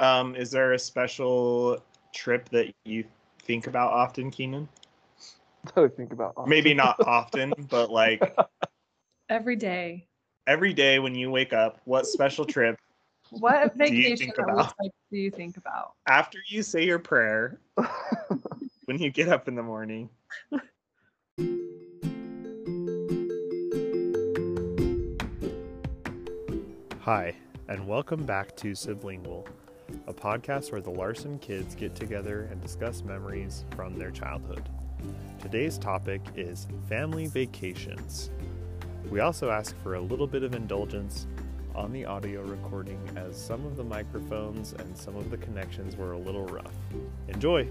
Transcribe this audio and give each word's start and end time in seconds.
Um, 0.00 0.36
is 0.36 0.50
there 0.50 0.72
a 0.72 0.78
special 0.78 1.82
trip 2.14 2.48
that 2.50 2.72
you 2.84 3.04
think 3.42 3.66
about 3.66 3.92
often, 3.92 4.30
Keenan? 4.30 4.68
That 5.74 5.84
I 5.84 5.88
think 5.88 6.12
about. 6.12 6.34
often. 6.36 6.50
Maybe 6.50 6.74
not 6.74 7.00
often, 7.06 7.52
but 7.68 7.90
like 7.90 8.36
Every 9.28 9.56
day. 9.56 10.06
every 10.46 10.72
day 10.72 10.98
when 10.98 11.14
you 11.14 11.30
wake 11.30 11.52
up, 11.52 11.80
what 11.84 12.06
special 12.06 12.44
trip 12.46 12.78
What 13.30 13.76
Do 13.76 13.84
you 13.84 14.16
vacation 14.16 14.16
think 14.18 14.38
about? 14.38 14.74
do 15.10 15.18
you 15.18 15.30
think 15.30 15.56
about? 15.56 15.92
after 16.06 16.38
you 16.48 16.62
say 16.62 16.84
your 16.86 16.98
prayer 16.98 17.60
when 18.86 18.98
you 18.98 19.10
get 19.10 19.28
up 19.28 19.48
in 19.48 19.54
the 19.54 19.62
morning? 19.62 20.08
Hi, 27.00 27.34
and 27.68 27.86
welcome 27.86 28.24
back 28.24 28.54
to 28.56 28.72
Siblingual, 28.72 29.46
a 30.08 30.14
podcast 30.14 30.72
where 30.72 30.80
the 30.80 30.90
Larson 30.90 31.38
kids 31.38 31.74
get 31.74 31.94
together 31.94 32.48
and 32.50 32.62
discuss 32.62 33.04
memories 33.04 33.66
from 33.76 33.98
their 33.98 34.10
childhood. 34.10 34.66
Today's 35.38 35.76
topic 35.76 36.22
is 36.34 36.66
family 36.88 37.26
vacations. 37.26 38.30
We 39.10 39.20
also 39.20 39.50
ask 39.50 39.76
for 39.82 39.96
a 39.96 40.00
little 40.00 40.26
bit 40.26 40.42
of 40.42 40.54
indulgence 40.54 41.26
on 41.74 41.92
the 41.92 42.06
audio 42.06 42.42
recording 42.42 42.98
as 43.16 43.36
some 43.36 43.66
of 43.66 43.76
the 43.76 43.84
microphones 43.84 44.72
and 44.72 44.96
some 44.96 45.14
of 45.14 45.30
the 45.30 45.36
connections 45.36 45.94
were 45.94 46.12
a 46.12 46.18
little 46.18 46.46
rough. 46.46 46.72
Enjoy! 47.28 47.68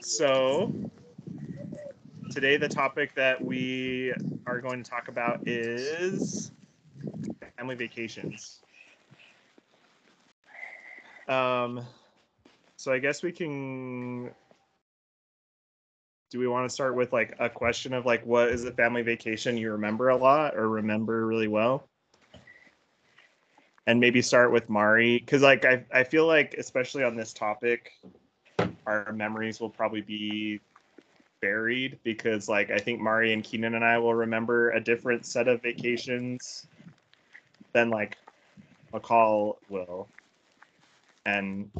So, 0.00 0.72
today 2.30 2.56
the 2.56 2.68
topic 2.68 3.16
that 3.16 3.44
we 3.44 4.14
are 4.46 4.60
going 4.60 4.80
to 4.80 4.88
talk 4.88 5.08
about 5.08 5.48
is 5.48 6.52
family 7.62 7.76
vacations. 7.76 8.58
Um, 11.28 11.86
so 12.76 12.92
I 12.92 12.98
guess 12.98 13.22
we 13.22 13.30
can. 13.30 14.32
Do 16.30 16.40
we 16.40 16.48
want 16.48 16.68
to 16.68 16.74
start 16.74 16.96
with 16.96 17.12
like 17.12 17.36
a 17.38 17.48
question 17.48 17.92
of 17.92 18.04
like 18.04 18.26
what 18.26 18.48
is 18.48 18.64
a 18.64 18.72
family 18.72 19.02
vacation 19.02 19.56
you 19.56 19.70
remember 19.72 20.08
a 20.08 20.16
lot 20.16 20.56
or 20.56 20.68
remember 20.68 21.24
really 21.24 21.46
well? 21.46 21.86
And 23.86 24.00
maybe 24.00 24.22
start 24.22 24.50
with 24.50 24.68
Mari 24.68 25.18
because 25.18 25.42
like 25.42 25.64
I 25.64 25.84
I 25.92 26.02
feel 26.02 26.26
like 26.26 26.56
especially 26.58 27.04
on 27.04 27.14
this 27.14 27.32
topic, 27.32 27.92
our 28.86 29.12
memories 29.12 29.60
will 29.60 29.70
probably 29.70 30.00
be 30.00 30.60
buried 31.40 32.00
because 32.02 32.48
like 32.48 32.72
I 32.72 32.78
think 32.78 33.00
Mari 33.00 33.32
and 33.32 33.44
Keenan 33.44 33.76
and 33.76 33.84
I 33.84 33.98
will 33.98 34.14
remember 34.14 34.70
a 34.70 34.82
different 34.82 35.26
set 35.26 35.46
of 35.46 35.62
vacations 35.62 36.66
than 37.72 37.90
like 37.90 38.16
McCall 38.92 39.56
will. 39.68 40.08
And 41.24 41.70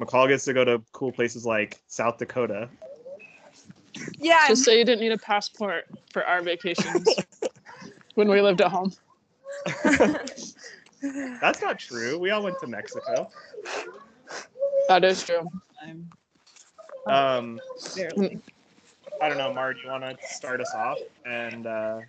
McCall 0.00 0.28
gets 0.28 0.44
to 0.44 0.52
go 0.52 0.64
to 0.64 0.82
cool 0.92 1.12
places 1.12 1.44
like 1.44 1.80
South 1.86 2.18
Dakota. 2.18 2.68
Yeah, 4.18 4.48
Just 4.48 4.64
say 4.64 4.78
you 4.78 4.84
didn't 4.84 5.00
need 5.00 5.12
a 5.12 5.18
passport 5.18 5.84
for 6.12 6.24
our 6.24 6.42
vacations 6.42 7.16
when 8.14 8.28
we 8.28 8.40
lived 8.40 8.60
at 8.60 8.70
home. 8.70 8.92
That's 11.40 11.62
not 11.62 11.78
true. 11.78 12.18
We 12.18 12.30
all 12.30 12.42
went 12.42 12.58
to 12.60 12.66
Mexico. 12.66 13.28
That 14.88 15.04
is 15.04 15.22
true. 15.24 15.48
I'm 15.82 16.10
Um. 17.06 17.60
I 19.20 19.28
don't 19.28 19.38
know, 19.38 19.52
Mar, 19.52 19.74
do 19.74 19.80
you 19.84 19.90
want 19.90 20.04
to 20.04 20.16
start 20.26 20.60
us 20.60 20.72
off 20.74 21.00
and 21.26 21.66
uh, 21.66 22.00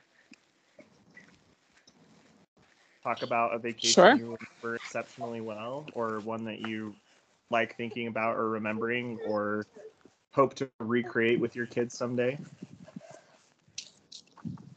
talk 3.03 3.23
about 3.23 3.53
a 3.53 3.59
vacation 3.59 3.93
Sure. 3.93 4.15
you 4.15 4.37
remember 4.61 4.75
exceptionally 4.75 5.41
well, 5.41 5.85
or 5.93 6.19
one 6.19 6.45
that 6.45 6.67
you 6.67 6.93
like 7.49 7.75
thinking 7.77 8.07
about 8.07 8.35
or 8.35 8.49
remembering, 8.49 9.17
or 9.25 9.65
hope 10.33 10.53
to 10.55 10.69
recreate 10.79 11.39
with 11.39 11.55
your 11.55 11.65
kids 11.65 11.97
someday? 11.97 12.37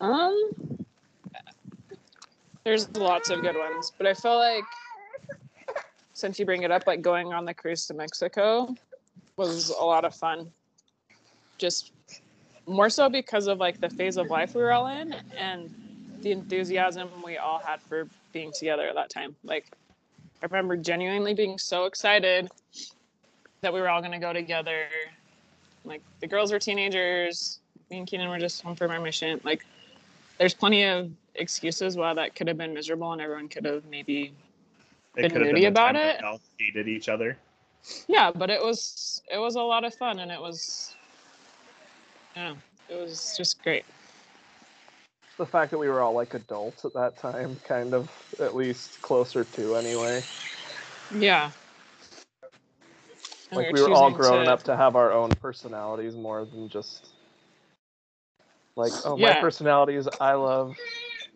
Um, 0.01 0.51
there's 2.65 2.89
lots 2.97 3.31
of 3.31 3.43
good 3.43 3.57
ones, 3.57 3.93
but 3.99 4.07
I 4.07 4.15
feel 4.15 4.37
like 4.37 4.65
since 6.15 6.39
you 6.39 6.47
bring 6.47 6.63
it 6.63 6.71
up, 6.71 6.87
like 6.87 7.03
going 7.03 7.33
on 7.33 7.45
the 7.45 7.55
cruise 7.55 7.87
to 7.87 7.95
Mexico 7.95 8.75
was 9.37 9.71
a 9.71 9.85
lot 9.85 10.05
of 10.05 10.15
fun. 10.15 10.51
Just 11.59 11.93
more 12.67 12.89
so 12.89 13.09
because 13.09 13.47
of 13.49 13.59
like 13.59 13.81
the 13.81 13.91
phase 13.91 14.17
of 14.17 14.29
life 14.31 14.55
we 14.55 14.63
were 14.63 14.73
all 14.73 14.87
in 14.87 15.15
and 15.37 15.75
the 16.23 16.33
enthusiasm 16.33 17.09
we 17.25 17.37
all 17.37 17.59
had 17.59 17.81
for 17.83 18.09
being 18.33 18.53
together 18.53 18.89
at 18.89 18.95
that 18.95 19.11
time. 19.11 19.35
Like, 19.45 19.67
I 20.43 20.47
remember 20.47 20.77
genuinely 20.77 21.35
being 21.35 21.59
so 21.59 21.85
excited 21.87 22.51
that 23.61 23.73
we 23.73 23.81
were 23.81 23.89
all 23.89 24.01
going 24.01 24.13
to 24.13 24.19
go 24.19 24.33
together. 24.33 24.87
Like, 25.85 26.03
the 26.21 26.27
girls 26.27 26.53
were 26.53 26.59
teenagers, 26.59 27.61
me 27.91 27.99
and 27.99 28.07
Keenan 28.07 28.29
were 28.29 28.39
just 28.39 28.63
home 28.63 28.75
from 28.77 28.91
our 28.91 29.01
mission. 29.01 29.41
Like, 29.45 29.65
there's 30.39 30.55
plenty 30.55 30.85
of 30.85 31.11
excuses 31.35 31.97
why 31.97 32.15
that 32.15 32.35
could 32.35 32.49
have 32.49 32.59
been 32.59 32.75
miserable 32.75 33.13
and 33.13 33.21
everyone 33.21 33.49
could 33.49 33.65
have 33.65 33.85
maybe 33.87 34.33
Been 35.15 35.33
moody 35.35 35.67
about 35.67 35.97
it. 35.97 36.23
all 36.23 36.41
hated 36.59 36.89
each 36.89 37.09
other. 37.09 37.37
yeah 38.07 38.31
but 38.31 38.49
it 38.51 38.63
was 38.63 39.23
it 39.33 39.39
was 39.39 39.57
a 39.57 39.61
lot 39.61 39.83
of 39.85 39.95
fun 39.95 40.19
and 40.21 40.31
it 40.31 40.41
was 40.41 40.95
yeah 42.37 42.55
it 42.89 42.95
was 43.01 43.35
just 43.37 43.63
great 43.63 43.85
the 45.43 45.51
fact 45.51 45.73
that 45.73 45.79
we 45.79 45.89
were 45.89 46.01
all 46.01 46.13
like 46.13 46.35
adults 46.35 46.85
at 46.85 46.95
that 46.95 47.19
time, 47.19 47.57
kind 47.65 47.95
of 47.95 48.09
at 48.39 48.55
least 48.55 49.03
closer 49.03 49.43
to 49.43 49.75
anyway. 49.75 50.23
yeah 51.19 51.51
And 53.51 53.57
Like 53.57 53.73
we 53.73 53.83
were 53.83 53.89
all 53.89 54.11
choosing 54.11 54.15
grown 54.15 54.45
to- 54.45 54.53
up 54.53 54.63
to 54.65 54.77
have 54.77 54.95
our 54.95 55.13
own 55.13 55.35
personalities 55.35 56.15
more 56.15 56.45
than 56.45 56.69
just 56.69 57.09
like, 58.77 58.93
oh, 59.05 59.17
my 59.17 59.31
Yeah. 59.31 59.41
personality 59.41 59.97
is 59.97 60.09
I 60.21 60.35
love 60.35 60.79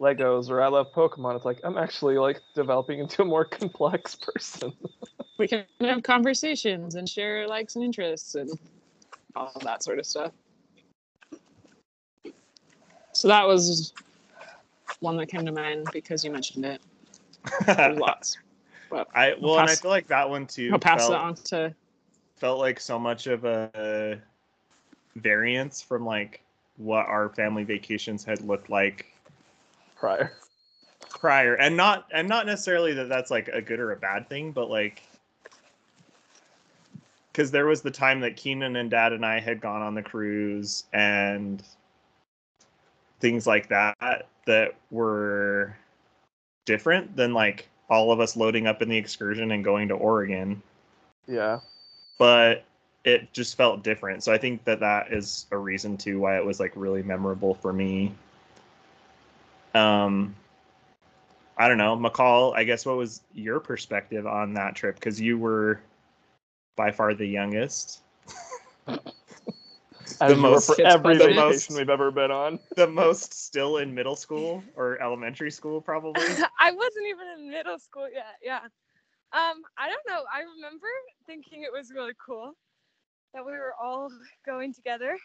Legos 0.01 0.51
or 0.51 0.63
I 0.63 0.69
love 0.69 0.93
Pokemon. 0.93 1.35
It's 1.35 1.45
like 1.45 1.59
I'm 1.65 1.77
actually 1.77 2.17
like 2.17 2.41
developing 2.55 3.01
into 3.01 3.23
a 3.23 3.25
more 3.25 3.45
complex 3.59 4.15
person. 4.15 4.73
we 5.37 5.49
can 5.49 5.65
have 5.81 6.05
conversations 6.05 6.95
and 6.95 7.09
share 7.09 7.49
likes 7.49 7.75
and 7.75 7.85
interests 7.85 8.37
and 8.37 8.57
all 9.35 9.51
that 9.65 9.83
sort 9.83 9.99
of 9.99 10.07
stuff 10.07 10.31
so 13.17 13.29
that 13.29 13.47
was 13.47 13.93
one 15.01 15.17
that 15.17 15.27
came 15.27 15.45
to 15.45 15.53
mind 15.53 15.89
because 15.93 16.25
you 16.25 16.31
mentioned 16.31 16.65
it 16.65 16.81
lots 17.99 18.37
but 18.91 19.09
I 19.15 19.35
well, 19.41 19.59
and 19.59 19.69
I 19.69 19.75
feel 19.75 19.91
like 19.91 20.07
that 20.09 20.29
one 20.29 20.47
too 20.47 20.71
i'll 20.73 20.79
pass 20.79 21.01
felt, 21.01 21.13
it 21.13 21.19
on 21.19 21.35
to 21.35 21.75
felt 22.37 22.59
like 22.59 22.79
so 22.79 22.99
much 22.99 23.27
of 23.27 23.45
a 23.45 24.21
variance 25.17 25.81
from 25.81 26.05
like 26.05 26.43
what 26.77 27.07
our 27.07 27.31
family 27.31 27.65
vacations 27.65 28.23
had 28.25 28.41
looked 28.43 28.69
like 28.69 29.07
Prior. 29.97 30.33
prior 31.09 31.55
and 31.55 31.77
not 31.77 32.07
and 32.13 32.29
not 32.29 32.45
necessarily 32.45 32.93
that 32.93 33.09
that's 33.09 33.31
like 33.31 33.49
a 33.49 33.63
good 33.63 33.81
or 33.81 33.93
a 33.93 33.97
bad 33.97 34.29
thing 34.29 34.53
but 34.53 34.69
like 34.69 35.03
because 37.33 37.51
there 37.51 37.67
was 37.67 37.81
the 37.81 37.91
time 37.91 38.21
that 38.21 38.37
keenan 38.37 38.77
and 38.77 38.91
dad 38.91 39.15
and 39.15 39.25
i 39.25 39.41
had 39.41 39.61
gone 39.61 39.81
on 39.81 39.95
the 39.95 40.03
cruise 40.03 40.85
and 40.93 41.63
things 43.21 43.47
like 43.47 43.69
that 43.69 44.27
that 44.47 44.75
were 44.91 45.77
different 46.65 47.17
than 47.17 47.33
like 47.33 47.69
all 47.89 48.11
of 48.13 48.21
us 48.21 48.37
loading 48.37 48.67
up 48.67 48.83
in 48.83 48.89
the 48.89 48.97
excursion 48.97 49.53
and 49.53 49.65
going 49.65 49.89
to 49.89 49.95
oregon 49.95 50.61
Yeah. 51.27 51.61
but 52.19 52.65
it 53.05 53.33
just 53.33 53.57
felt 53.57 53.85
different. 53.85 54.25
So 54.25 54.33
I 54.33 54.39
think 54.39 54.65
that 54.65 54.81
that 54.81 55.13
is 55.13 55.47
a 55.53 55.57
reason 55.57 55.97
too 55.97 56.19
why 56.19 56.37
it 56.37 56.45
was 56.45 56.59
like 56.59 56.73
really 56.75 57.05
memorable 57.05 57.55
for 57.55 57.73
me. 57.73 58.13
Um, 59.75 60.35
I 61.57 61.69
don't 61.69 61.79
know, 61.79 61.97
McCall. 61.97 62.53
I 62.57 62.65
guess 62.65 62.85
what 62.85 62.97
was 62.97 63.23
your 63.33 63.61
perspective 63.61 64.27
on 64.27 64.55
that 64.55 64.75
trip? 64.75 64.97
Because 64.97 65.21
you 65.21 65.39
were 65.39 65.81
by 66.75 66.91
far 66.91 67.15
the 67.15 67.27
youngest, 67.27 68.01
As 70.21 70.37
you 70.37 70.43
were 70.43 70.51
most- 70.51 70.67
for 70.67 70.81
every 70.83 71.17
the 71.17 71.27
vacation 71.27 71.37
most- 71.37 71.71
we've 71.77 71.91
ever 71.91 72.11
been 72.11 72.31
on. 72.31 72.59
the 72.77 72.87
most 72.87 73.35
still 73.35 73.79
in 73.79 73.95
middle 73.95 74.17
school 74.17 74.63
or 74.75 75.01
elementary 75.03 75.51
school, 75.51 75.81
probably. 75.81 76.23
I 76.61 76.73
wasn't 76.73 77.07
even 77.09 77.27
in 77.39 77.51
middle 77.51 77.79
school 77.79 78.09
yet. 78.11 78.37
Yeah. 78.43 78.61
Um, 79.33 79.63
I 79.77 79.89
don't 79.89 80.03
know. 80.09 80.23
I 80.33 80.43
remember 80.57 80.87
thinking 81.27 81.63
it 81.63 81.73
was 81.73 81.93
really 81.93 82.15
cool 82.25 82.53
that 83.35 83.45
we 83.45 83.53
were 83.53 83.75
all 83.83 84.11
going 84.47 84.73
together 84.73 85.19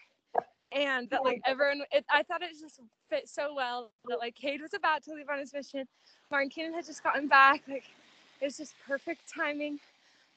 and 0.72 1.10
that 1.10 1.24
like 1.24 1.42
everyone 1.46 1.84
it, 1.92 2.06
I 2.10 2.24
thought 2.24 2.42
it 2.42 2.50
just 2.60 2.80
fit 3.10 3.28
so 3.28 3.54
well 3.54 3.92
that 4.08 4.20
like 4.20 4.36
Cade 4.36 4.62
was 4.62 4.74
about 4.74 5.04
to 5.04 5.14
leave 5.14 5.30
on 5.30 5.40
his 5.40 5.54
mission. 5.54 5.88
Martin 6.30 6.50
Keenan 6.50 6.74
had 6.74 6.86
just 6.86 7.04
gotten 7.04 7.28
back. 7.28 7.62
Like 7.68 7.86
it 8.42 8.46
was 8.46 8.58
just 8.58 8.74
perfect 8.88 9.32
timing. 9.34 9.80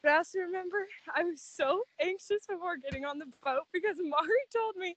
But 0.05 0.12
I 0.12 0.17
also 0.19 0.39
remember 0.41 0.87
I 1.17 1.25
was 1.25 1.41
so 1.41 1.83
anxious 1.99 2.45
before 2.47 2.77
getting 2.77 3.06
on 3.06 3.19
the 3.19 3.25
boat 3.43 3.65
because 3.73 3.97
Mari 3.99 4.45
told 4.55 4.77
me 4.77 4.95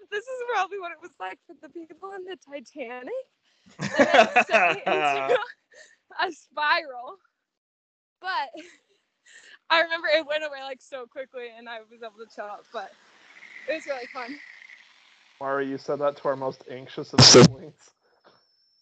that 0.00 0.10
this 0.10 0.24
is 0.24 0.42
probably 0.50 0.78
what 0.80 0.92
it 0.92 0.98
was 1.02 1.10
like 1.20 1.38
for 1.46 1.54
the 1.60 1.68
people 1.68 2.12
in 2.16 2.24
the 2.24 2.36
Titanic. 2.36 3.12
and 3.78 4.06
then 4.06 4.28
it 4.34 4.46
sent 4.46 4.76
me 4.76 4.82
into 4.86 5.38
a 6.22 6.32
spiral. 6.32 7.18
But 8.22 8.48
I 9.70 9.82
remember 9.82 10.08
it 10.08 10.26
went 10.26 10.42
away 10.42 10.62
like 10.62 10.80
so 10.80 11.04
quickly, 11.04 11.48
and 11.54 11.68
I 11.68 11.80
was 11.80 12.02
able 12.02 12.24
to 12.24 12.34
chill 12.34 12.46
out. 12.46 12.64
But 12.72 12.90
it 13.68 13.74
was 13.74 13.86
really 13.86 14.06
fun. 14.06 14.38
Mari, 15.38 15.68
you 15.68 15.76
said 15.76 15.98
that 15.98 16.16
to 16.16 16.28
our 16.28 16.36
most 16.36 16.64
anxious 16.70 17.12
of 17.12 17.20
siblings. 17.20 17.90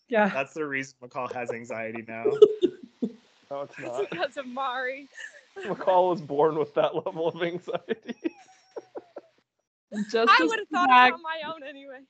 Yeah. 0.09 0.29
That's 0.29 0.55
the 0.55 0.67
reason 0.67 0.95
McCall 1.03 1.33
has 1.33 1.51
anxiety 1.51 2.05
now. 2.07 2.27
No, 3.51 3.63
it's 3.63 3.75
It's 3.79 4.09
because 4.09 4.37
of 4.37 4.47
Mari. 4.47 5.09
McCall 5.67 6.11
was 6.11 6.21
born 6.21 6.59
with 6.59 6.75
that 6.75 6.95
level 6.95 7.29
of 7.29 7.43
anxiety. 7.43 8.17
Just 10.11 10.31
I 10.31 10.45
would 10.45 10.59
have 10.59 10.69
thought 10.69 10.89
back- 10.89 11.11
it 11.11 11.15
on 11.15 11.23
my 11.23 11.41
own 11.55 11.63
anyway. 11.63 12.01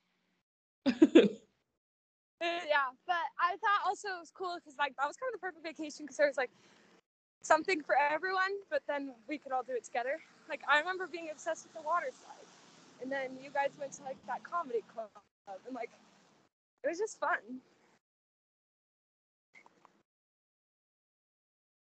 Uh, 0.87 0.93
yeah, 2.41 2.88
but 3.06 3.17
I 3.38 3.56
thought 3.61 3.87
also 3.87 4.08
it 4.08 4.20
was 4.20 4.32
cool 4.35 4.56
because 4.56 4.79
like 4.79 4.94
that 4.96 5.06
was 5.06 5.17
kind 5.17 5.29
of 5.35 5.41
the 5.41 5.44
perfect 5.44 5.64
vacation 5.64 6.06
because 6.06 6.17
there 6.17 6.26
was 6.26 6.37
like 6.38 6.50
something 7.43 7.82
for 7.82 7.94
everyone, 7.96 8.56
but 8.70 8.82
then 8.88 9.12
we 9.29 9.37
could 9.38 9.52
all 9.52 9.62
do 9.62 9.73
it 9.73 9.85
together. 9.85 10.19
Like 10.49 10.62
I 10.69 10.79
remember 10.79 11.06
being 11.06 11.29
obsessed 11.31 11.64
with 11.64 11.75
the 11.75 11.82
water 11.87 12.08
slide, 12.11 12.49
and 13.02 13.12
then 13.12 13.37
you 13.43 13.50
guys 13.50 13.70
went 13.79 13.93
to 14.00 14.02
like 14.02 14.17
that 14.26 14.43
comedy 14.43 14.82
club, 14.93 15.11
and 15.67 15.75
like 15.75 15.91
it 16.82 16.88
was 16.88 16.99
just 16.99 17.20
fun. 17.20 17.61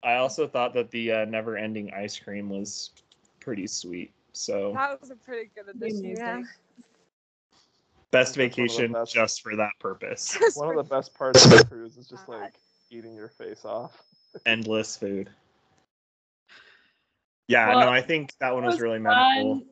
I 0.03 0.15
also 0.15 0.47
thought 0.47 0.73
that 0.73 0.91
the 0.91 1.11
uh, 1.11 1.25
never-ending 1.25 1.93
ice 1.93 2.19
cream 2.19 2.49
was 2.49 2.91
pretty 3.39 3.67
sweet. 3.67 4.11
So 4.33 4.73
That 4.73 4.99
was 4.99 5.11
a 5.11 5.15
pretty 5.15 5.49
good 5.55 5.69
addition. 5.69 6.15
Yeah. 6.17 6.41
Best 8.11 8.35
That's 8.35 8.37
one 8.37 8.45
of 8.45 8.51
the 8.55 8.61
vacation 8.63 8.91
best. 8.93 9.13
just 9.13 9.41
for 9.41 9.55
that 9.55 9.71
purpose. 9.79 10.37
One 10.55 10.69
of 10.69 10.75
the 10.75 10.83
best 10.83 11.13
parts 11.15 11.43
of 11.45 11.51
the 11.51 11.65
cruise 11.65 11.97
is 11.97 12.07
just 12.07 12.27
like 12.29 12.53
eating 12.91 13.15
your 13.15 13.29
face 13.29 13.65
off. 13.65 14.03
Endless 14.45 14.95
food. 14.95 15.29
Yeah, 17.47 17.69
Well, 17.69 17.79
no, 17.79 17.89
I 17.89 18.01
think 18.01 18.33
that 18.39 18.53
one 18.53 18.65
was 18.65 18.75
was 18.75 18.81
really 18.81 18.99
memorable. 18.99 19.63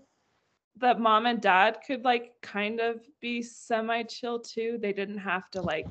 that 0.78 1.00
mom 1.00 1.26
and 1.28 1.40
dad 1.40 1.80
could 1.86 2.04
like 2.04 2.34
kind 2.42 2.80
of 2.80 3.02
be 3.22 3.42
semi 3.44 4.04
chill 4.04 4.40
too. 4.40 4.80
They 4.82 4.92
didn't 4.92 5.20
have 5.20 5.50
to 5.52 5.62
like 5.62 5.88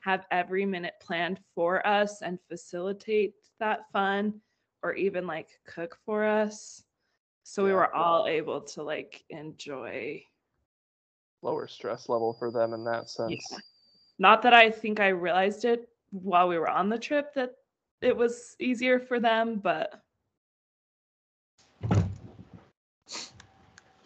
have 0.00 0.24
every 0.30 0.64
minute 0.64 0.94
planned 1.00 1.40
for 1.54 1.84
us 1.86 2.22
and 2.22 2.38
facilitate 2.48 3.34
that 3.58 3.90
fun 3.92 4.40
or 4.82 4.94
even 4.94 5.26
like 5.26 5.48
cook 5.66 5.98
for 6.04 6.24
us. 6.24 6.82
So 7.42 7.64
we 7.64 7.72
were 7.72 7.94
all 7.94 8.26
able 8.26 8.60
to 8.60 8.82
like 8.82 9.24
enjoy. 9.30 10.22
Lower 11.42 11.66
stress 11.66 12.08
level 12.08 12.34
for 12.38 12.50
them 12.50 12.74
in 12.74 12.84
that 12.84 13.08
sense. 13.08 13.46
Yeah. 13.50 13.58
Not 14.18 14.42
that 14.42 14.54
I 14.54 14.70
think 14.70 15.00
I 15.00 15.08
realized 15.08 15.64
it 15.64 15.88
while 16.10 16.48
we 16.48 16.58
were 16.58 16.68
on 16.68 16.88
the 16.88 16.98
trip 16.98 17.32
that 17.34 17.54
it 18.02 18.16
was 18.16 18.56
easier 18.58 18.98
for 18.98 19.20
them, 19.20 19.60
but 19.62 20.02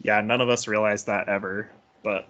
Yeah, 0.03 0.21
none 0.21 0.41
of 0.41 0.49
us 0.49 0.67
realized 0.67 1.07
that 1.07 1.29
ever, 1.29 1.71
but 2.03 2.29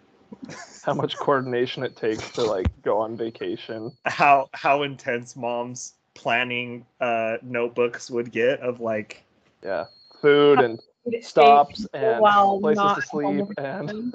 How 0.85 0.95
much 0.95 1.17
coordination 1.17 1.85
it 1.85 1.97
takes 1.97 2.31
to 2.33 2.43
like 2.43 2.67
go 2.83 2.99
on 2.99 3.17
vacation. 3.17 3.93
how 4.05 4.49
how 4.53 4.83
intense 4.83 5.37
mom's 5.37 5.95
planning 6.15 6.85
uh 7.01 7.37
notebooks 7.43 8.11
would 8.11 8.31
get 8.33 8.61
of 8.61 8.81
like 8.81 9.25
Yeah. 9.63 9.87
Food 10.21 10.61
and 10.61 10.81
stops 11.21 11.87
and 11.95 12.21
while 12.21 12.61
places 12.61 12.83
not 12.83 12.95
to 12.97 13.03
sleep 13.03 13.45
and 13.59 14.15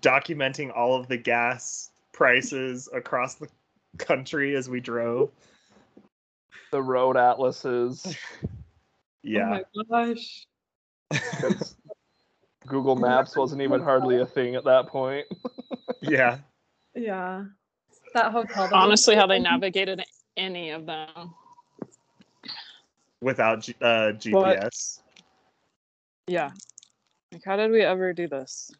documenting 0.00 0.70
all 0.76 0.94
of 0.98 1.08
the 1.08 1.16
gas 1.16 1.90
prices 2.12 2.88
across 2.92 3.34
the 3.36 3.48
country 3.98 4.54
as 4.54 4.68
we 4.68 4.80
drove. 4.80 5.30
the 6.70 6.82
road 6.82 7.16
atlases. 7.16 8.16
Yeah. 9.22 9.60
Oh 9.76 9.84
my 9.88 10.14
gosh. 10.14 10.46
'cause 11.40 11.76
Google 12.66 12.96
Maps 12.96 13.36
wasn't 13.36 13.62
even 13.62 13.80
hardly 13.80 14.20
a 14.20 14.26
thing 14.26 14.54
at 14.56 14.64
that 14.64 14.88
point. 14.88 15.26
yeah. 16.02 16.38
Yeah. 16.94 17.44
that 18.14 18.32
hotel. 18.32 18.68
that 18.68 18.74
Honestly, 18.74 19.14
how 19.14 19.26
they 19.26 19.36
stayed 19.36 19.46
in. 19.46 19.52
navigated 19.52 20.02
any 20.36 20.70
of 20.70 20.86
them. 20.86 21.34
Without 23.20 23.62
G- 23.62 23.76
uh 23.80 24.12
GPS. 24.12 25.00
Yeah. 26.26 26.50
Like, 27.32 27.42
how 27.44 27.56
did 27.56 27.70
we 27.70 27.82
ever 27.82 28.12
do 28.12 28.28
this? 28.28 28.70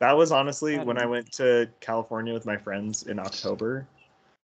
That 0.00 0.16
was 0.16 0.32
honestly 0.32 0.78
I 0.78 0.84
when 0.84 0.96
don't 0.96 1.04
I 1.04 1.06
went 1.06 1.32
to 1.32 1.68
California 1.80 2.32
with 2.32 2.46
my 2.46 2.56
friends 2.56 3.04
in 3.04 3.18
October. 3.18 3.86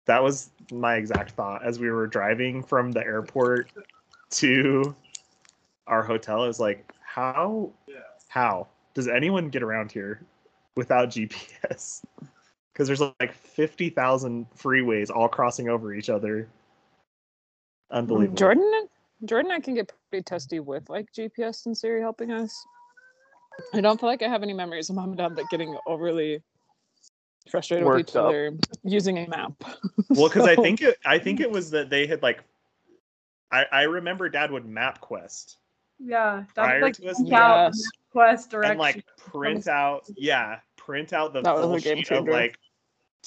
That 0.06 0.22
was 0.22 0.50
my 0.72 0.96
exact 0.96 1.32
thought 1.32 1.64
as 1.64 1.78
we 1.78 1.90
were 1.90 2.06
driving 2.06 2.62
from 2.62 2.92
the 2.92 3.00
airport 3.00 3.70
to 4.30 4.94
our 5.86 6.02
hotel. 6.02 6.44
Is 6.44 6.60
like, 6.60 6.92
how, 7.02 7.70
how 8.28 8.68
does 8.94 9.08
anyone 9.08 9.48
get 9.50 9.62
around 9.62 9.92
here 9.92 10.22
without 10.74 11.10
GPS? 11.10 12.02
Because 12.72 12.86
there's 12.86 13.00
like 13.00 13.34
fifty 13.34 13.90
thousand 13.90 14.46
freeways 14.56 15.10
all 15.10 15.28
crossing 15.28 15.68
over 15.68 15.92
each 15.92 16.08
other. 16.08 16.48
Unbelievable. 17.90 18.36
Jordan, 18.36 18.88
Jordan, 19.24 19.50
I 19.50 19.60
can 19.60 19.74
get 19.74 19.92
pretty 20.10 20.22
testy 20.22 20.60
with 20.60 20.88
like 20.88 21.12
GPS 21.12 21.66
and 21.66 21.76
Siri 21.76 22.00
helping 22.00 22.30
us. 22.30 22.64
I 23.74 23.80
don't 23.80 23.98
feel 24.00 24.08
like 24.08 24.22
I 24.22 24.28
have 24.28 24.42
any 24.42 24.52
memories 24.52 24.88
of 24.88 24.96
mom 24.96 25.10
and 25.10 25.18
dad 25.18 25.36
like 25.36 25.48
getting 25.50 25.76
overly 25.86 26.42
frustrated 27.50 27.86
with 27.86 28.00
each 28.00 28.16
up. 28.16 28.26
other 28.26 28.52
using 28.84 29.18
a 29.18 29.28
map. 29.28 29.52
Well, 30.10 30.28
because 30.28 30.46
I 30.46 30.56
think 30.56 30.82
it, 30.82 30.96
I 31.04 31.18
think 31.18 31.38
it 31.38 31.50
was 31.50 31.70
that 31.70 31.88
they 31.88 32.06
had 32.06 32.20
like, 32.22 32.42
I 33.52 33.64
I 33.70 33.82
remember 33.82 34.28
Dad 34.28 34.50
would 34.50 34.64
MapQuest 34.64 35.56
Yeah, 36.00 36.44
that 36.54 36.64
prior 36.64 36.82
like 36.82 36.94
to 36.94 37.08
us 37.10 37.16
think 37.18 37.30
quest 38.10 38.50
direction. 38.50 38.70
and 38.72 38.80
like 38.80 39.04
print 39.16 39.68
out 39.68 40.04
yeah 40.16 40.58
print 40.84 41.12
out 41.12 41.32
the 41.32 41.42
That 41.42 41.54
was 41.54 41.64
full 41.64 41.74
a 41.74 41.80
game 41.80 41.96
sheet 41.98 42.10
of 42.10 42.18
changer. 42.18 42.32
like 42.32 42.58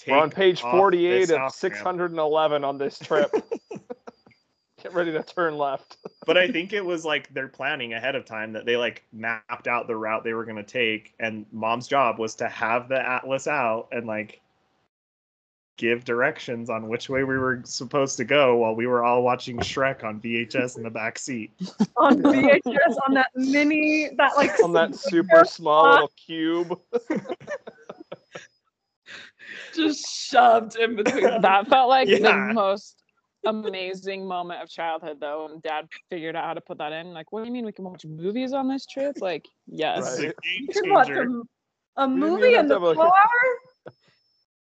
We're 0.08 0.18
on 0.18 0.30
page 0.32 0.60
48 0.62 1.20
this 1.20 1.30
of 1.30 1.36
off-ramp. 1.38 1.54
611 1.54 2.64
on 2.64 2.78
this 2.78 2.98
trip. 3.00 3.32
Get 4.82 4.94
ready 4.94 5.14
to 5.14 5.24
turn 5.24 5.58
left. 5.58 5.96
but 6.26 6.38
i 6.38 6.46
think 6.48 6.74
it 6.74 6.84
was 6.84 7.06
like 7.06 7.34
they're 7.34 7.48
planning 7.48 7.94
ahead 7.94 8.16
of 8.16 8.26
time 8.26 8.52
that 8.54 8.66
they 8.66 8.76
like 8.76 9.04
mapped 9.14 9.68
out 9.68 9.88
the 9.88 9.96
route 9.96 10.24
they 10.26 10.34
were 10.34 10.44
going 10.44 10.58
to 10.58 10.64
take 10.64 11.14
and 11.22 11.46
mom's 11.54 11.88
job 11.88 12.20
was 12.20 12.36
to 12.36 12.50
have 12.50 12.90
the 12.90 13.00
atlas 13.00 13.48
out 13.48 13.88
and 13.94 14.06
like 14.08 14.42
give 15.78 16.04
directions 16.06 16.70
on 16.70 16.88
which 16.88 17.10
way 17.10 17.24
we 17.24 17.38
were 17.38 17.60
supposed 17.66 18.16
to 18.18 18.24
go 18.24 18.58
while 18.58 18.76
we 18.76 18.86
were 18.86 19.04
all 19.04 19.24
watching 19.24 19.58
shrek 19.58 20.04
on 20.04 20.22
vhs 20.22 20.78
in 20.78 20.84
the 20.84 20.90
back 20.90 21.18
seat 21.18 21.52
on 21.98 22.22
VHS 22.22 22.96
on 23.08 23.14
that 23.16 23.30
mini 23.36 24.12
that 24.18 24.34
like 24.38 24.52
On 24.64 24.72
that 24.74 24.94
super 24.96 25.44
small 25.46 25.90
little 25.92 26.12
cube. 26.16 26.80
Just 29.76 30.06
shoved 30.08 30.76
in 30.78 30.96
between. 30.96 31.42
that 31.42 31.68
felt 31.68 31.90
like 31.90 32.08
Yeah. 32.08 32.20
the 32.50 32.54
most 32.54 33.02
amazing 33.46 34.26
moment 34.26 34.62
of 34.62 34.70
childhood 34.70 35.18
though 35.20 35.48
when 35.50 35.60
dad 35.60 35.86
figured 36.10 36.34
out 36.36 36.46
how 36.46 36.54
to 36.54 36.62
put 36.62 36.78
that 36.78 36.94
in 36.94 37.14
like 37.14 37.30
what 37.34 37.42
do 37.42 37.46
you 37.48 37.52
mean 37.52 37.66
we 37.66 37.74
can 37.74 37.84
watch 37.84 38.06
movies 38.06 38.54
on 38.54 38.70
this 38.70 38.86
trip 38.86 39.18
like 39.20 39.46
yes 39.68 40.16
this 40.16 40.20
a 40.20 40.28
Right. 40.28 40.36
game 40.44 40.62
um, 40.62 40.62
you 40.62 40.68
could 40.82 40.90
watch 40.92 41.10
a, 41.10 42.02
a 42.04 42.08
movie 42.08 42.48
even 42.50 42.60
in 42.62 42.68
the 42.70 42.74
have 42.76 42.84
to 42.84 42.88
have 42.88 42.92
a- 42.92 42.94
flow 42.94 43.04
hour. 43.04 43.94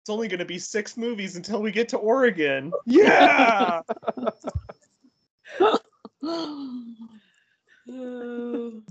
It's 0.03 0.09
only 0.09 0.27
going 0.27 0.39
to 0.39 0.43
be 0.45 0.59
six 0.59 0.97
movies 0.97 1.37
until 1.37 1.61
we 1.61 1.71
get 1.71 1.87
to 1.87 1.95
oregon 1.97 2.73
yeah 2.85 3.79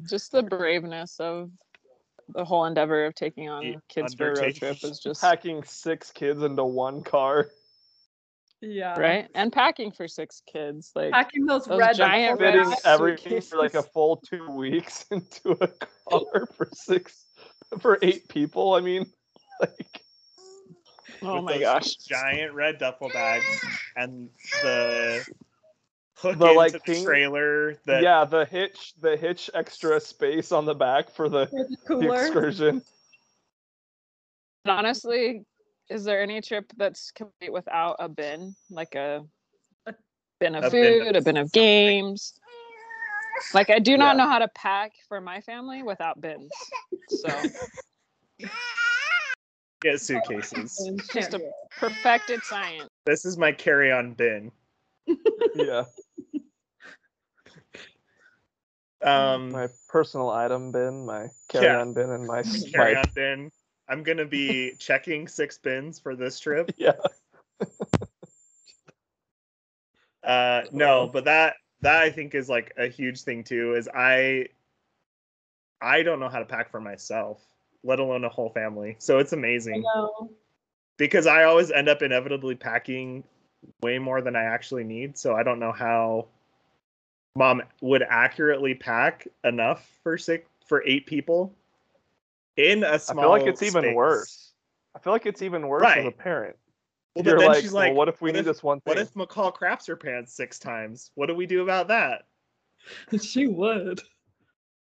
just 0.09 0.33
the 0.33 0.42
braveness 0.42 1.21
of 1.21 1.50
the 2.35 2.42
whole 2.45 2.64
endeavor 2.64 3.04
of 3.04 3.14
taking 3.14 3.50
on 3.50 3.62
The 3.62 3.76
kids 3.90 4.14
for 4.14 4.33
a 4.33 4.40
road 4.40 4.54
trip 4.54 4.78
is 4.85 4.99
just 5.00 5.21
Packing 5.21 5.62
six 5.64 6.11
kids 6.11 6.42
into 6.42 6.64
one 6.64 7.02
car. 7.02 7.49
yeah. 8.62 8.99
right 8.99 9.28
and 9.35 9.52
packing 9.52 9.92
for 9.92 10.09
six 10.09 10.40
kids 10.50 10.92
like 10.95 11.12
Packing 11.12 11.45
those, 11.45 11.66
Those 11.66 11.78
red 11.78 11.95
giant 11.97 12.38
duffel 12.38 12.52
Fitting 12.52 12.71
bags. 12.71 12.83
everything 12.87 13.40
for 13.42 13.59
like 13.59 13.75
a 13.75 13.83
full 13.83 14.16
two 14.16 14.49
weeks 14.50 15.04
into 15.11 15.59
a 15.61 15.69
car 16.09 16.47
for 16.57 16.69
six, 16.73 17.26
for 17.81 17.99
eight 18.00 18.28
people. 18.28 18.73
I 18.75 18.81
mean, 18.81 19.04
like, 19.61 19.92
oh 21.25 21.37
with 21.37 21.45
my 21.45 21.52
those 21.52 21.61
gosh. 21.61 21.97
giant 21.97 22.55
red 22.55 22.79
duffel 22.79 23.09
bags 23.09 23.61
and 23.97 24.29
the 24.62 25.25
hook 26.17 26.38
The, 26.38 26.47
into 26.47 26.55
like, 26.59 26.73
the 26.73 26.79
thing- 26.81 27.05
trailer 27.05 27.75
that 27.87 28.02
yeah, 28.02 28.25
the 28.25 28.45
hitch, 28.45 28.95
the 29.00 29.17
hitch 29.17 29.50
extra 29.55 30.00
space 30.00 30.52
on 30.52 30.64
the 30.64 30.75
back 30.75 31.11
for 31.11 31.29
the, 31.29 31.47
for 31.87 31.97
the 31.97 32.07
the 32.07 32.12
excursion. 32.12 32.83
Honestly 34.67 35.45
is 35.91 36.05
there 36.05 36.23
any 36.23 36.41
trip 36.41 36.73
that's 36.76 37.11
complete 37.11 37.52
without 37.52 37.97
a 37.99 38.09
bin? 38.09 38.55
Like 38.71 38.95
a 38.95 39.25
A- 39.87 39.95
bin 40.41 40.55
of 40.55 40.64
A 40.64 40.71
bin 40.71 41.00
food 41.00 41.17
of 41.17 41.23
a 41.23 41.25
bin 41.25 41.37
of 41.37 41.52
games? 41.52 42.33
Like 43.52 43.69
i 43.71 43.79
do 43.81 43.97
not 43.97 44.17
Yeah. 44.17 44.25
know 44.25 44.31
how 44.31 44.38
to 44.38 44.49
pack 44.55 44.93
for 45.09 45.21
my 45.21 45.41
family 45.41 45.83
without 45.83 46.21
bins 46.21 46.52
so 47.09 47.29
get 49.83 50.01
suitcases. 50.01 50.91
Just 51.12 51.35
a 51.35 51.41
perfected 51.79 52.43
science. 52.43 52.89
This 53.05 53.25
is 53.25 53.37
my 53.37 53.53
carry-on 53.53 54.15
bin. 54.15 54.51
Yeah. 55.55 55.85
Um, 59.03 59.51
My 59.51 59.69
personal 59.89 60.31
item 60.31 60.71
bin, 60.71 61.05
my 61.05 61.27
carry-on 61.49 61.93
bin, 61.93 62.11
and 62.11 62.27
my, 62.27 62.43
my 62.43 62.59
carry-on 62.73 63.05
bin. 63.15 63.51
I'm 63.89 64.03
gonna 64.05 64.25
be 64.25 64.75
checking 64.79 65.27
six 65.27 65.59
bins 65.59 65.99
for 65.99 66.15
this 66.15 66.39
trip. 66.39 66.73
yeah. 66.77 66.93
Uh, 70.25 70.62
no, 70.71 71.11
but 71.12 71.25
that 71.25 71.57
that 71.81 72.01
I 72.01 72.09
think 72.09 72.37
is 72.37 72.49
like 72.49 72.73
a 72.77 72.87
huge 72.87 73.23
thing 73.23 73.43
too. 73.43 73.75
Is 73.75 73.89
I 73.93 74.47
I 75.81 76.05
don't 76.05 76.21
know 76.21 76.29
how 76.29 76.39
to 76.39 76.45
pack 76.45 76.71
for 76.71 76.81
myself, 76.81 77.45
let 77.85 77.99
alone 77.99 78.25
a 78.25 78.29
whole 78.29 78.51
family. 78.51 78.97
So 78.99 79.19
it's 79.19 79.33
I 79.33 79.37
amazing 79.37 79.83
know. 79.83 80.31
because 80.97 81.27
I 81.27 81.45
always 81.45 81.71
end 81.71 81.89
up 81.89 82.03
inevitably 82.03 82.55
packing 82.55 83.25
way 83.83 83.99
more 83.99 84.21
than 84.21 84.37
I 84.37 84.45
actually 84.45 84.85
need. 84.85 85.17
So 85.19 85.35
I 85.35 85.43
don't 85.43 85.59
know 85.59 85.73
how 85.73 86.27
mom 87.37 87.62
would 87.81 88.03
accurately 88.09 88.75
pack 88.75 89.27
enough 89.45 89.89
for 90.03 90.19
six 90.19 90.47
for 90.67 90.83
eight 90.87 91.07
people 91.07 91.55
in 92.57 92.85
a 92.85 92.99
small. 92.99 93.19
I 93.19 93.23
feel 93.23 93.31
like 93.31 93.47
it's 93.47 93.62
even 93.62 93.95
worse. 93.95 94.53
I 94.95 94.99
feel 94.99 95.12
like 95.12 95.27
it's 95.27 95.43
even 95.43 95.67
worse 95.69 95.83
as 95.85 96.05
a 96.07 96.11
parent. 96.11 96.57
Well, 97.15 97.25
but 97.25 97.31
You're 97.31 97.39
then 97.41 97.49
like, 97.49 97.62
she's 97.62 97.73
like, 97.73 97.89
well, 97.91 97.97
what 97.97 98.09
if 98.09 98.21
we 98.23 98.31
what 98.31 98.35
need 98.35 98.41
if- 98.41 98.47
this 98.47 98.62
one 98.62 98.81
thing? 98.81 98.91
What 98.91 98.99
if 98.99 99.12
McCall 99.15 99.53
craps 99.53 99.87
her 99.87 99.97
pants 99.97 100.33
six 100.35 100.59
times? 100.59 101.11
What 101.15 101.27
do 101.27 101.35
we 101.35 101.47
do 101.47 101.62
about 101.62 101.89
that? 101.89 102.27
She 103.23 103.47
would. 103.47 104.01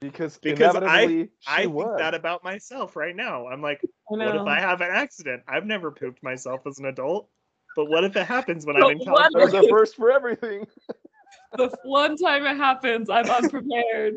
Because 0.02 0.38
because 0.38 0.74
I- 0.76 0.78
inevitably 1.02 1.24
she 1.40 1.46
I 1.46 1.62
think 1.62 1.74
would. 1.74 1.98
that 1.98 2.14
about 2.14 2.42
myself 2.44 2.96
right 2.96 3.14
now. 3.16 3.46
I'm 3.46 3.62
like, 3.62 3.80
what 4.06 4.20
if. 4.20 4.42
I 4.42 4.60
have 4.60 4.80
an 4.80 4.90
accident? 4.90 5.42
I've 5.48 5.64
never 5.66 5.90
pooped 5.90 6.22
myself 6.22 6.66
as 6.66 6.78
an 6.78 6.86
adult, 6.86 7.28
but 7.76 7.86
what 7.86 8.04
if 8.04 8.16
it 8.16 8.26
happens 8.26 8.66
when 8.66 8.76
But 8.78 8.86
I'm 8.86 9.00
in 9.00 9.08
what 9.10 9.30
There's 9.32 9.52
California? 9.52 9.68
a 9.68 9.72
first 9.72 9.96
for 9.96 10.10
everything. 10.10 10.66
the 11.56 11.70
one 11.84 12.16
time 12.16 12.44
it 12.44 12.56
happens, 12.56 13.08
I'm 13.08 13.28
unprepared. 13.30 14.16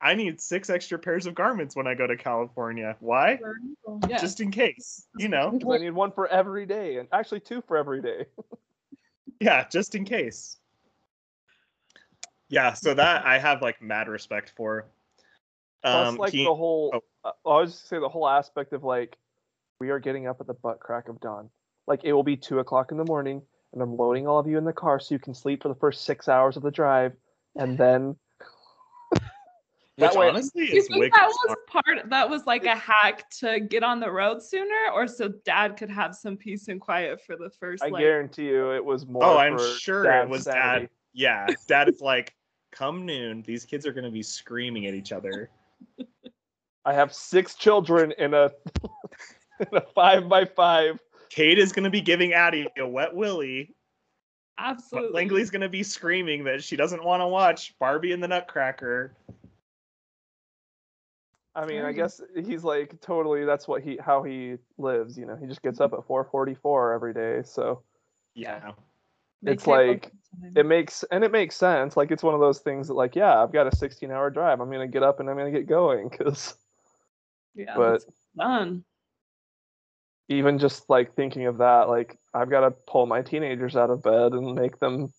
I 0.00 0.14
need 0.14 0.40
six 0.40 0.68
extra 0.68 0.98
pairs 0.98 1.26
of 1.26 1.34
garments 1.36 1.76
when 1.76 1.86
I 1.86 1.94
go 1.94 2.08
to 2.08 2.16
California. 2.16 2.96
Why? 2.98 3.38
Yeah. 4.08 4.18
Just 4.18 4.40
in 4.40 4.50
case, 4.50 5.06
you 5.16 5.28
know. 5.28 5.56
I 5.72 5.78
need 5.78 5.90
one 5.92 6.10
for 6.10 6.26
every 6.26 6.66
day, 6.66 6.96
and 6.96 7.06
actually 7.12 7.38
two 7.40 7.62
for 7.62 7.76
every 7.76 8.02
day. 8.02 8.24
Yeah, 9.40 9.66
just 9.68 9.96
in 9.96 10.04
case. 10.04 10.58
Yeah, 12.48 12.74
so 12.74 12.94
that 12.94 13.26
I 13.26 13.38
have 13.40 13.60
like 13.60 13.82
mad 13.82 14.06
respect 14.06 14.52
for. 14.56 14.86
Plus, 15.82 16.08
Um, 16.08 16.16
like 16.16 16.32
he- 16.32 16.44
the 16.44 16.54
whole, 16.54 16.90
oh. 16.94 17.28
uh, 17.28 17.32
I 17.48 17.60
was 17.60 17.72
just 17.72 17.88
say 17.88 17.98
the 17.98 18.08
whole 18.08 18.28
aspect 18.28 18.72
of 18.72 18.84
like, 18.84 19.16
we 19.80 19.90
are 19.90 19.98
getting 19.98 20.26
up 20.28 20.40
at 20.40 20.46
the 20.46 20.54
butt 20.54 20.78
crack 20.80 21.08
of 21.08 21.20
dawn. 21.20 21.50
Like 21.86 22.04
it 22.04 22.12
will 22.12 22.22
be 22.22 22.36
two 22.36 22.60
o'clock 22.60 22.92
in 22.92 22.96
the 22.98 23.04
morning, 23.04 23.42
and 23.72 23.82
I'm 23.82 23.96
loading 23.96 24.26
all 24.28 24.38
of 24.38 24.46
you 24.46 24.56
in 24.58 24.64
the 24.64 24.72
car 24.72 25.00
so 25.00 25.14
you 25.14 25.18
can 25.18 25.34
sleep 25.34 25.62
for 25.62 25.68
the 25.68 25.74
first 25.74 26.04
six 26.04 26.28
hours 26.28 26.56
of 26.56 26.62
the 26.62 26.70
drive, 26.70 27.12
and 27.56 27.76
then 27.78 28.16
which 29.10 29.20
that 29.98 30.14
way- 30.16 30.28
honestly 30.28 30.64
is 30.66 30.86
think 30.86 31.00
wicked 31.00 31.12
that 31.18 31.26
was 31.26 31.36
smart. 31.44 31.66
part 31.66 32.10
that 32.10 32.30
was 32.30 32.46
like 32.46 32.64
a 32.64 32.76
hack 32.76 33.28
to 33.30 33.58
get 33.60 33.82
on 33.82 33.98
the 34.00 34.10
road 34.10 34.40
sooner 34.42 34.90
or 34.94 35.06
so 35.06 35.28
dad 35.44 35.76
could 35.76 35.90
have 35.90 36.14
some 36.14 36.36
peace 36.36 36.68
and 36.68 36.80
quiet 36.80 37.20
for 37.26 37.36
the 37.36 37.50
first 37.50 37.82
I 37.82 37.88
like 37.88 38.00
guarantee 38.02 38.46
you 38.46 38.70
it 38.72 38.84
was 38.84 39.06
more. 39.06 39.24
Oh, 39.24 39.36
I'm 39.36 39.58
sure 39.78 40.04
it 40.10 40.28
was 40.28 40.44
sanity. 40.44 40.86
dad. 40.86 40.90
Yeah, 41.12 41.46
dad 41.68 41.88
is 41.88 42.00
like, 42.12 42.34
come 42.70 43.04
noon, 43.04 43.42
these 43.42 43.64
kids 43.66 43.86
are 43.86 43.92
gonna 43.92 44.10
be 44.10 44.22
screaming 44.22 44.86
at 44.86 44.94
each 44.94 45.12
other. 45.12 45.50
I 46.84 46.92
have 46.94 47.12
six 47.12 47.54
children 47.54 48.12
in 48.18 48.34
a 48.34 48.50
in 49.60 49.76
a 49.76 49.80
five 49.94 50.28
by 50.28 50.44
five. 50.44 50.98
Cade 51.30 51.58
is 51.58 51.72
gonna 51.72 51.90
be 51.90 52.00
giving 52.00 52.32
Addie 52.32 52.66
a 52.78 52.86
wet 52.86 53.14
willy. 53.14 53.74
But 54.56 54.64
absolutely 54.64 55.12
Langley's 55.12 55.50
gonna 55.50 55.68
be 55.68 55.82
screaming 55.82 56.44
that 56.44 56.62
she 56.62 56.76
doesn't 56.76 57.02
want 57.04 57.20
to 57.20 57.26
watch 57.26 57.74
Barbie 57.78 58.12
and 58.12 58.22
the 58.22 58.28
Nutcracker. 58.28 59.14
I 61.54 61.66
mean, 61.66 61.82
I 61.82 61.92
guess 61.92 62.20
he's 62.34 62.64
like 62.64 63.00
totally. 63.00 63.44
That's 63.44 63.68
what 63.68 63.82
he 63.82 63.98
how 63.98 64.22
he 64.22 64.56
lives. 64.78 65.18
You 65.18 65.26
know, 65.26 65.36
he 65.36 65.46
just 65.46 65.62
gets 65.62 65.80
up 65.80 65.92
at 65.92 66.04
four 66.06 66.24
forty 66.24 66.54
four 66.54 66.92
every 66.92 67.12
day. 67.12 67.42
So 67.44 67.82
Yeah. 68.34 68.72
They 69.42 69.52
it's 69.52 69.66
like- 69.66 70.10
it 70.56 70.64
makes 70.64 71.04
and 71.10 71.22
it 71.22 71.30
makes 71.30 71.56
sense. 71.56 71.96
Like 71.96 72.10
it's 72.10 72.22
one 72.22 72.34
of 72.34 72.40
those 72.40 72.60
things 72.60 72.88
that 72.88 72.94
like, 72.94 73.14
yeah, 73.14 73.42
I've 73.42 73.52
got 73.52 73.66
a 73.72 73.76
sixteen 73.76 74.10
hour 74.10 74.30
drive. 74.30 74.60
I'm 74.60 74.70
gonna 74.70 74.88
get 74.88 75.02
up 75.02 75.20
and 75.20 75.28
I'm 75.28 75.36
gonna 75.36 75.50
get 75.50 75.66
going 75.66 76.08
because 76.08 76.54
yeah, 77.54 77.74
but- 77.76 78.04
done. 78.36 78.82
even 80.28 80.58
just 80.58 80.88
like 80.88 81.14
thinking 81.14 81.46
of 81.46 81.58
that, 81.58 81.88
like 81.90 82.18
I've 82.32 82.48
got 82.48 82.60
to 82.60 82.70
pull 82.70 83.04
my 83.04 83.20
teenagers 83.20 83.76
out 83.76 83.90
of 83.90 84.02
bed 84.02 84.32
and 84.32 84.54
make 84.54 84.78
them 84.78 85.12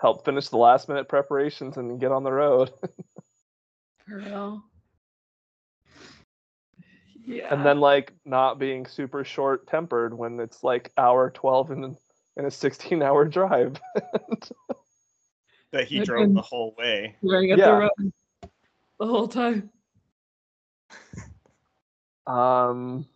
help 0.00 0.24
finish 0.24 0.48
the 0.48 0.58
last 0.58 0.88
minute 0.88 1.08
preparations 1.08 1.76
and 1.76 1.98
get 2.00 2.12
on 2.12 2.22
the 2.22 2.32
road. 2.32 2.70
For 4.06 4.18
real. 4.18 4.62
Yeah. 7.24 7.54
and 7.54 7.64
then 7.64 7.78
like 7.78 8.12
not 8.24 8.58
being 8.58 8.84
super 8.86 9.22
short 9.24 9.68
tempered 9.68 10.12
when 10.12 10.40
it's 10.40 10.64
like 10.64 10.90
hour 10.98 11.30
12 11.30 11.70
in, 11.70 11.96
in 12.36 12.44
a 12.46 12.50
16 12.50 13.02
hour 13.02 13.24
drive 13.24 13.80
That 15.72 15.88
he 15.88 16.00
I've 16.00 16.06
drove 16.06 16.34
the 16.34 16.42
whole 16.42 16.74
way. 16.76 17.16
wearing 17.22 17.50
at 17.50 17.58
yeah. 17.58 17.66
the 17.66 17.72
road 17.72 18.12
the 19.00 19.06
whole 19.06 19.26
time. 19.28 19.70
um 22.26 23.06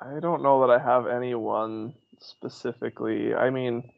i 0.00 0.18
don't 0.20 0.42
know 0.42 0.66
that 0.66 0.70
i 0.70 0.78
have 0.82 1.06
any 1.06 1.34
one 1.34 1.94
specifically 2.18 3.32
i 3.34 3.48
mean 3.48 3.88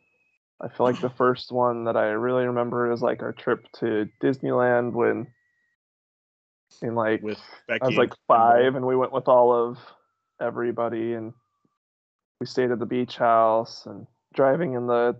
i 0.61 0.69
feel 0.69 0.87
like 0.87 1.01
the 1.01 1.11
first 1.17 1.51
one 1.51 1.85
that 1.85 1.97
i 1.97 2.05
really 2.09 2.45
remember 2.45 2.93
is 2.93 3.01
like 3.03 3.23
our 3.23 3.33
trip 3.33 3.67
to 3.73 4.09
disneyland 4.23 4.93
when 4.93 5.27
in 6.83 6.95
like 6.95 7.23
With 7.23 7.41
Becky. 7.67 7.81
I 7.83 7.87
was 7.87 7.97
like 7.97 8.13
five, 8.27 8.75
and 8.75 8.87
we 8.87 8.97
went 8.97 9.13
with 9.13 9.27
all 9.29 9.53
of 9.53 9.79
everybody, 10.41 11.15
and 11.15 11.33
we 12.41 12.47
stayed 12.47 12.71
at 12.71 12.79
the 12.79 12.87
beach 12.87 13.17
house 13.17 13.87
and 13.87 14.07
driving 14.35 14.75
in 14.75 14.87
the 14.87 15.17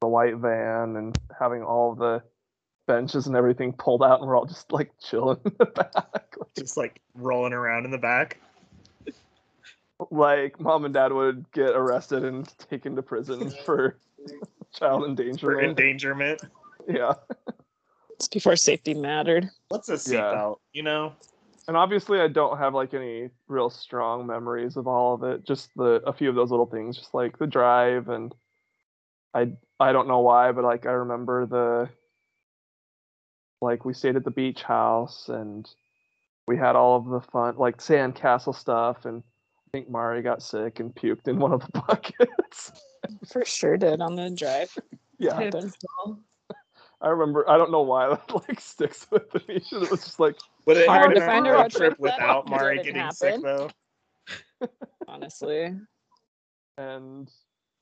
the 0.00 0.08
white 0.08 0.36
van 0.36 0.96
and 0.96 1.18
having 1.38 1.62
all 1.62 1.94
the 1.94 2.22
benches 2.86 3.26
and 3.26 3.36
everything 3.36 3.70
pulled 3.74 4.02
out, 4.02 4.20
and 4.20 4.26
we're 4.28 4.36
all 4.36 4.46
just 4.46 4.72
like 4.72 4.90
chilling 4.98 5.38
in 5.44 5.52
the 5.58 5.66
back. 5.92 6.36
Just 6.58 6.76
like 6.78 7.00
rolling 7.14 7.52
around 7.52 7.84
in 7.84 7.90
the 7.90 7.98
back. 7.98 8.40
like 10.10 10.58
mom 10.58 10.86
and 10.86 10.94
dad 10.94 11.12
would 11.12 11.44
get 11.52 11.70
arrested 11.76 12.24
and 12.24 12.48
taken 12.58 12.96
to 12.96 13.02
prison 13.02 13.50
for 13.66 13.98
child 14.72 15.04
endangerment. 15.04 15.40
For 15.40 15.60
endangerment. 15.60 16.40
endangerment. 16.42 16.42
yeah, 16.88 17.12
It's 18.12 18.28
before 18.28 18.56
safety 18.56 18.94
mattered. 18.94 19.50
What's 19.68 19.90
a 19.90 19.92
Yeah. 20.10 20.22
seatbelt? 20.32 20.56
You 20.72 20.82
know? 20.84 21.12
And 21.70 21.76
obviously 21.76 22.18
I 22.18 22.26
don't 22.26 22.58
have 22.58 22.74
like 22.74 22.94
any 22.94 23.30
real 23.46 23.70
strong 23.70 24.26
memories 24.26 24.76
of 24.76 24.88
all 24.88 25.14
of 25.14 25.22
it. 25.22 25.44
Just 25.46 25.70
the 25.76 26.02
a 26.04 26.12
few 26.12 26.28
of 26.28 26.34
those 26.34 26.50
little 26.50 26.66
things, 26.66 26.96
just 26.96 27.14
like 27.14 27.38
the 27.38 27.46
drive 27.46 28.08
and 28.08 28.34
I 29.32 29.52
I 29.78 29.92
don't 29.92 30.08
know 30.08 30.18
why, 30.18 30.50
but 30.50 30.64
like 30.64 30.84
I 30.84 30.90
remember 30.90 31.46
the 31.46 31.88
like 33.60 33.84
we 33.84 33.94
stayed 33.94 34.16
at 34.16 34.24
the 34.24 34.32
beach 34.32 34.64
house 34.64 35.28
and 35.28 35.70
we 36.48 36.56
had 36.56 36.74
all 36.74 36.96
of 36.96 37.04
the 37.04 37.20
fun 37.20 37.54
like 37.56 37.76
sandcastle 37.76 38.56
stuff 38.56 39.04
and 39.04 39.22
I 39.22 39.70
think 39.70 39.88
Mari 39.88 40.22
got 40.22 40.42
sick 40.42 40.80
and 40.80 40.92
puked 40.92 41.28
in 41.28 41.38
one 41.38 41.52
of 41.52 41.60
the 41.60 41.80
buckets. 41.86 42.72
For 43.28 43.44
sure 43.44 43.76
did 43.76 44.00
on 44.00 44.16
the 44.16 44.28
drive. 44.30 44.76
yeah. 45.20 45.38
I 47.00 47.08
remember 47.10 47.48
I 47.48 47.56
don't 47.56 47.70
know 47.70 47.82
why 47.82 48.08
that 48.08 48.48
like 48.48 48.58
sticks 48.60 49.06
with 49.12 49.32
me. 49.46 49.62
It 49.70 49.88
was 49.88 50.02
just 50.02 50.18
like 50.18 50.34
Would 50.66 50.76
it 50.76 50.86
Hard 50.88 51.02
have 51.02 51.14
to 51.14 51.20
been 51.20 51.28
find 51.28 51.46
a 51.46 51.50
road 51.50 51.62
road 51.62 51.70
trip 51.70 51.96
trip 51.96 51.98
without 51.98 52.48
Mari 52.48 52.78
didn't 52.78 52.94
getting 52.94 53.10
sick 53.12 53.42
though? 53.42 53.70
Honestly. 55.08 55.74
and 56.78 57.30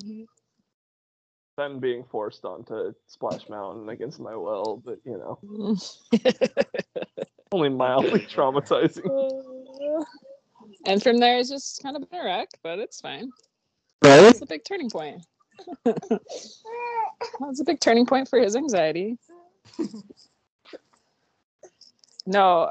Mhm. 0.03 0.27
then 1.57 1.79
being 1.81 2.05
forced 2.05 2.45
onto 2.45 2.95
Splash 3.07 3.49
Mountain 3.49 3.89
against 3.89 4.21
my 4.21 4.35
will, 4.35 4.83
but 4.85 4.99
you 5.05 5.19
know, 5.19 5.39
only 7.53 7.69
mildly 7.69 8.21
traumatizing. 8.35 9.09
and 10.87 11.03
from 11.03 11.19
there, 11.19 11.39
it's 11.39 11.49
just 11.49 11.83
kind 11.83 11.97
of 11.97 12.09
been 12.09 12.21
a 12.21 12.25
wreck, 12.25 12.49
but 12.63 12.79
it's 12.79 13.01
fine. 13.01 13.33
It's 14.05 14.41
a 14.43 14.47
big 14.47 14.65
turning 14.65 14.91
point. 14.91 15.25
That's 15.85 17.61
a 17.61 17.65
big 17.65 17.81
turning 17.81 18.07
point 18.07 18.29
for 18.29 18.39
his 18.39 18.57
anxiety. 18.57 19.19
No, 22.29 22.71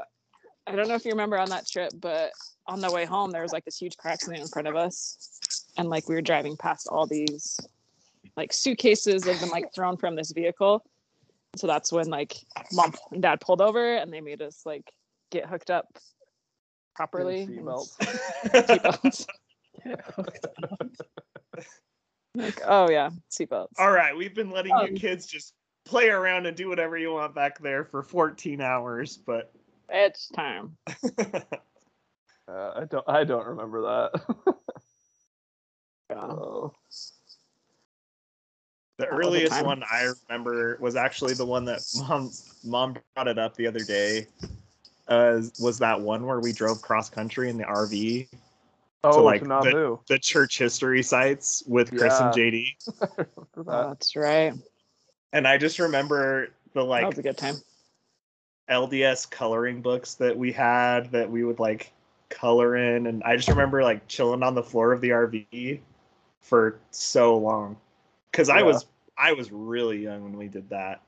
I 0.68 0.76
don't 0.76 0.86
know 0.86 0.94
if 0.94 1.04
you 1.04 1.10
remember 1.10 1.36
on 1.36 1.50
that 1.50 1.66
trip, 1.66 1.90
but 2.00 2.30
on 2.68 2.80
the 2.80 2.92
way 2.92 3.04
home, 3.04 3.32
there 3.32 3.42
was 3.42 3.52
like 3.52 3.64
this 3.64 3.76
huge 3.76 3.96
car 3.96 4.12
accident 4.12 4.40
in 4.40 4.46
front 4.46 4.68
of 4.68 4.76
us. 4.76 5.40
And 5.76 5.88
like 5.88 6.08
we 6.08 6.14
were 6.14 6.22
driving 6.22 6.56
past 6.56 6.86
all 6.88 7.06
these 7.06 7.58
like 8.36 8.52
suitcases 8.52 9.22
that 9.22 9.32
have 9.32 9.40
been 9.40 9.50
like 9.50 9.74
thrown 9.74 9.96
from 9.96 10.14
this 10.14 10.30
vehicle. 10.30 10.84
So 11.56 11.66
that's 11.66 11.90
when 11.90 12.06
like 12.06 12.36
mom 12.72 12.94
and 13.10 13.20
dad 13.20 13.40
pulled 13.40 13.60
over 13.60 13.96
and 13.96 14.12
they 14.12 14.20
made 14.20 14.42
us 14.42 14.62
like 14.64 14.92
get 15.30 15.46
hooked 15.46 15.70
up 15.70 15.86
properly. 16.94 17.48
seatbelts. 17.48 17.96
Seatbelts. 18.54 19.26
like, 22.36 22.60
oh 22.64 22.88
yeah, 22.90 23.10
seatbelts. 23.28 23.72
All 23.76 23.90
right, 23.90 24.16
we've 24.16 24.34
been 24.36 24.50
letting 24.50 24.72
Um, 24.72 24.86
you 24.86 24.92
kids 24.92 25.26
just 25.26 25.54
play 25.88 26.08
around 26.10 26.46
and 26.46 26.56
do 26.56 26.68
whatever 26.68 26.96
you 26.98 27.12
want 27.12 27.34
back 27.34 27.58
there 27.60 27.84
for 27.84 28.02
14 28.02 28.60
hours, 28.60 29.16
but 29.16 29.52
It's 29.88 30.28
time. 30.28 30.76
Uh, 32.50 32.72
I 32.80 32.84
don't. 32.86 33.04
I 33.06 33.24
don't 33.24 33.46
remember 33.46 33.82
that. 33.82 34.22
Yeah. 36.08 36.16
oh. 36.16 36.72
the 38.96 39.04
That 39.04 39.08
earliest 39.12 39.52
time. 39.52 39.66
one 39.66 39.82
I 39.92 40.10
remember 40.26 40.78
was 40.80 40.96
actually 40.96 41.34
the 41.34 41.44
one 41.44 41.66
that 41.66 41.82
mom 41.98 42.30
mom 42.64 42.96
brought 43.14 43.28
it 43.28 43.38
up 43.38 43.54
the 43.54 43.66
other 43.66 43.80
day. 43.84 44.28
Uh, 45.08 45.42
was 45.60 45.78
that 45.80 46.00
one 46.00 46.24
where 46.24 46.40
we 46.40 46.54
drove 46.54 46.80
cross 46.80 47.10
country 47.10 47.50
in 47.50 47.58
the 47.58 47.64
RV 47.64 48.28
Oh, 49.04 49.22
like, 49.22 49.42
to 49.42 49.46
the- 49.48 49.98
the 50.08 50.18
church 50.18 50.56
history 50.56 51.02
sites 51.02 51.62
with 51.66 51.90
Chris 51.90 52.18
and 52.18 52.34
Yeah. 52.34 52.44
JD. 52.44 52.76
Oh, 53.58 53.62
that. 53.64 53.88
that's 53.88 54.16
right. 54.16 54.54
And 55.32 55.46
I 55.46 55.58
just 55.58 55.78
remember 55.78 56.48
the 56.72 56.80
that 56.80 56.86
like 56.86 57.06
was 57.06 57.18
a 57.18 57.22
good 57.22 57.36
time. 57.36 57.56
LDS 58.70 59.30
coloring 59.30 59.80
books 59.80 60.14
that 60.14 60.36
we 60.36 60.52
had 60.52 61.10
that 61.12 61.30
we 61.30 61.44
would 61.44 61.58
like 61.58 61.92
color 62.28 62.76
in 62.76 63.06
and 63.06 63.22
I 63.22 63.36
just 63.36 63.48
remember 63.48 63.82
like 63.82 64.06
chilling 64.06 64.42
on 64.42 64.54
the 64.54 64.62
floor 64.62 64.92
of 64.92 65.00
the 65.00 65.08
RV 65.10 65.80
for 66.40 66.78
so 66.90 67.38
long 67.38 67.78
cuz 68.32 68.50
I 68.50 68.62
was 68.62 68.84
I 69.16 69.32
was 69.32 69.50
really 69.50 70.02
young 70.02 70.22
when 70.22 70.36
we 70.36 70.48
did 70.48 70.68
that. 70.68 71.00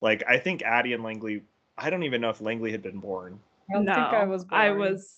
Like 0.00 0.22
I 0.28 0.38
think 0.38 0.62
Addie 0.62 0.92
and 0.92 1.02
Langley 1.02 1.42
I 1.78 1.90
don't 1.90 2.02
even 2.02 2.20
know 2.20 2.30
if 2.30 2.40
Langley 2.40 2.72
had 2.72 2.82
been 2.82 2.98
born. 2.98 3.38
I 3.70 3.74
don't 3.74 3.84
no, 3.84 3.94
think 3.94 4.06
I 4.06 4.24
was. 4.24 4.44
I 4.50 4.70
was, 4.70 5.14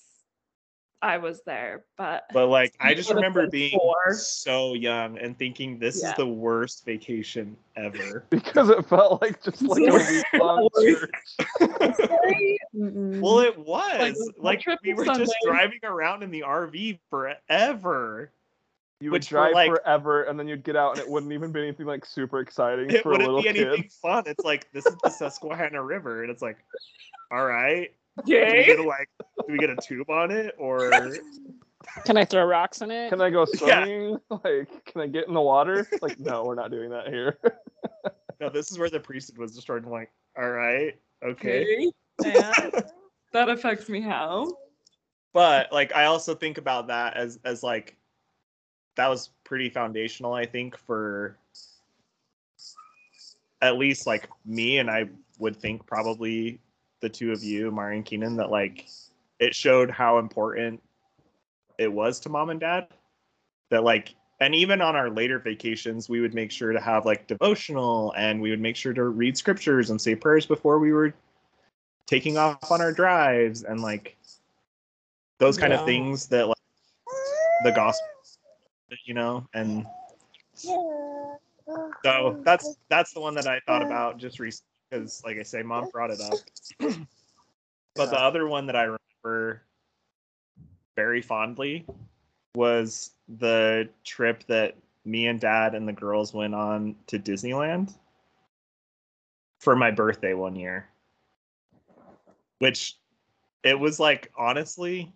I 1.02 1.16
was 1.16 1.40
there, 1.46 1.84
but 1.96 2.24
But 2.32 2.48
like 2.48 2.74
I 2.80 2.92
just 2.94 3.10
remember 3.10 3.46
being 3.48 3.78
four. 3.78 4.12
so 4.14 4.74
young 4.74 5.18
and 5.18 5.36
thinking 5.38 5.78
this 5.78 6.02
Yeah. 6.02 6.10
is 6.10 6.16
the 6.16 6.26
worst 6.26 6.84
vacation 6.84 7.56
ever. 7.76 8.24
Because 8.30 8.68
it 8.68 8.84
felt 8.86 9.22
like 9.22 9.42
just 9.42 9.62
like 9.62 9.82
a 9.88 9.94
week 9.96 10.24
long. 10.34 10.68
Well, 12.72 13.40
it 13.40 13.58
was 13.58 14.14
the 14.14 14.32
like, 14.38 14.64
we 14.66 14.90
to 14.90 14.92
were 14.94 15.04
just 15.06 15.34
driving 15.44 15.80
around 15.84 16.22
in 16.22 16.30
the 16.30 16.42
RV 16.42 16.98
forever. 17.08 18.30
You 19.00 19.10
would 19.10 19.20
Which 19.20 19.28
drive 19.30 19.54
like- 19.54 19.70
forever, 19.70 20.24
and 20.24 20.38
then 20.38 20.46
you'd 20.46 20.62
get 20.62 20.76
out, 20.76 20.98
and 20.98 21.00
it 21.00 21.08
wouldn't 21.10 21.32
even 21.32 21.52
be 21.52 21.60
anything 21.62 21.86
like 21.86 22.04
super 22.04 22.40
exciting 22.40 22.90
It 22.90 23.02
for 23.02 23.10
a 23.10 23.12
wouldn't 23.12 23.28
little 23.28 23.42
be 23.42 23.48
anything 23.48 23.82
kid. 23.84 23.92
fun. 23.92 24.24
It's 24.26 24.44
like 24.44 24.70
this 24.72 24.84
is 24.84 24.94
the 25.02 25.08
Susquehanna 25.08 25.82
River, 25.82 26.22
and 26.22 26.30
it's 26.30 26.42
like, 26.42 26.58
all 27.30 27.46
right, 27.46 27.94
do 28.26 28.34
we 28.56 28.64
get 28.64 28.78
a, 28.78 28.82
like, 28.82 29.08
do 29.46 29.52
we 29.52 29.58
get 29.58 29.70
a 29.70 29.76
tube 29.76 30.10
on 30.10 30.30
it, 30.30 30.54
or 30.58 31.16
Can 32.04 32.16
I 32.16 32.24
throw 32.24 32.44
rocks 32.44 32.82
in 32.82 32.90
it? 32.90 33.08
Can 33.10 33.20
I 33.20 33.30
go 33.30 33.46
Yeah. 33.62 33.80
swimming? 33.84 34.18
Like, 34.30 34.84
can 34.84 35.00
I 35.02 35.06
get 35.06 35.28
in 35.28 35.34
the 35.34 35.40
water? 35.40 35.86
Like, 36.02 36.18
no, 36.20 36.44
we're 36.44 36.54
not 36.54 36.70
doing 36.70 36.90
that 36.90 37.08
here. 37.08 37.38
no? 38.40 38.48
This 38.48 38.70
is 38.70 38.78
where 38.78 38.90
the 38.90 39.00
priesthood 39.00 39.38
was 39.38 39.54
just 39.54 39.66
sort 39.66 39.84
of 39.84 39.90
like, 39.90 40.10
all 40.38 40.50
right, 40.50 40.96
okay. 41.24 41.62
Okay. 41.62 41.90
Yeah. 42.24 42.70
that 43.32 43.48
affects 43.48 43.88
me 43.88 44.00
how? 44.02 44.56
but 45.32 45.72
like 45.72 45.94
i 45.94 46.06
also 46.06 46.34
think 46.34 46.58
about 46.58 46.88
that 46.88 47.16
as 47.16 47.38
as 47.44 47.62
like 47.62 47.96
that 48.96 49.06
was 49.08 49.30
pretty 49.44 49.70
foundational 49.70 50.34
i 50.34 50.44
think 50.44 50.76
for 50.76 51.38
at 53.62 53.78
least 53.78 54.06
like 54.06 54.28
me 54.44 54.78
and 54.78 54.90
i 54.90 55.08
would 55.38 55.56
think 55.56 55.86
probably 55.86 56.58
the 57.00 57.08
two 57.08 57.32
of 57.32 57.42
you 57.42 57.70
mari 57.70 57.96
and 57.96 58.04
keenan 58.04 58.36
that 58.36 58.50
like 58.50 58.88
it 59.38 59.54
showed 59.54 59.90
how 59.90 60.18
important 60.18 60.82
it 61.78 61.90
was 61.92 62.20
to 62.20 62.28
mom 62.28 62.50
and 62.50 62.60
dad. 62.60 62.88
That 63.70 63.84
like 63.84 64.14
and 64.40 64.54
even 64.54 64.80
on 64.80 64.96
our 64.96 65.10
later 65.10 65.38
vacations 65.38 66.08
we 66.08 66.20
would 66.20 66.34
make 66.34 66.50
sure 66.50 66.72
to 66.72 66.80
have 66.80 67.06
like 67.06 67.26
devotional 67.26 68.12
and 68.16 68.40
we 68.40 68.50
would 68.50 68.60
make 68.60 68.76
sure 68.76 68.92
to 68.92 69.04
read 69.04 69.36
scriptures 69.36 69.90
and 69.90 70.00
say 70.00 70.14
prayers 70.14 70.46
before 70.46 70.78
we 70.78 70.92
were 70.92 71.14
taking 72.06 72.36
off 72.36 72.70
on 72.70 72.80
our 72.80 72.92
drives 72.92 73.62
and 73.62 73.80
like 73.80 74.16
those 75.38 75.56
kind 75.56 75.72
Yeah. 75.72 75.78
of 75.78 75.86
things 75.86 76.26
that 76.28 76.48
like 76.48 76.56
the 77.64 77.72
gospel 77.72 78.06
you 79.04 79.14
know 79.14 79.46
and 79.54 79.86
so 82.02 82.42
that's 82.44 82.76
that's 82.88 83.12
the 83.12 83.20
one 83.20 83.34
that 83.34 83.46
i 83.46 83.60
thought 83.66 83.82
about 83.82 84.18
just 84.18 84.40
recently 84.40 84.69
because 84.90 85.22
like 85.24 85.38
i 85.38 85.42
say 85.42 85.62
mom 85.62 85.88
brought 85.92 86.10
it 86.10 86.20
up. 86.20 86.38
But 87.96 88.10
the 88.12 88.20
other 88.20 88.46
one 88.46 88.66
that 88.66 88.76
i 88.76 88.84
remember 88.84 89.62
very 90.96 91.20
fondly 91.20 91.84
was 92.54 93.10
the 93.38 93.88
trip 94.04 94.44
that 94.46 94.76
me 95.04 95.26
and 95.26 95.40
dad 95.40 95.74
and 95.74 95.88
the 95.88 95.92
girls 95.92 96.32
went 96.32 96.54
on 96.54 96.94
to 97.08 97.18
disneyland 97.18 97.92
for 99.58 99.76
my 99.76 99.90
birthday 99.90 100.34
one 100.34 100.56
year. 100.56 100.88
Which 102.60 102.96
it 103.64 103.78
was 103.78 104.00
like 104.00 104.30
honestly 104.38 105.12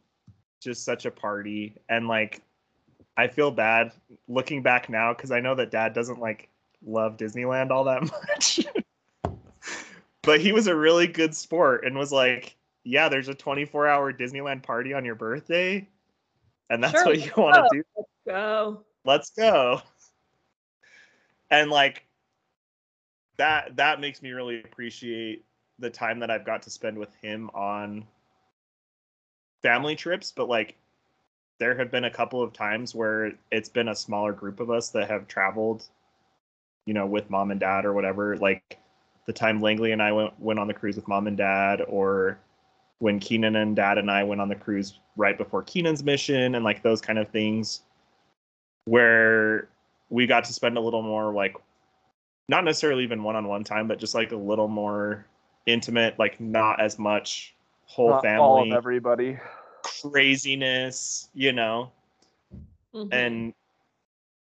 just 0.60 0.84
such 0.84 1.06
a 1.06 1.10
party. 1.10 1.76
And 1.88 2.08
like 2.08 2.42
i 3.16 3.28
feel 3.28 3.50
bad 3.50 3.92
looking 4.28 4.62
back 4.62 4.88
now 4.88 5.14
because 5.14 5.30
i 5.30 5.40
know 5.40 5.54
that 5.54 5.70
dad 5.70 5.92
doesn't 5.92 6.18
like 6.18 6.48
love 6.84 7.16
disneyland 7.16 7.70
all 7.70 7.84
that 7.84 8.02
much 8.28 8.60
but 10.24 10.40
he 10.40 10.52
was 10.52 10.66
a 10.66 10.74
really 10.74 11.06
good 11.06 11.34
sport 11.34 11.84
and 11.84 11.96
was 11.96 12.12
like 12.12 12.56
yeah 12.84 13.08
there's 13.08 13.28
a 13.28 13.34
24 13.34 13.86
hour 13.88 14.12
disneyland 14.12 14.62
party 14.62 14.92
on 14.92 15.04
your 15.04 15.14
birthday 15.14 15.86
and 16.70 16.82
that's 16.82 16.94
Sure, 16.94 17.06
what 17.06 17.20
you 17.24 17.30
want 17.36 17.54
to 17.54 17.68
do? 17.78 18.04
Go. 18.26 18.84
let's 19.04 19.30
go. 19.30 19.82
And 21.50 21.70
like 21.70 22.04
that 23.36 23.76
that 23.76 24.00
makes 24.00 24.22
me 24.22 24.30
really 24.30 24.62
appreciate 24.62 25.44
the 25.78 25.90
time 25.90 26.20
that 26.20 26.30
i've 26.30 26.46
got 26.46 26.62
to 26.62 26.70
spend 26.70 26.96
with 26.96 27.14
him 27.16 27.50
on 27.52 28.04
family 29.62 29.96
trips 29.96 30.32
but 30.34 30.48
like 30.48 30.76
there 31.58 31.76
have 31.76 31.90
been 31.90 32.04
a 32.04 32.10
couple 32.10 32.42
of 32.42 32.52
times 32.52 32.94
where 32.94 33.32
it's 33.50 33.68
been 33.68 33.88
a 33.88 33.94
smaller 33.94 34.32
group 34.32 34.60
of 34.60 34.70
us 34.70 34.90
that 34.90 35.10
have 35.10 35.26
traveled 35.26 35.84
you 36.86 36.94
know 36.94 37.06
with 37.06 37.28
mom 37.30 37.50
and 37.50 37.60
dad 37.60 37.84
or 37.84 37.92
whatever 37.92 38.36
like 38.36 38.78
the 39.26 39.32
time 39.32 39.60
langley 39.60 39.92
and 39.92 40.02
i 40.02 40.12
went 40.12 40.38
went 40.40 40.58
on 40.58 40.66
the 40.66 40.74
cruise 40.74 40.96
with 40.96 41.06
mom 41.08 41.26
and 41.26 41.36
dad 41.36 41.82
or 41.88 42.38
when 42.98 43.18
keenan 43.18 43.56
and 43.56 43.76
dad 43.76 43.98
and 43.98 44.10
i 44.10 44.22
went 44.22 44.40
on 44.40 44.48
the 44.48 44.54
cruise 44.54 44.98
right 45.16 45.38
before 45.38 45.62
keenan's 45.62 46.02
mission 46.04 46.54
and 46.54 46.64
like 46.64 46.82
those 46.82 47.00
kind 47.00 47.18
of 47.18 47.28
things 47.28 47.82
where 48.86 49.68
we 50.10 50.26
got 50.26 50.44
to 50.44 50.52
spend 50.52 50.76
a 50.76 50.80
little 50.80 51.02
more 51.02 51.32
like 51.32 51.56
not 52.48 52.64
necessarily 52.64 53.02
even 53.02 53.22
one-on-one 53.22 53.64
time 53.64 53.88
but 53.88 53.98
just 53.98 54.14
like 54.14 54.32
a 54.32 54.36
little 54.36 54.68
more 54.68 55.26
intimate 55.66 56.18
like 56.18 56.38
not 56.40 56.80
as 56.80 56.98
much 56.98 57.54
whole 57.86 58.08
Not 58.10 58.26
all 58.36 58.58
of 58.60 58.64
family 58.68 58.72
everybody. 58.72 59.38
craziness 59.82 61.30
you 61.34 61.52
know 61.52 61.90
Mhm. 62.94 63.08
and 63.12 63.54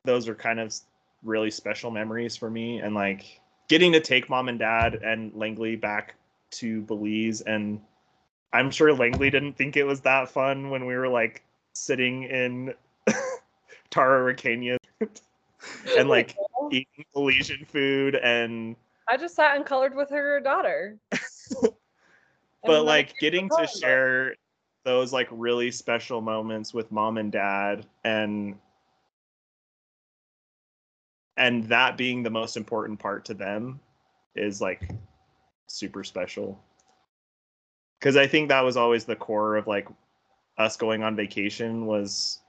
those 0.04 0.28
are 0.28 0.36
kind 0.36 0.60
of 0.60 0.74
really 1.24 1.50
special 1.50 1.90
memories 1.90 2.36
for 2.36 2.50
me 2.50 2.80
and 2.80 2.94
like 2.94 3.40
getting 3.68 3.92
to 3.92 4.00
take 4.00 4.30
mom 4.30 4.50
and 4.50 4.60
dad 4.60 4.96
and 5.04 5.34
langley 5.34 5.76
back 5.76 6.16
to 6.52 6.82
belize 6.82 7.42
and 7.42 7.82
i'm 8.54 8.70
sure 8.72 8.94
langley 8.94 9.30
didn't 9.30 9.54
think 9.54 9.76
it 9.76 9.84
was 9.84 10.02
that 10.02 10.30
fun 10.30 10.70
when 10.70 10.86
we 10.86 10.96
were 10.96 11.08
like 11.08 11.44
sitting 11.74 12.24
in 12.24 12.74
tara 13.90 14.34
Ricania 14.34 14.78
and 15.98 16.10
like 16.10 16.36
eating 16.72 17.06
belizean 17.16 17.68
food 17.68 18.16
and 18.16 18.76
I 19.08 19.18
just 19.18 19.36
sat 19.36 19.56
and 19.56 19.66
colored 19.66 19.96
with 19.96 20.10
her 20.10 20.40
daughter. 20.40 20.98
but 22.64 22.86
like 22.86 23.14
getting 23.20 23.50
to 23.50 23.68
share 23.68 24.36
those 24.84 25.14
like 25.14 25.28
really 25.32 25.72
special 25.72 26.22
moments 26.22 26.74
with 26.74 26.92
mom 26.92 27.18
and 27.18 27.32
dad 27.32 27.86
and 28.04 28.56
and 31.38 31.66
that 31.66 31.98
being 31.98 32.24
the 32.24 32.30
most 32.30 32.58
important 32.58 33.00
part 33.00 33.26
to 33.26 33.34
them 33.34 33.80
is 34.36 34.62
like 34.62 34.90
super 35.68 36.04
special 36.04 36.60
because 38.00 38.16
i 38.16 38.28
think 38.28 38.50
that 38.50 38.62
was 38.62 38.78
always 38.78 39.06
the 39.06 39.16
core 39.16 39.56
of 39.56 39.68
like 39.68 39.88
us 40.58 40.78
going 40.78 41.04
on 41.04 41.16
vacation 41.16 41.86
was 41.86 42.40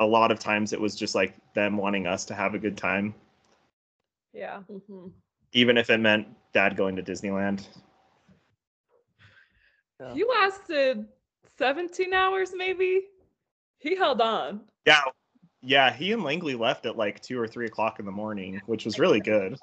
a 0.00 0.06
lot 0.06 0.30
of 0.30 0.38
times 0.38 0.72
it 0.72 0.80
was 0.80 0.94
just 0.94 1.14
like 1.14 1.34
them 1.54 1.76
wanting 1.76 2.06
us 2.06 2.24
to 2.24 2.34
have 2.34 2.54
a 2.54 2.58
good 2.58 2.76
time 2.76 3.14
Yeah. 4.32 4.62
Mhm. 4.70 5.12
even 5.52 5.76
if 5.78 5.90
it 5.90 5.98
meant 5.98 6.28
dad 6.52 6.76
going 6.76 6.96
to 6.96 7.02
disneyland 7.02 7.66
Yeah. 10.00 10.14
He 10.14 10.24
lasted 10.24 11.08
17 11.56 12.12
hours, 12.14 12.52
maybe. 12.54 13.02
He 13.78 13.96
held 13.96 14.20
on. 14.20 14.60
Yeah, 14.86 15.02
yeah. 15.62 15.92
He 15.92 16.12
and 16.12 16.22
Langley 16.22 16.54
left 16.54 16.86
at 16.86 16.96
like 16.96 17.20
two 17.20 17.38
or 17.40 17.46
three 17.46 17.66
o'clock 17.66 17.98
in 17.98 18.06
the 18.06 18.12
morning, 18.12 18.60
which 18.66 18.84
was 18.84 18.98
really 18.98 19.20
good. 19.34 19.56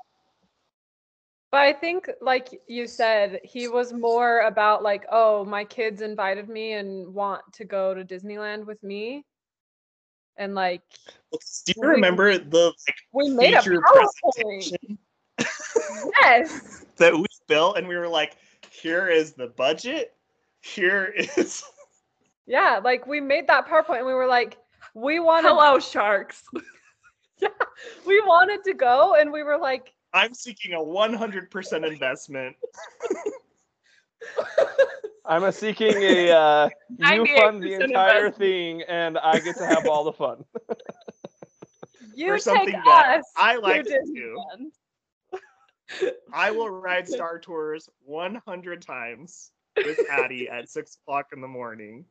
But 1.52 1.62
I 1.62 1.74
think, 1.74 2.10
like 2.22 2.50
you 2.68 2.86
said, 2.86 3.40
he 3.44 3.68
was 3.70 3.94
more 3.94 4.42
about 4.42 4.84
like, 4.84 5.06
oh, 5.10 5.46
my 5.46 5.64
kids 5.64 6.02
invited 6.02 6.50
me 6.50 6.74
and 6.74 7.14
want 7.14 7.44
to 7.54 7.64
go 7.66 7.94
to 7.94 8.04
Disneyland 8.04 8.66
with 8.66 8.82
me, 8.84 9.24
and 10.38 10.54
like 10.54 10.82
Do 11.66 11.74
you 11.78 11.82
We- 11.82 11.88
remember 11.88 12.38
the 12.38 12.74
like 12.88 12.96
we 13.14 13.30
made 13.30 13.54
a 13.54 13.58
PowerPoint. 13.60 14.22
presentation 14.24 14.98
Yes. 16.22 16.86
that 16.98 17.14
we 17.14 17.26
built 17.48 17.78
and 17.78 17.88
we 17.88 17.96
were 17.96 18.08
like, 18.08 18.36
here 18.72 19.08
is 19.08 19.34
the 19.34 19.48
budget. 19.48 20.14
Here 20.62 21.14
is 21.38 21.64
Yeah, 22.48 22.82
like 22.84 23.08
we 23.08 23.22
made 23.22 23.48
that 23.48 23.68
PowerPoint 23.68 23.98
and 24.00 24.06
we 24.08 24.14
were 24.14 24.28
like, 24.28 24.58
we 24.96 25.20
wanted 25.20 25.50
Hello, 25.50 25.78
sharks. 25.78 26.44
yeah, 27.40 27.50
we 28.08 28.20
wanted 28.22 28.64
to 28.64 28.74
go 28.74 29.16
and 29.16 29.32
we 29.32 29.44
were 29.44 29.58
like, 29.58 29.94
I'm 30.14 30.34
seeking 30.34 30.74
a 30.74 30.80
100% 30.80 31.88
investment. 31.88 32.56
I'm 35.26 35.44
a 35.44 35.52
seeking 35.52 36.02
a 36.02 36.32
uh, 36.32 36.70
you 36.98 37.26
fund 37.36 37.62
the 37.62 37.74
entire 37.74 38.28
investment. 38.28 38.36
thing, 38.38 38.82
and 38.84 39.18
I 39.18 39.40
get 39.40 39.58
to 39.58 39.66
have 39.66 39.88
all 39.88 40.06
the 40.06 40.14
fun. 40.14 40.46
you 42.16 42.28
for 42.28 42.36
take 42.36 42.44
something 42.44 42.82
that 42.86 43.18
us. 43.18 43.26
I 43.36 43.58
like 43.58 43.84
to 43.86 44.02
do. 44.14 44.40
I 46.32 46.52
will 46.52 46.70
ride 46.70 47.08
Star 47.08 47.40
Tours 47.40 47.90
100 48.06 48.82
times 48.82 49.52
with 49.76 50.00
Addie 50.10 50.48
at 50.48 50.70
six 50.70 50.96
o'clock 50.96 51.28
in 51.34 51.42
the 51.42 51.48
morning. 51.48 52.06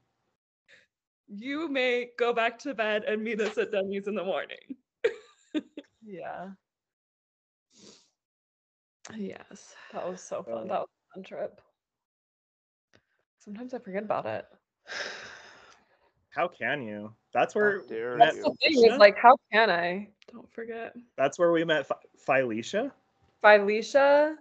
You 1.29 1.69
may 1.69 2.09
go 2.19 2.33
back 2.33 2.59
to 2.61 2.75
bed 2.75 3.05
and 3.05 3.23
meet 3.23 3.41
us 3.41 3.57
at 3.59 3.73
Denny's 3.73 4.07
in 4.09 4.15
the 4.15 4.25
morning. 4.25 4.59
Yeah, 6.07 6.49
Yes. 9.17 9.75
that 9.93 10.07
was 10.07 10.21
so 10.21 10.43
fun. 10.43 10.69
That 10.69 10.81
was 10.81 10.89
a 11.11 11.15
fun 11.15 11.25
trip. 11.25 11.61
Sometimes 13.39 13.73
I 13.73 13.79
forget 13.79 14.03
about 14.03 14.27
it. 14.27 14.45
How 16.31 16.47
can 16.47 16.83
you? 16.83 17.15
That's 17.33 17.55
where 17.55 17.81
dare 17.89 18.17
met 18.19 18.35
you. 18.35 18.43
The 18.43 18.55
thing 18.63 18.85
is, 18.93 18.99
like, 18.99 19.17
how 19.17 19.37
can 19.51 19.71
I? 19.71 20.09
Don't 20.31 20.51
forget. 20.53 20.95
that's 21.17 21.39
where 21.39 21.53
we 21.53 21.65
met 21.65 21.87
Phi- 21.87 21.95
Phylicia. 22.29 22.91
Phylicia, 23.43 24.35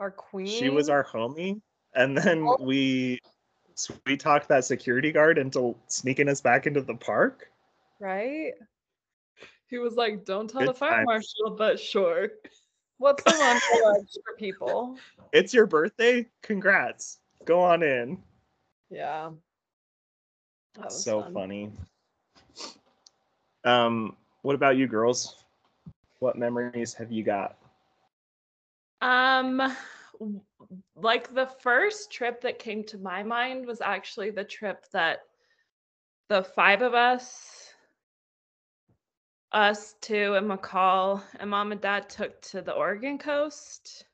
our 0.00 0.10
queen. 0.10 0.46
She 0.46 0.70
was 0.70 0.88
our 0.88 1.04
homie, 1.04 1.60
and 1.94 2.16
then 2.16 2.44
Oh. 2.48 2.56
we 2.60 3.20
we 4.06 4.16
talked 4.16 4.48
that 4.48 4.64
security 4.64 5.12
guard 5.12 5.38
into 5.38 5.76
sneaking 5.86 6.28
us 6.28 6.40
back 6.40 6.66
into 6.66 6.80
the 6.80 6.94
park. 6.94 7.50
right. 8.00 8.52
He 9.68 9.78
was 9.78 9.94
like, 9.94 10.24
don't 10.24 10.48
tell 10.48 10.64
the 10.64 10.72
fire 10.72 11.04
times. 11.04 11.06
marshal, 11.06 11.56
but 11.56 11.80
sure. 11.80 12.28
What's 12.98 13.22
the 13.24 13.30
one 13.82 14.06
for 14.24 14.36
people? 14.38 14.96
It's 15.32 15.52
your 15.52 15.66
birthday. 15.66 16.26
Congrats. 16.42 17.18
Go 17.44 17.60
on 17.60 17.82
in. 17.82 18.18
Yeah. 18.90 19.30
That 20.76 20.84
was 20.84 21.02
so 21.02 21.22
fun. 21.22 21.34
funny. 21.34 21.70
Um, 23.64 24.16
what 24.42 24.54
about 24.54 24.76
you 24.76 24.86
girls? 24.86 25.34
What 26.20 26.38
memories 26.38 26.94
have 26.94 27.10
you 27.10 27.24
got? 27.24 27.56
Um, 29.00 29.58
w- 29.58 29.76
like 30.94 31.32
the 31.34 31.46
first 31.60 32.10
trip 32.10 32.40
that 32.42 32.58
came 32.58 32.84
to 32.84 32.98
my 32.98 33.22
mind 33.22 33.66
was 33.66 33.80
actually 33.80 34.30
the 34.30 34.44
trip 34.44 34.84
that 34.92 35.20
the 36.28 36.42
five 36.42 36.82
of 36.82 36.94
us, 36.94 37.70
us 39.52 39.94
two 40.00 40.34
and 40.34 40.50
McCall 40.50 41.22
and 41.38 41.50
mom 41.50 41.72
and 41.72 41.80
dad 41.80 42.08
took 42.08 42.40
to 42.42 42.62
the 42.62 42.72
Oregon 42.72 43.18
coast. 43.18 44.04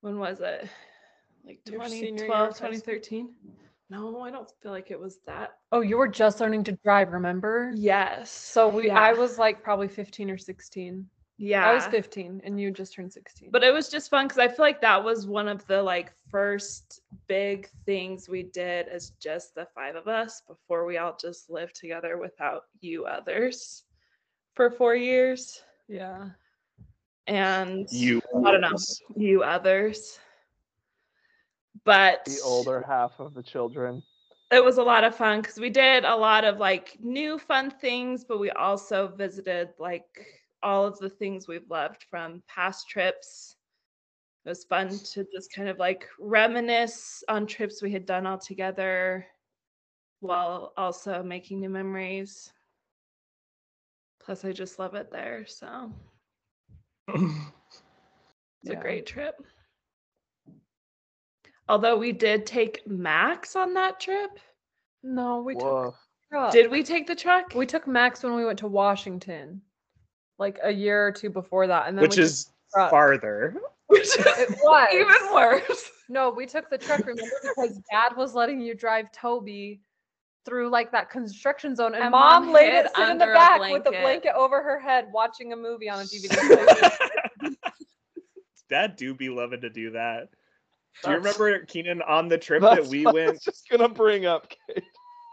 When 0.00 0.18
was 0.18 0.40
it? 0.40 0.68
Like 1.46 1.60
Your 1.66 1.80
2012, 1.82 2.30
of 2.30 2.46
high 2.46 2.52
school? 2.52 2.68
2013? 2.68 3.34
No, 3.90 4.20
I 4.20 4.30
don't 4.30 4.50
feel 4.62 4.72
like 4.72 4.90
it 4.90 4.98
was 4.98 5.18
that. 5.26 5.54
Oh, 5.70 5.80
you 5.80 5.96
were 5.96 6.08
just 6.08 6.40
learning 6.40 6.64
to 6.64 6.72
drive, 6.84 7.12
remember? 7.12 7.70
Yes. 7.74 8.30
So 8.30 8.68
we 8.68 8.90
I 8.90 9.12
was 9.12 9.38
like 9.38 9.62
probably 9.62 9.88
15 9.88 10.30
or 10.30 10.38
16. 10.38 11.06
Yeah. 11.44 11.68
I 11.68 11.74
was 11.74 11.86
15 11.86 12.40
and 12.44 12.60
you 12.60 12.70
just 12.70 12.94
turned 12.94 13.12
16. 13.12 13.50
but 13.50 13.62
it 13.62 13.72
was 13.72 13.88
just 13.90 14.10
fun 14.10 14.26
because 14.26 14.38
I 14.38 14.48
feel 14.48 14.64
like 14.64 14.80
that 14.80 15.02
was 15.02 15.26
one 15.26 15.48
of 15.48 15.66
the 15.66 15.82
like 15.82 16.12
first 16.30 17.02
big 17.26 17.68
things 17.86 18.28
we 18.28 18.42
did 18.44 18.88
as 18.88 19.10
just 19.20 19.54
the 19.54 19.66
five 19.74 19.94
of 19.96 20.08
us 20.08 20.42
before 20.48 20.84
we 20.86 20.96
all 20.98 21.16
just 21.20 21.50
lived 21.50 21.74
together 21.76 22.18
without 22.18 22.62
you 22.80 23.04
others 23.06 23.84
for 24.54 24.70
four 24.70 24.94
years. 24.94 25.62
yeah. 25.88 26.30
And 27.26 27.86
You 27.90 28.20
I 28.44 28.50
don't 28.50 28.60
know. 28.60 28.76
you 29.16 29.42
others. 29.42 30.18
But 31.84 32.24
The 32.26 32.40
older 32.44 32.82
half 32.86 33.18
of 33.18 33.34
the 33.34 33.42
children. 33.42 34.02
it 34.50 34.62
was 34.64 34.78
a 34.78 34.82
lot 34.82 35.04
of 35.04 35.14
fun 35.16 35.40
because 35.40 35.58
we 35.58 35.70
did 35.70 36.04
a 36.04 36.16
lot 36.16 36.44
of 36.44 36.58
like 36.58 36.96
new 37.00 37.38
fun 37.38 37.70
things, 37.70 38.24
but 38.24 38.38
we 38.38 38.50
also 38.50 39.08
visited 39.08 39.70
like 39.78 40.26
all 40.64 40.84
of 40.84 40.98
the 40.98 41.10
things 41.10 41.46
we've 41.46 41.70
loved 41.70 42.04
from 42.10 42.42
past 42.48 42.88
trips. 42.88 43.56
It 44.44 44.48
was 44.48 44.64
fun 44.64 44.88
to 44.88 45.26
just 45.32 45.52
kind 45.52 45.68
of 45.68 45.78
like 45.78 46.08
reminisce 46.18 47.22
on 47.28 47.46
trips 47.46 47.82
we 47.82 47.92
had 47.92 48.06
done 48.06 48.26
all 48.26 48.38
together 48.38 49.26
while 50.20 50.72
also 50.76 51.22
making 51.22 51.60
new 51.60 51.68
memories. 51.68 52.52
Plus, 54.20 54.44
I 54.44 54.52
just 54.52 54.78
love 54.78 54.94
it 54.94 55.12
there. 55.12 55.44
So 55.46 55.92
it's 57.08 58.70
a 58.70 58.76
great 58.76 59.06
trip. 59.06 59.34
Although 61.68 61.96
we 61.96 62.12
did 62.12 62.46
take 62.46 62.86
Max 62.86 63.56
on 63.56 63.74
that 63.74 64.00
trip. 64.00 64.30
No, 65.02 65.42
we 65.42 65.54
took 65.54 65.94
Did 66.52 66.70
we 66.70 66.82
take 66.82 67.06
the 67.06 67.14
truck? 67.14 67.54
we 67.54 67.66
took 67.66 67.86
Max 67.86 68.22
when 68.22 68.34
we 68.34 68.44
went 68.44 68.58
to 68.60 68.66
Washington. 68.66 69.62
Like 70.38 70.58
a 70.62 70.70
year 70.70 71.06
or 71.06 71.12
two 71.12 71.30
before 71.30 71.66
that. 71.66 71.88
And 71.88 71.96
then 71.96 72.02
which 72.02 72.18
is 72.18 72.50
truck. 72.72 72.90
farther. 72.90 73.56
it 73.90 74.58
was 74.62 74.88
even 74.92 75.34
worse. 75.34 75.90
No, 76.08 76.30
we 76.30 76.46
took 76.46 76.68
the 76.70 76.78
truck, 76.78 77.00
remember, 77.00 77.22
because 77.42 77.78
dad 77.90 78.16
was 78.16 78.34
letting 78.34 78.60
you 78.60 78.74
drive 78.74 79.12
Toby 79.12 79.80
through 80.44 80.68
like 80.68 80.92
that 80.92 81.10
construction 81.10 81.74
zone, 81.74 81.94
and, 81.94 82.02
And 82.02 82.10
mom, 82.10 82.46
Mom 82.46 82.54
laid 82.54 82.74
it 82.74 82.90
sit 82.94 83.08
in 83.10 83.18
the 83.18 83.24
under 83.24 83.32
a 83.32 83.34
back 83.34 83.60
with 83.60 83.86
a 83.86 83.90
blanket. 83.90 84.02
blanket 84.02 84.32
over 84.34 84.62
her 84.62 84.78
head, 84.78 85.06
watching 85.12 85.52
a 85.52 85.56
movie 85.56 85.88
on 85.88 86.00
a 86.00 86.04
DVD. 86.04 87.56
Dad 88.68 88.96
do 88.96 89.14
be 89.14 89.28
loving 89.28 89.60
to 89.60 89.70
do 89.70 89.90
that. 89.92 90.28
Do 91.02 91.10
you 91.10 91.16
remember 91.16 91.58
Keenan 91.60 92.02
on 92.02 92.28
the 92.28 92.38
trip 92.38 92.62
that 92.62 92.86
we 92.86 93.04
what 93.04 93.14
I 93.14 93.14
went 93.14 93.32
was 93.32 93.42
just 93.42 93.68
gonna 93.68 93.88
bring 93.88 94.26
up. 94.26 94.48
Cade. 94.48 94.82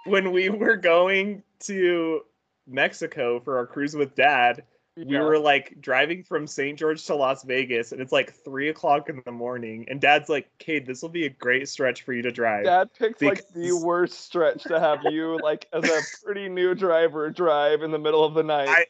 when 0.05 0.31
we 0.31 0.49
were 0.49 0.75
going 0.75 1.43
to 1.61 2.21
Mexico 2.67 3.39
for 3.39 3.57
our 3.57 3.67
cruise 3.67 3.95
with 3.95 4.15
Dad? 4.15 4.63
We 4.97 5.05
Yeah. 5.05 5.23
were 5.23 5.39
like 5.39 5.79
driving 5.79 6.21
from 6.21 6.45
St. 6.45 6.77
George 6.77 7.05
to 7.05 7.15
Las 7.15 7.43
Vegas, 7.43 7.93
and 7.93 8.01
it's 8.01 8.11
like 8.11 8.33
three 8.33 8.67
o'clock 8.69 9.07
in 9.07 9.21
the 9.25 9.31
morning. 9.31 9.85
And 9.89 10.01
Dad's 10.01 10.27
like, 10.27 10.49
"Cade, 10.57 10.85
this 10.85 11.01
will 11.01 11.09
be 11.09 11.25
a 11.25 11.29
great 11.29 11.69
stretch 11.69 12.01
for 12.01 12.11
you 12.11 12.21
to 12.23 12.31
drive." 12.31 12.65
Dad 12.65 12.93
picked 12.93 13.21
like 13.21 13.47
the 13.53 13.71
worst 13.71 14.19
stretch 14.19 14.63
to 14.63 14.79
have 14.81 14.99
you 15.05 15.37
like 15.41 15.67
as 15.71 15.89
a 15.89 16.01
pretty 16.25 16.49
new 16.49 16.75
driver 16.75 17.29
drive 17.29 17.83
in 17.83 17.91
the 17.91 17.99
middle 17.99 18.25
of 18.25 18.33
the 18.33 18.43
night. 18.43 18.67
I- 18.67 18.85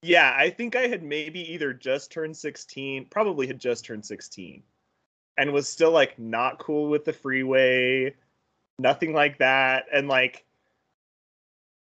Yeah, 0.00 0.32
I 0.38 0.50
think 0.50 0.76
I 0.76 0.86
had 0.86 1.02
maybe 1.02 1.40
either 1.52 1.72
just 1.72 2.12
turned 2.12 2.36
16, 2.36 3.06
probably 3.06 3.48
had 3.48 3.58
just 3.58 3.84
turned 3.84 4.06
16, 4.06 4.62
and 5.36 5.52
was 5.52 5.68
still 5.68 5.90
like 5.90 6.16
not 6.16 6.60
cool 6.60 6.88
with 6.88 7.04
the 7.04 7.12
freeway, 7.12 8.14
nothing 8.78 9.12
like 9.12 9.38
that. 9.38 9.86
And 9.92 10.06
like, 10.06 10.44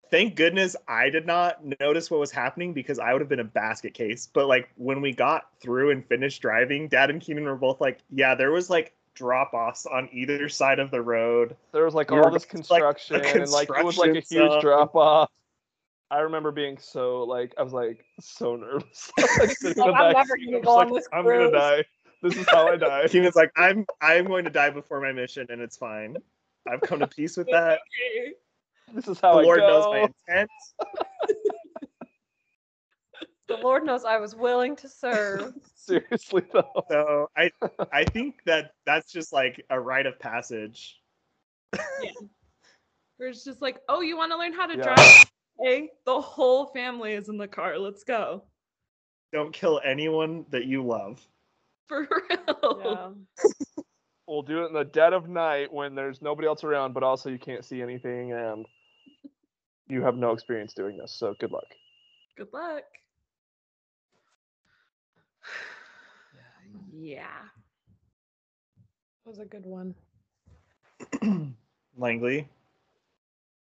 thank 0.09 0.35
goodness 0.35 0.75
I 0.87 1.09
did 1.09 1.25
not 1.25 1.59
notice 1.79 2.09
what 2.09 2.19
was 2.19 2.31
happening 2.31 2.73
because 2.73 2.99
I 2.99 3.13
would 3.13 3.21
have 3.21 3.29
been 3.29 3.39
a 3.39 3.45
basket 3.45 3.93
case. 3.93 4.27
But 4.31 4.47
like, 4.47 4.69
when 4.75 5.01
we 5.01 5.13
got 5.13 5.49
through 5.59 5.91
and 5.91 6.05
finished 6.05 6.41
driving, 6.41 6.87
Dad 6.87 7.09
and 7.09 7.21
Keenan 7.21 7.45
were 7.45 7.55
both 7.55 7.81
like, 7.81 7.99
yeah, 8.09 8.35
there 8.35 8.51
was 8.51 8.69
like 8.69 8.93
drop 9.13 9.53
offs 9.53 9.85
on 9.85 10.07
either 10.11 10.47
side 10.47 10.79
of 10.79 10.91
the 10.91 11.01
road. 11.01 11.55
there 11.71 11.83
was 11.83 11.95
like 11.95 12.11
we 12.11 12.19
all 12.19 12.29
this 12.29 12.45
going 12.45 12.63
to, 12.63 12.73
like, 12.73 12.81
construction 12.81 13.41
and 13.41 13.51
like 13.51 13.69
it 13.69 13.83
was 13.83 13.97
like 13.97 14.11
a 14.11 14.13
huge 14.15 14.27
zone. 14.27 14.61
drop 14.61 14.95
off. 14.95 15.29
I 16.09 16.19
remember 16.19 16.51
being 16.51 16.77
so 16.77 17.23
like 17.23 17.53
I 17.57 17.63
was 17.63 17.73
like 17.73 18.05
so 18.19 18.55
nervous. 18.55 19.11
like, 19.17 19.49
sitting 19.49 19.83
in 19.83 19.87
the 19.87 19.91
Like, 19.91 20.15
I'm 20.15 20.27
never 20.27 20.37
gonna 20.37 20.61
go 20.61 20.77
on 20.77 20.89
like, 20.89 21.01
this 21.01 21.09
I'm 21.11 21.25
gonna 21.25 21.51
die. 21.51 21.83
This 22.21 22.35
is 22.35 22.47
how 22.49 22.67
I 22.67 22.75
die. 22.77 23.07
Keenan's 23.07 23.35
like, 23.35 23.51
I'm 23.55 23.85
I'm 24.01 24.25
going 24.25 24.45
to 24.45 24.49
die 24.49 24.69
before 24.69 25.01
my 25.01 25.11
mission, 25.11 25.47
and 25.49 25.61
it's 25.61 25.77
fine. 25.77 26.17
I've 26.67 26.81
come 26.81 26.99
to 26.99 27.07
peace 27.07 27.37
with 27.37 27.47
that. 27.51 27.79
This 28.93 29.07
is 29.07 29.19
The 29.31 29.37
how 29.37 29.39
I 29.39 29.43
Lord 29.43 29.57
go. 29.57 29.67
knows 29.67 29.87
my 29.89 29.99
intent. 29.99 30.51
the 33.47 33.57
Lord 33.57 33.85
knows 33.85 34.05
I 34.05 34.17
was 34.17 34.35
willing 34.35 34.75
to 34.77 34.89
serve. 34.89 35.55
Seriously 35.75 36.43
though. 36.53 36.85
So 36.89 37.29
I 37.37 37.51
I 37.91 38.05
think 38.05 38.43
that 38.45 38.71
that's 38.85 39.11
just 39.11 39.33
like 39.33 39.65
a 39.69 39.79
rite 39.79 40.05
of 40.07 40.19
passage. 40.19 41.01
yeah. 41.97 42.11
Where 43.17 43.29
it's 43.29 43.43
just 43.45 43.61
like, 43.61 43.79
oh, 43.89 44.01
you 44.01 44.17
want 44.17 44.31
to 44.31 44.37
learn 44.37 44.53
how 44.53 44.67
to 44.67 44.77
Yeah. 44.77 44.83
drive? 44.83 45.17
Hey, 45.61 45.91
the 46.05 46.21
whole 46.21 46.67
family 46.67 47.13
is 47.13 47.29
in 47.29 47.37
the 47.37 47.47
car. 47.47 47.79
Let's 47.79 48.03
go. 48.03 48.43
Don't 49.33 49.53
kill 49.53 49.81
anyone 49.83 50.45
that 50.49 50.65
you 50.65 50.83
love. 50.85 51.27
For 51.89 52.07
real. 52.29 52.83
Yeah. 52.83 53.11
We'll 54.27 54.41
do 54.43 54.63
it 54.63 54.67
in 54.67 54.73
the 54.73 54.85
dead 54.85 55.13
of 55.13 55.29
night 55.29 55.71
when 55.73 55.95
there's 55.95 56.21
nobody 56.21 56.47
else 56.47 56.63
around, 56.63 56.93
but 56.93 57.03
also 57.03 57.29
you 57.29 57.39
can't 57.39 57.65
see 57.65 57.81
anything 57.81 58.33
and 58.33 58.65
you 59.87 60.01
have 60.03 60.15
no 60.15 60.31
experience 60.31 60.73
doing 60.73 60.97
this. 60.97 61.11
So 61.11 61.35
good 61.39 61.51
luck. 61.51 61.67
Good 62.37 62.53
luck. 62.53 62.83
Yeah. 66.91 67.41
That 69.23 69.29
was 69.29 69.39
a 69.39 69.45
good 69.45 69.65
one. 69.65 69.95
Langley. 71.97 72.47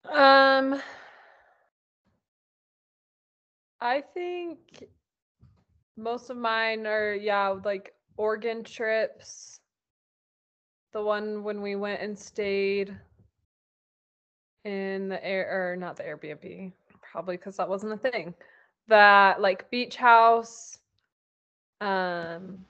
Um, 0.10 0.82
I 3.80 4.02
think 4.02 4.60
most 5.98 6.30
of 6.30 6.38
mine 6.38 6.86
are 6.88 7.14
yeah, 7.14 7.50
like 7.64 7.94
Oregon 8.18 8.64
trips. 8.64 9.60
The 10.94 11.02
one 11.04 11.44
when 11.44 11.62
we 11.62 11.76
went 11.76 12.02
and 12.02 12.18
stayed 12.18 12.96
in 14.66 15.10
the 15.10 15.24
air 15.26 15.72
or 15.72 15.76
not 15.76 15.96
the 15.98 16.04
Airbnb, 16.04 16.72
probably 17.02 17.38
because 17.38 17.58
that 17.58 17.70
wasn't 17.70 17.94
a 17.94 17.98
thing. 17.98 18.34
That 18.88 19.42
like 19.42 19.70
beach 19.70 19.96
house. 19.96 20.78
Um, 21.80 22.66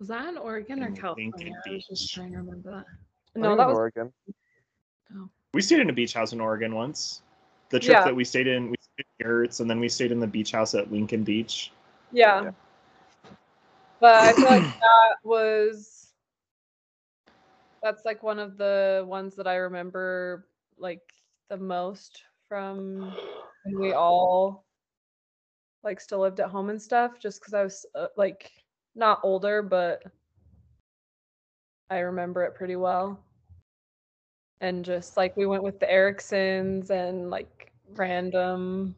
Was 0.00 0.08
that 0.08 0.28
in 0.28 0.36
Oregon 0.36 0.82
or 0.82 0.88
In 0.88 0.96
California? 0.96 1.54
I 1.66 1.70
was 1.70 1.86
just 1.86 2.12
trying 2.12 2.32
to 2.32 2.38
remember 2.38 2.70
that. 2.72 2.86
no, 3.40 3.56
that 3.56 3.68
was 3.68 3.76
Oregon. 3.76 4.12
We 5.54 5.60
stayed 5.62 5.80
in 5.80 5.90
a 5.90 5.92
beach 5.92 6.14
house 6.14 6.32
in 6.32 6.40
Oregon 6.40 6.74
once. 6.74 7.22
The 7.68 7.78
trip 7.78 7.98
Yeah. 7.98 8.04
that 8.04 8.16
we 8.16 8.24
stayed 8.24 8.46
in, 8.46 8.70
we 8.70 8.76
stayed 8.80 9.06
in 9.20 9.26
Yurts, 9.26 9.60
and 9.60 9.70
then 9.70 9.78
we 9.80 9.88
stayed 9.88 10.10
in 10.12 10.18
the 10.18 10.26
beach 10.26 10.52
house 10.52 10.74
at 10.74 10.90
Lincoln 10.90 11.24
Beach. 11.24 11.72
Yeah. 12.10 12.42
Yeah. 12.44 12.50
But 14.00 14.14
I 14.14 14.32
feel 14.32 14.46
like 14.46 14.62
that 14.80 15.16
was 15.22 16.12
that's 17.82 18.04
like 18.04 18.22
one 18.22 18.38
of 18.38 18.56
the 18.56 19.04
ones 19.06 19.34
that 19.36 19.46
I 19.46 19.56
remember 19.56 20.46
like 20.82 21.00
the 21.48 21.56
most 21.56 22.22
from 22.48 23.14
when 23.64 23.80
we 23.80 23.92
all 23.92 24.66
like 25.84 26.00
still 26.00 26.20
lived 26.20 26.40
at 26.40 26.50
home 26.50 26.70
and 26.70 26.80
stuff 26.80 27.18
just 27.18 27.42
cuz 27.42 27.54
I 27.54 27.62
was 27.62 27.86
uh, 27.94 28.08
like 28.16 28.50
not 28.94 29.20
older 29.22 29.62
but 29.62 30.02
I 31.90 31.98
remember 31.98 32.42
it 32.44 32.54
pretty 32.54 32.76
well. 32.76 33.20
And 34.60 34.84
just 34.84 35.16
like 35.16 35.36
we 35.36 35.44
went 35.46 35.62
with 35.62 35.78
the 35.80 35.90
Ericksons 35.90 36.90
and 36.90 37.30
like 37.30 37.72
random 37.94 38.94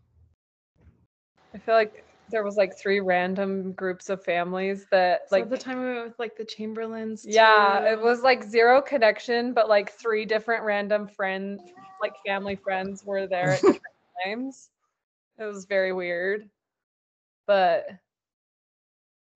I 1.54 1.58
feel 1.58 1.74
like 1.74 2.04
there 2.30 2.42
was 2.42 2.56
like 2.56 2.76
three 2.78 3.00
random 3.00 3.72
groups 3.72 4.08
of 4.10 4.24
families 4.24 4.86
that 4.90 5.22
Like 5.30 5.50
the 5.50 5.58
time 5.58 5.80
we 5.80 5.94
went 5.94 6.04
with 6.06 6.18
like 6.18 6.36
the 6.36 6.44
Chamberlains. 6.44 7.24
yeah, 7.26 7.84
it 7.90 8.00
was 8.00 8.22
like 8.22 8.42
zero 8.42 8.80
connection, 8.80 9.52
but 9.52 9.68
like 9.68 9.92
three 9.92 10.24
different 10.24 10.64
random 10.64 11.06
friends, 11.06 11.60
like 12.00 12.14
family 12.26 12.56
friends, 12.56 13.04
were 13.04 13.26
there 13.26 13.50
at 13.50 13.60
different 13.60 13.82
times. 14.24 14.70
It 15.38 15.44
was 15.44 15.66
very 15.66 15.92
weird. 15.92 16.48
But 17.46 17.86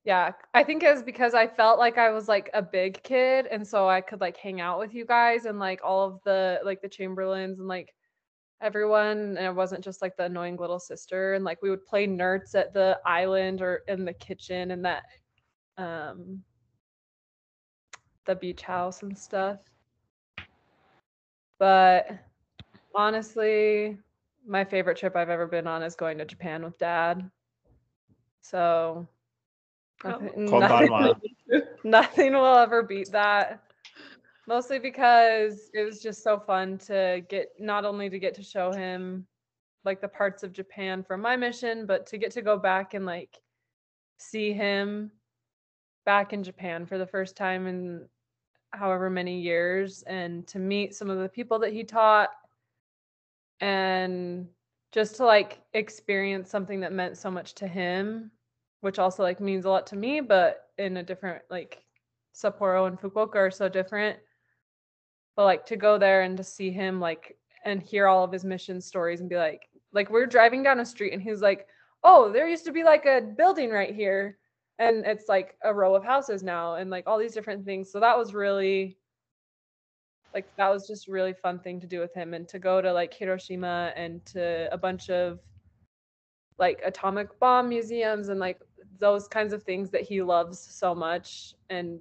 yeah, 0.05 0.33
I 0.55 0.65
think 0.65 0.83
it 0.83 0.91
was 0.93 1.03
because 1.03 1.35
I 1.35 1.47
felt 1.47 1.79
like 1.79 1.99
I 1.99 2.11
was 2.11 2.29
like 2.29 2.49
a 2.55 2.63
big 2.63 3.03
kid, 3.03 3.47
and 3.47 3.67
so 3.67 3.89
I 3.89 4.01
could 4.01 4.21
like 4.21 4.37
hang 4.39 4.61
out 4.61 4.79
with 4.79 4.95
you 4.95 5.05
guys 5.05 5.45
and 5.45 5.59
like 5.59 5.81
all 5.85 6.07
of 6.07 6.21
the 6.25 6.61
like 6.65 6.81
the 6.81 6.89
Chamberlains 6.89 7.59
and 7.59 7.69
like 7.69 7.93
everyone 8.61 9.37
and 9.37 9.39
it 9.39 9.55
wasn't 9.55 9.85
just 9.85 10.03
like 10.03 10.17
the 10.17 10.25
annoying 10.25 10.57
little 10.57 10.81
sister 10.81 11.35
and 11.35 11.45
like 11.45 11.63
we 11.63 11.71
would 11.71 11.85
play 11.87 12.07
nerds 12.07 12.55
at 12.55 12.73
the 12.75 12.99
island 13.07 13.63
or 13.63 13.83
in 13.89 14.05
the 14.05 14.13
kitchen 14.13 14.73
and 14.73 14.85
that 14.85 15.05
um 15.77 16.43
the 18.27 18.35
beach 18.37 18.63
house 18.63 19.03
and 19.03 19.17
stuff. 19.19 19.59
But 21.59 22.11
honestly, 22.95 23.99
my 24.47 24.65
favorite 24.65 24.99
trip 24.99 25.17
I've 25.17 25.31
ever 25.31 25.47
been 25.47 25.67
on 25.67 25.83
is 25.83 25.97
going 25.97 26.19
to 26.19 26.25
Japan 26.25 26.63
with 26.63 26.79
dad. 26.79 27.29
So 28.43 29.09
nothing, 30.05 30.31
nothing, 30.59 31.15
nothing 31.85 32.33
will 32.35 32.59
ever 32.59 32.83
beat 32.83 33.11
that. 33.13 33.63
Mostly 34.49 34.79
because 34.79 35.69
it 35.75 35.85
was 35.85 36.01
just 36.01 36.23
so 36.23 36.41
fun 36.41 36.79
to 36.79 37.23
get 37.29 37.49
not 37.59 37.85
only 37.85 38.09
to 38.09 38.19
get 38.19 38.33
to 38.37 38.43
show 38.43 38.73
him 38.73 39.27
like 39.85 40.01
the 40.01 40.09
parts 40.09 40.43
of 40.43 40.55
Japan 40.55 41.05
from 41.05 41.21
my 41.21 41.37
mission, 41.37 41.85
but 41.85 42.07
to 42.07 42.17
get 42.17 42.31
to 42.31 42.41
go 42.41 42.57
back 42.57 42.95
and 42.95 43.05
like 43.05 43.37
see 44.17 44.55
him 44.55 45.13
back 46.07 46.33
in 46.33 46.43
Japan 46.43 46.87
for 46.87 46.97
the 46.97 47.07
first 47.07 47.37
time 47.37 47.67
in 47.67 48.09
however 48.71 49.11
many 49.11 49.39
years 49.39 50.03
and 50.05 50.47
to 50.47 50.59
meet 50.59 50.95
some 50.95 51.11
of 51.11 51.19
the 51.19 51.29
people 51.29 51.59
that 51.59 51.75
he 51.75 51.85
taught 51.85 52.31
and 53.61 54.49
just 54.93 55.17
to 55.17 55.27
like 55.27 55.61
experience 55.75 56.49
something 56.49 56.81
that 56.81 56.93
meant 56.93 57.19
so 57.19 57.31
much 57.31 57.55
to 57.55 57.67
him 57.67 58.31
which 58.81 58.99
also 58.99 59.23
like 59.23 59.41
means 59.41 59.65
a 59.65 59.71
lot 59.71 59.87
to 59.87 59.97
me 59.97 60.21
but 60.21 60.69
in 60.79 60.99
a 60.99 61.03
different 61.03 61.43
like 61.51 61.85
Sapporo 62.35 62.87
and 62.87 62.99
Fukuoka 63.01 63.37
are 63.37 63.51
so 63.51 63.69
different 63.69 64.19
but 65.39 65.45
like 65.45 65.65
to 65.65 65.77
go 65.77 65.97
there 65.99 66.23
and 66.23 66.37
to 66.37 66.43
see 66.43 66.73
him 66.73 66.99
like 66.99 67.39
and 67.65 67.81
hear 67.81 68.09
all 68.09 68.25
of 68.25 68.33
his 68.33 68.45
mission 68.45 68.81
stories 68.81 69.21
and 69.21 69.31
be 69.31 69.37
like 69.37 69.69
like 69.93 70.11
we're 70.11 70.27
driving 70.27 70.65
down 70.65 70.81
a 70.81 70.85
street 70.85 71.13
and 71.13 71.23
he's 71.23 71.41
like 71.41 71.69
oh 72.03 72.31
there 72.33 72.49
used 72.49 72.65
to 72.65 72.73
be 72.73 72.83
like 72.83 73.07
a 73.07 73.21
building 73.37 73.71
right 73.71 73.95
here. 73.95 74.37
And 74.81 75.05
it's 75.07 75.29
like 75.29 75.57
a 75.65 75.73
row 75.73 75.95
of 75.95 76.05
houses 76.05 76.43
now 76.43 76.75
and 76.75 76.91
like 76.91 77.05
all 77.07 77.19
these 77.19 77.35
different 77.35 77.65
things. 77.65 77.91
So 77.91 77.99
that 77.99 78.17
was 78.17 78.35
really 78.35 78.97
like 80.35 80.47
that 80.57 80.69
was 80.69 80.87
just 80.87 81.09
really 81.09 81.33
fun 81.33 81.61
thing 81.61 81.81
to 81.81 81.87
do 81.87 82.01
with 82.01 82.15
him 82.15 82.35
and 82.35 82.47
to 82.49 82.59
go 82.59 82.81
to 82.81 82.93
like 82.93 83.15
hiroshima 83.15 83.93
and 83.97 84.25
to 84.27 84.69
a 84.73 84.79
bunch 84.79 85.09
of 85.09 85.41
like 86.59 86.81
atomic 86.85 87.39
bomb 87.39 87.69
museums 87.69 88.29
and 88.29 88.41
like 88.41 88.61
those 88.99 89.29
kinds 89.29 89.53
of 89.53 89.63
things 89.63 89.91
that 89.91 90.03
he 90.03 90.21
loves 90.21 90.59
so 90.59 90.95
much 90.95 91.55
and 91.71 92.01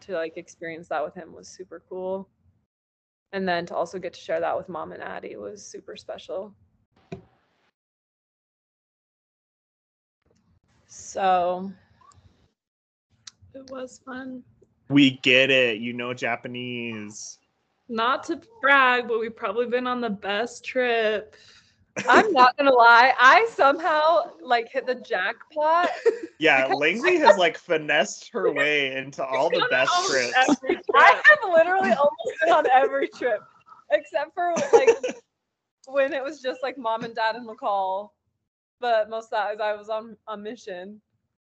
to 0.00 0.14
like 0.14 0.36
experience 0.36 0.88
that 0.88 1.04
with 1.04 1.14
him 1.14 1.32
was 1.32 1.48
super 1.48 1.82
cool 1.88 2.28
and 3.32 3.48
then 3.48 3.66
to 3.66 3.74
also 3.74 3.98
get 3.98 4.12
to 4.12 4.20
share 4.20 4.40
that 4.40 4.56
with 4.56 4.68
mom 4.68 4.92
and 4.92 5.02
addie 5.02 5.36
was 5.36 5.64
super 5.64 5.96
special 5.96 6.54
so 10.86 11.70
It 13.54 13.70
was 13.70 14.00
fun. 14.04 14.42
We 14.88 15.18
get 15.22 15.50
it. 15.50 15.78
You 15.78 15.92
know 15.92 16.14
Japanese. 16.14 17.38
Not 17.88 18.22
to 18.24 18.40
brag, 18.60 19.08
but 19.08 19.18
we've 19.18 19.34
probably 19.34 19.66
been 19.66 19.86
on 19.86 20.00
the 20.00 20.10
best 20.10 20.64
trip. 20.64 21.34
I'm 22.08 22.32
not 22.32 22.56
gonna 22.56 22.72
lie, 22.72 23.12
I 23.18 23.46
somehow 23.52 24.32
like 24.42 24.68
hit 24.70 24.86
the 24.86 24.96
jackpot. 24.96 25.90
Yeah, 26.40 26.72
Langley 26.74 27.18
has 27.18 27.36
like 27.36 27.58
finessed 27.58 28.30
her 28.32 28.50
way 28.54 28.96
into 28.96 29.22
all 29.22 29.50
the 29.50 29.66
best 29.70 29.92
trips. 30.06 30.58
trip. 30.60 30.78
I 30.94 31.22
have 31.22 31.52
literally 31.52 31.90
almost 31.90 32.40
been 32.42 32.54
on 32.54 32.66
every 32.70 33.08
trip, 33.08 33.42
except 33.90 34.32
for 34.34 34.54
like 34.72 34.88
when 35.86 36.14
it 36.14 36.24
was 36.24 36.40
just 36.40 36.62
like 36.62 36.78
mom 36.78 37.04
and 37.04 37.14
dad 37.14 37.36
and 37.36 37.46
McCall. 37.46 38.08
But 38.80 39.10
most 39.10 39.26
of 39.26 39.30
that 39.32 39.54
is 39.54 39.60
I 39.60 39.74
was 39.74 39.90
on 39.90 40.16
a 40.28 40.36
mission. 40.36 41.02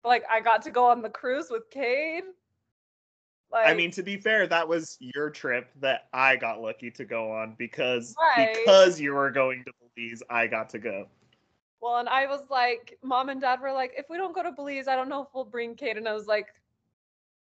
Like 0.04 0.24
I 0.30 0.40
got 0.40 0.62
to 0.62 0.70
go 0.70 0.86
on 0.86 1.02
the 1.02 1.10
cruise 1.10 1.48
with 1.50 1.68
Cade. 1.70 2.24
Like, 3.52 3.66
I 3.66 3.74
mean, 3.74 3.90
to 3.90 4.02
be 4.02 4.16
fair, 4.16 4.46
that 4.46 4.66
was 4.66 4.96
your 5.00 5.28
trip 5.28 5.70
that 5.80 6.08
I 6.14 6.36
got 6.36 6.62
lucky 6.62 6.90
to 6.92 7.04
go 7.04 7.30
on 7.30 7.56
because 7.58 8.14
Right. 8.18 8.54
because 8.54 8.98
you 8.98 9.12
were 9.12 9.30
going 9.30 9.64
to 9.64 9.72
Belize, 9.98 10.22
I 10.30 10.46
got 10.46 10.70
to 10.70 10.78
go. 10.78 11.08
well, 11.80 11.96
and 11.98 12.08
I 12.08 12.26
was 12.26 12.42
like, 12.50 12.98
mom 13.02 13.28
and 13.28 13.40
dad 13.40 13.60
were 13.60 13.72
like, 13.72 13.92
if 13.96 14.06
we 14.10 14.16
don't 14.16 14.34
go 14.34 14.42
to 14.42 14.52
Belize, 14.52 14.88
I 14.88 14.96
don't 14.96 15.08
know 15.08 15.22
if 15.22 15.28
we'll 15.34 15.44
bring 15.44 15.74
Cade. 15.74 15.96
And 15.96 16.08
I 16.08 16.12
was 16.12 16.26
like, 16.26 16.46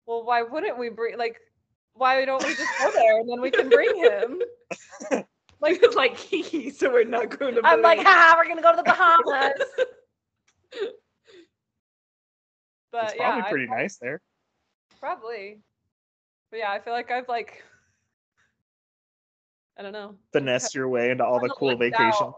well, 0.06 0.24
why 0.24 0.42
wouldn't 0.42 0.78
we 0.78 0.88
bring 0.88 1.18
like 1.18 1.40
why 1.94 2.24
don't 2.24 2.42
we 2.44 2.54
just 2.54 2.78
go 2.78 2.90
there 2.92 3.20
and 3.20 3.28
then 3.28 3.40
we 3.40 3.50
can 3.50 3.68
bring 3.68 3.96
him? 3.96 4.42
Like, 5.58 5.82
it's 5.82 5.96
like, 6.02 6.18
hee 6.18 6.68
so 6.68 6.92
we're 6.92 7.04
not 7.04 7.38
going 7.38 7.54
to. 7.54 7.62
I'm 7.64 7.80
like, 7.80 7.96
Belize. 7.98 8.12
haha, 8.14 8.36
we're 8.36 8.46
gonna 8.46 8.60
go 8.60 8.72
to 8.72 8.76
the 8.76 8.82
Bahamas. 8.82 9.52
but 12.92 13.04
it's 13.04 13.14
yeah, 13.16 13.22
probably 13.24 13.42
I- 13.42 13.50
pretty 13.50 13.66
nice 13.66 13.96
there. 13.96 14.20
probably. 15.00 15.60
But 16.50 16.58
yeah, 16.58 16.70
I 16.72 16.78
feel 16.78 16.92
like 16.92 17.10
I've 17.10 17.28
like, 17.28 17.64
I 19.78 19.82
don't 19.82 19.92
know, 19.92 20.14
Finesse 20.32 20.74
your 20.74 20.88
way 20.88 21.10
into 21.10 21.24
all 21.24 21.38
the 21.40 21.50
cool 21.50 21.76
vacations. 21.76 22.34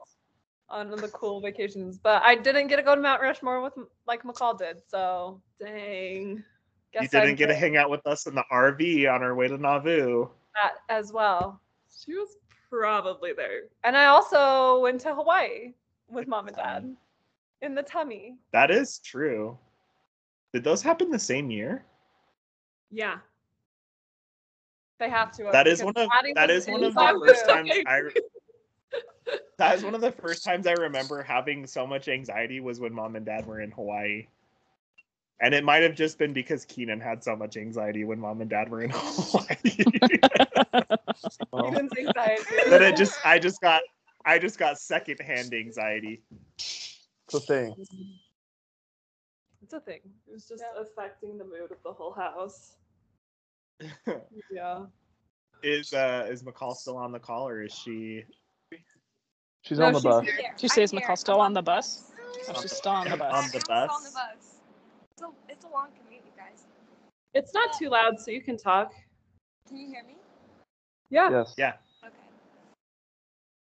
on 0.68 0.90
the 0.90 1.09
cool 1.09 1.40
vacations. 1.40 1.98
But 1.98 2.22
I 2.22 2.35
didn't 2.35 2.66
get 2.66 2.77
to 2.77 2.83
go 2.83 2.94
to 2.94 3.01
Mount 3.01 3.22
Rushmore 3.22 3.62
with 3.62 3.74
like 4.07 4.22
McCall 4.24 4.59
did, 4.59 4.83
so 4.88 5.40
Dang. 5.61 6.42
guess 6.92 7.03
You 7.03 7.09
didn't 7.09 7.31
I 7.31 7.33
get 7.35 7.46
to 7.46 7.55
hang 7.55 7.77
out 7.77 7.90
with 7.90 8.07
us 8.07 8.27
in 8.27 8.35
the 8.35 8.44
RV 8.53 9.12
on 9.12 9.22
our 9.22 9.35
way 9.35 9.48
to 9.48 9.57
Nauvoo. 9.57 10.29
that 10.55 10.74
as 10.88 11.12
well. 11.12 11.61
She 12.05 12.14
was 12.14 12.37
probably 12.70 13.33
there. 13.33 13.62
And 13.85 13.96
I 13.96 14.07
also 14.07 14.81
went 14.81 15.01
to 15.03 15.14
Hawaii 15.14 15.72
with 16.11 16.27
mom 16.27 16.48
and 16.48 16.57
dad. 16.57 16.96
in 17.62 17.74
the 17.74 17.83
tummy. 17.83 18.37
That 18.53 18.70
is 18.70 18.98
true. 18.98 19.57
Did 20.53 20.64
those 20.64 20.83
happen 20.83 21.11
the 21.11 21.18
same 21.18 21.51
year? 21.51 21.85
Yeah. 22.90 23.18
They 24.98 25.08
have 25.08 25.30
to. 25.32 25.44
That 25.52 25.66
is 25.66 25.82
one 25.82 25.94
of 25.96 26.08
Maddie 26.22 26.32
that 26.34 26.48
was 26.50 26.64
is 26.64 26.68
one 26.68 26.84
of 26.84 26.94
the 26.94 27.20
first 27.26 27.46
times 27.46 27.70
I 27.87 28.00
That 29.58 29.76
is 29.76 29.84
one 29.84 29.94
of 29.94 30.00
the 30.00 30.12
first 30.12 30.44
times 30.44 30.66
I 30.66 30.72
remember 30.72 31.22
having 31.22 31.66
so 31.66 31.87
much 31.87 32.08
anxiety 32.08 32.61
was 32.61 32.78
when 32.80 32.92
mom 32.92 33.16
and 33.16 33.26
dad 33.26 33.46
were 33.46 33.61
in 33.61 33.72
Hawaii. 33.72 34.28
And 35.40 35.54
it 35.54 35.64
might 35.64 35.82
have 35.82 35.94
just 35.94 36.18
been 36.18 36.32
because 36.32 36.64
Keenan 36.64 37.00
had 37.00 37.22
so 37.22 37.37
much 37.37 37.56
anxiety 37.56 38.04
when 38.04 38.18
mom 38.20 38.40
and 38.40 38.50
dad 38.50 38.68
were 38.70 38.82
in 38.82 38.90
Hawaii. 38.94 39.76
Well, 41.52 41.72
Eden's 41.74 41.92
anxiety. 41.96 42.44
that 42.70 42.82
it 42.82 42.96
just 42.96 43.18
I 43.24 43.38
just 43.38 43.61
got 43.61 43.82
I 44.24 44.38
just 44.38 44.58
got 44.58 44.78
secondhand 44.78 45.54
anxiety. 45.54 46.22
it's 46.56 47.34
a 47.34 47.40
thing. 47.40 47.74
It's 49.62 49.72
a 49.72 49.80
thing. 49.80 50.00
It 50.26 50.32
was 50.32 50.46
just 50.46 50.62
Yeah. 50.62 50.82
affecting 50.82 51.37
the 51.38 51.44
mood 51.44 51.70
of 51.72 51.82
the 51.84 51.92
whole 51.92 52.12
house. 52.12 52.76
Yeah. 54.50 54.84
is 55.62 55.92
uh 55.92 56.26
is 56.30 56.42
McCall 56.42 56.74
still 56.74 56.96
on 56.96 57.12
the 57.12 57.18
call 57.18 57.48
or 57.48 57.62
is 57.62 57.72
she 57.72 58.24
She's 59.62 59.78
No, 59.78 59.86
on 59.86 59.92
the 59.92 59.98
she's 59.98 60.04
bus. 60.04 60.24
here. 60.24 60.34
Here, 60.34 60.50
Did 60.56 60.62
you 60.62 60.68
say 60.68 60.82
is. 60.82 60.92
McCall 60.92 61.18
still 61.18 61.40
on 61.40 61.52
the 61.52 61.62
bus? 61.62 62.10
Oh, 62.48 62.60
she's 62.62 62.72
still 62.72 62.92
on 62.92 63.04
the 63.06 63.12
On 63.12 63.18
bus. 63.18 63.52
the 63.52 63.60
I'm 63.70 63.90
on 63.90 64.02
the 64.02 64.10
bus. 64.10 64.60
It's 65.12 65.22
a, 65.22 65.28
it's 65.48 65.64
a 65.64 65.68
long 65.68 65.88
commute, 66.02 66.22
you 66.24 66.32
guys. 66.36 66.66
It's 67.34 67.52
not 67.52 67.76
too 67.78 67.90
loud, 67.90 68.18
so 68.18 68.30
you 68.30 68.40
can 68.40 68.56
talk. 68.56 68.94
Can 69.66 69.76
you 69.76 69.88
hear 69.88 70.02
me? 70.04 70.14
Yeah. 71.10 71.30
Yes. 71.30 71.54
Yeah. 71.58 71.72
Okay. 72.02 72.14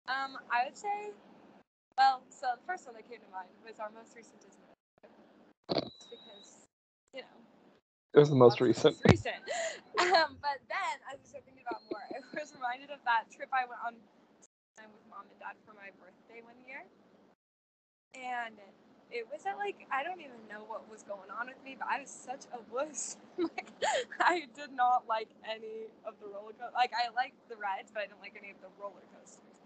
Um, 0.09 0.37
I 0.53 0.65
would 0.67 0.77
say, 0.77 1.13
well, 1.97 2.23
so 2.29 2.49
the 2.55 2.67
first 2.67 2.87
one 2.87 2.95
that 2.97 3.09
came 3.09 3.21
to 3.21 3.31
mind 3.33 3.49
was 3.65 3.81
our 3.81 3.91
most 3.95 4.15
recent 4.17 4.41
Disney 4.41 4.65
trip. 5.01 5.13
Because, 6.11 6.67
you 7.15 7.23
know, 7.23 7.39
It 8.15 8.21
was 8.21 8.31
the 8.31 8.37
most 8.39 8.61
recent. 8.61 8.97
most 8.97 9.07
recent. 9.11 9.43
Um, 9.99 10.39
but 10.43 10.63
then 10.71 10.97
I 11.11 11.19
was 11.19 11.27
thinking 11.31 11.59
about 11.67 11.83
more. 11.91 12.03
I 12.15 12.23
was 12.41 12.55
reminded 12.55 12.91
of 12.91 13.03
that 13.07 13.31
trip 13.35 13.51
I 13.53 13.67
went 13.67 13.83
on 13.87 13.95
with 14.79 15.07
mom 15.11 15.27
and 15.31 15.39
dad 15.41 15.59
for 15.67 15.75
my 15.75 15.91
birthday 15.99 16.43
one 16.47 16.59
year, 16.67 16.83
and 18.15 18.55
it 19.11 19.27
was 19.31 19.47
at 19.47 19.59
like 19.59 19.87
I 19.91 20.03
don't 20.03 20.21
even 20.23 20.39
know 20.51 20.67
what 20.67 20.87
was 20.91 21.03
going 21.03 21.31
on 21.31 21.51
with 21.51 21.61
me, 21.67 21.77
but 21.79 21.89
I 21.91 22.03
was 22.03 22.11
such 22.11 22.47
a 22.55 22.61
wuss. 22.71 23.19
like 23.39 23.71
I 24.23 24.47
did 24.55 24.75
not 24.75 25.07
like 25.11 25.31
any 25.47 25.91
of 26.07 26.15
the 26.23 26.31
roller 26.31 26.55
coasters. 26.55 26.75
Like 26.79 26.95
I 26.95 27.11
liked 27.15 27.39
the 27.51 27.59
rides, 27.59 27.91
but 27.95 28.03
I 28.03 28.07
didn't 28.11 28.23
like 28.23 28.39
any 28.39 28.51
of 28.55 28.59
the 28.63 28.71
roller 28.79 29.05
coasters. 29.15 29.59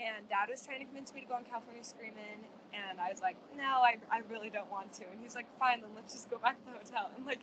And 0.00 0.28
dad 0.28 0.52
was 0.52 0.60
trying 0.60 0.80
to 0.80 0.86
convince 0.86 1.14
me 1.14 1.22
to 1.22 1.28
go 1.28 1.36
on 1.40 1.44
California 1.48 1.84
Screamin', 1.84 2.44
and 2.74 3.00
I 3.00 3.08
was 3.10 3.22
like, 3.22 3.36
no, 3.56 3.80
I, 3.80 3.96
I 4.12 4.20
really 4.28 4.50
don't 4.50 4.70
want 4.70 4.92
to. 5.00 5.08
And 5.08 5.16
he's 5.22 5.34
like, 5.34 5.46
fine, 5.58 5.80
then 5.80 5.90
let's 5.96 6.12
just 6.12 6.28
go 6.28 6.36
back 6.38 6.60
to 6.60 6.66
the 6.68 6.76
hotel. 6.76 7.10
And 7.16 7.24
like, 7.24 7.40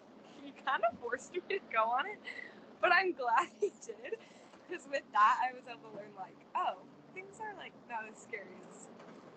kind 0.65 0.81
of 0.85 0.97
forced 0.99 1.33
me 1.33 1.41
to 1.49 1.59
go 1.73 1.83
on 1.89 2.05
it, 2.05 2.19
but 2.81 2.91
I'm 2.93 3.13
glad 3.13 3.49
he 3.59 3.71
did, 3.85 4.19
because 4.67 4.87
with 4.89 5.05
that, 5.13 5.35
I 5.41 5.53
was 5.53 5.63
able 5.67 5.89
to 5.91 5.97
learn 5.97 6.13
like, 6.17 6.37
oh, 6.55 6.81
things 7.13 7.37
are 7.41 7.53
like 7.57 7.73
not 7.89 8.05
as 8.09 8.17
scary 8.17 8.57
as 8.71 8.87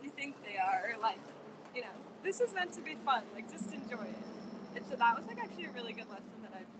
you 0.03 0.11
think 0.13 0.37
they 0.45 0.57
are. 0.57 0.95
Or, 0.95 1.01
like, 1.01 1.21
you 1.75 1.83
know, 1.83 1.97
this 2.23 2.41
is 2.41 2.53
meant 2.55 2.73
to 2.75 2.83
be 2.83 2.97
fun. 3.05 3.23
Like, 3.35 3.51
just 3.51 3.73
enjoy 3.73 4.07
it. 4.09 4.25
And 4.77 4.85
so 4.89 4.97
that 4.97 5.17
was 5.17 5.25
like 5.27 5.39
actually 5.41 5.67
a 5.67 5.73
really 5.73 5.93
good 5.93 6.09
lesson 6.09 6.37
that 6.45 6.53
I've 6.53 6.73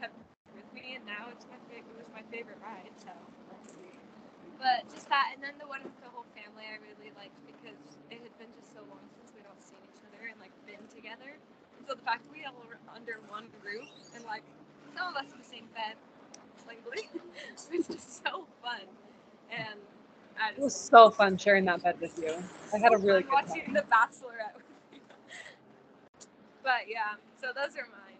kept 0.00 0.16
with 0.56 0.68
me, 0.72 0.96
and 0.96 1.04
now 1.04 1.28
it's 1.32 1.44
my 1.48 1.60
favorite. 1.68 1.92
It 1.92 2.08
was 2.08 2.12
my 2.12 2.24
favorite 2.32 2.58
ride. 2.64 2.92
So. 3.00 3.12
But 4.58 4.88
just 4.88 5.08
that, 5.12 5.36
and 5.36 5.44
then 5.44 5.60
the 5.60 5.68
one 5.68 5.84
with 5.84 5.92
the 6.00 6.08
whole 6.08 6.24
family, 6.32 6.64
I 6.64 6.80
really 6.80 7.12
liked 7.20 7.36
because 7.44 7.76
it 8.08 8.22
had 8.22 8.32
been 8.40 8.48
just 8.56 8.72
so 8.72 8.80
long 8.88 9.02
since 9.12 9.28
we'd 9.36 9.44
all 9.44 9.60
seen 9.60 9.82
each 9.92 10.00
other 10.08 10.24
and 10.24 10.40
like 10.40 10.54
been 10.64 10.80
together. 10.88 11.36
And 11.84 11.90
so 11.90 11.94
the 11.96 12.02
fact 12.02 12.24
that 12.24 12.32
we 12.32 12.44
all 12.46 12.54
were 12.66 12.78
under 12.96 13.20
one 13.28 13.44
roof 13.62 13.84
and 14.14 14.24
like 14.24 14.42
some 14.96 15.08
of 15.08 15.16
us 15.16 15.26
in 15.32 15.38
the 15.38 15.44
same 15.44 15.66
bed, 15.74 15.96
slightly, 16.64 17.10
was 17.76 17.86
just 17.86 18.24
so 18.24 18.46
fun. 18.62 18.80
And 19.50 19.78
I 20.40 20.50
It 20.52 20.60
was 20.60 20.74
so 20.74 21.10
fun 21.10 21.36
sharing 21.36 21.66
that 21.66 21.82
bed 21.82 22.00
with 22.00 22.18
you. 22.18 22.42
I 22.72 22.78
had 22.78 22.94
a 22.94 22.96
really 22.96 23.22
fun 23.22 23.44
good 23.44 23.50
watching 23.50 23.64
time. 23.66 23.74
The 23.74 23.82
Bachelorette. 23.82 24.56
with 24.56 24.64
you. 24.92 24.98
but 26.62 26.88
yeah, 26.88 27.16
so 27.38 27.48
those 27.48 27.76
are 27.76 27.86
mine. 27.90 28.16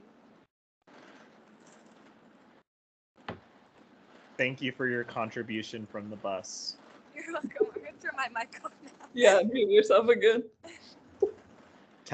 thank 4.37 4.61
you 4.61 4.73
for 4.73 4.89
your 4.89 5.05
contribution 5.05 5.87
from 5.87 6.11
the 6.11 6.17
bus. 6.17 6.77
You're 7.15 7.33
welcome. 7.33 7.51
I'm 7.75 7.83
gonna 7.83 7.97
throw 8.01 8.11
my 8.17 8.29
mic 8.29 8.61
off 8.65 8.73
now. 8.85 8.91
Yeah, 9.15 9.41
mute 9.51 9.71
yourself 9.71 10.09
a 10.09 10.17
good. 10.17 10.45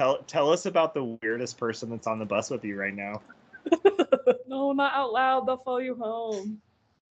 Tell 0.01 0.17
tell 0.23 0.49
us 0.49 0.65
about 0.65 0.95
the 0.95 1.03
weirdest 1.21 1.59
person 1.59 1.91
that's 1.91 2.07
on 2.07 2.17
the 2.17 2.25
bus 2.25 2.49
with 2.49 2.65
you 2.65 2.75
right 2.75 2.95
now. 2.95 3.21
no, 4.47 4.71
not 4.71 4.93
out 4.95 5.13
loud. 5.13 5.45
They'll 5.45 5.57
follow 5.57 5.77
you 5.77 5.93
home. 5.93 6.59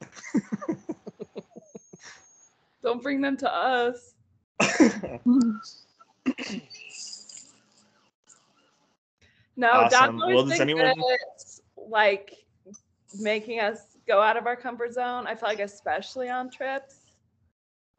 Don't 2.83 3.01
bring 3.01 3.21
them 3.21 3.37
to 3.37 3.49
us. 3.49 4.15
No, 9.57 9.71
Awesome. 9.71 10.21
always 10.21 10.35
Well, 10.35 10.47
does 10.47 10.61
anyone- 10.61 10.93
like 11.77 12.45
making 13.21 13.61
us 13.61 13.99
go 14.09 14.21
out 14.21 14.37
of 14.37 14.49
our 14.49 14.57
comfort 14.57 14.95
zone. 14.95 15.29
I 15.29 15.37
feel 15.37 15.49
like 15.49 15.61
especially 15.61 16.29
on 16.29 16.51
trips. 16.51 16.97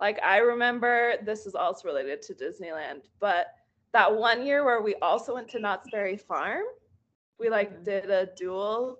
Like 0.01 0.21
I 0.21 0.39
remember 0.39 1.13
this 1.23 1.45
is 1.45 1.55
also 1.55 1.87
related 1.87 2.21
to 2.23 2.33
Disneyland, 2.33 3.03
but 3.21 3.55
that 3.93 4.15
one 4.15 4.45
year 4.45 4.63
where 4.63 4.81
we 4.81 4.95
also 4.95 5.33
went 5.35 5.49
to 5.49 5.59
Knott's 5.59 5.89
Berry 5.91 6.17
Farm, 6.17 6.63
we 7.39 7.49
like 7.49 7.73
mm-hmm. 7.73 7.83
did 7.83 8.09
a 8.09 8.29
dual. 8.37 8.99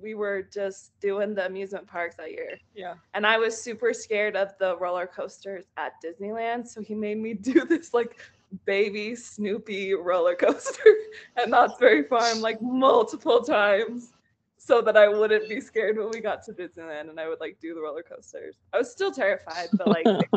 We 0.00 0.14
were 0.14 0.42
just 0.42 0.92
doing 1.00 1.34
the 1.34 1.46
amusement 1.46 1.86
parks 1.86 2.14
that 2.16 2.30
year. 2.30 2.58
Yeah. 2.74 2.94
And 3.14 3.26
I 3.26 3.36
was 3.36 3.60
super 3.60 3.92
scared 3.92 4.36
of 4.36 4.56
the 4.58 4.76
roller 4.76 5.08
coasters 5.08 5.64
at 5.76 5.94
Disneyland. 6.04 6.68
So 6.68 6.80
he 6.80 6.94
made 6.94 7.18
me 7.18 7.34
do 7.50 7.64
this 7.64 7.92
like 7.92 8.20
baby 8.64 9.14
Snoopy 9.14 9.94
roller 9.94 10.34
coaster 10.34 10.94
at 11.36 11.48
Knott's 11.48 11.78
Berry 11.78 12.04
Farm 12.04 12.40
like 12.40 12.62
multiple 12.62 13.42
times 13.42 14.12
so 14.56 14.80
that 14.82 14.96
I 14.96 15.08
wouldn't 15.08 15.48
be 15.48 15.60
scared 15.60 15.96
when 15.96 16.10
we 16.10 16.20
got 16.20 16.44
to 16.44 16.52
Disneyland 16.52 17.10
and 17.10 17.18
I 17.18 17.28
would 17.28 17.40
like 17.40 17.58
do 17.60 17.74
the 17.74 17.80
roller 17.80 18.02
coasters. 18.02 18.56
I 18.72 18.78
was 18.78 18.90
still 18.90 19.10
terrified, 19.10 19.68
but 19.72 19.88
like 19.88 20.04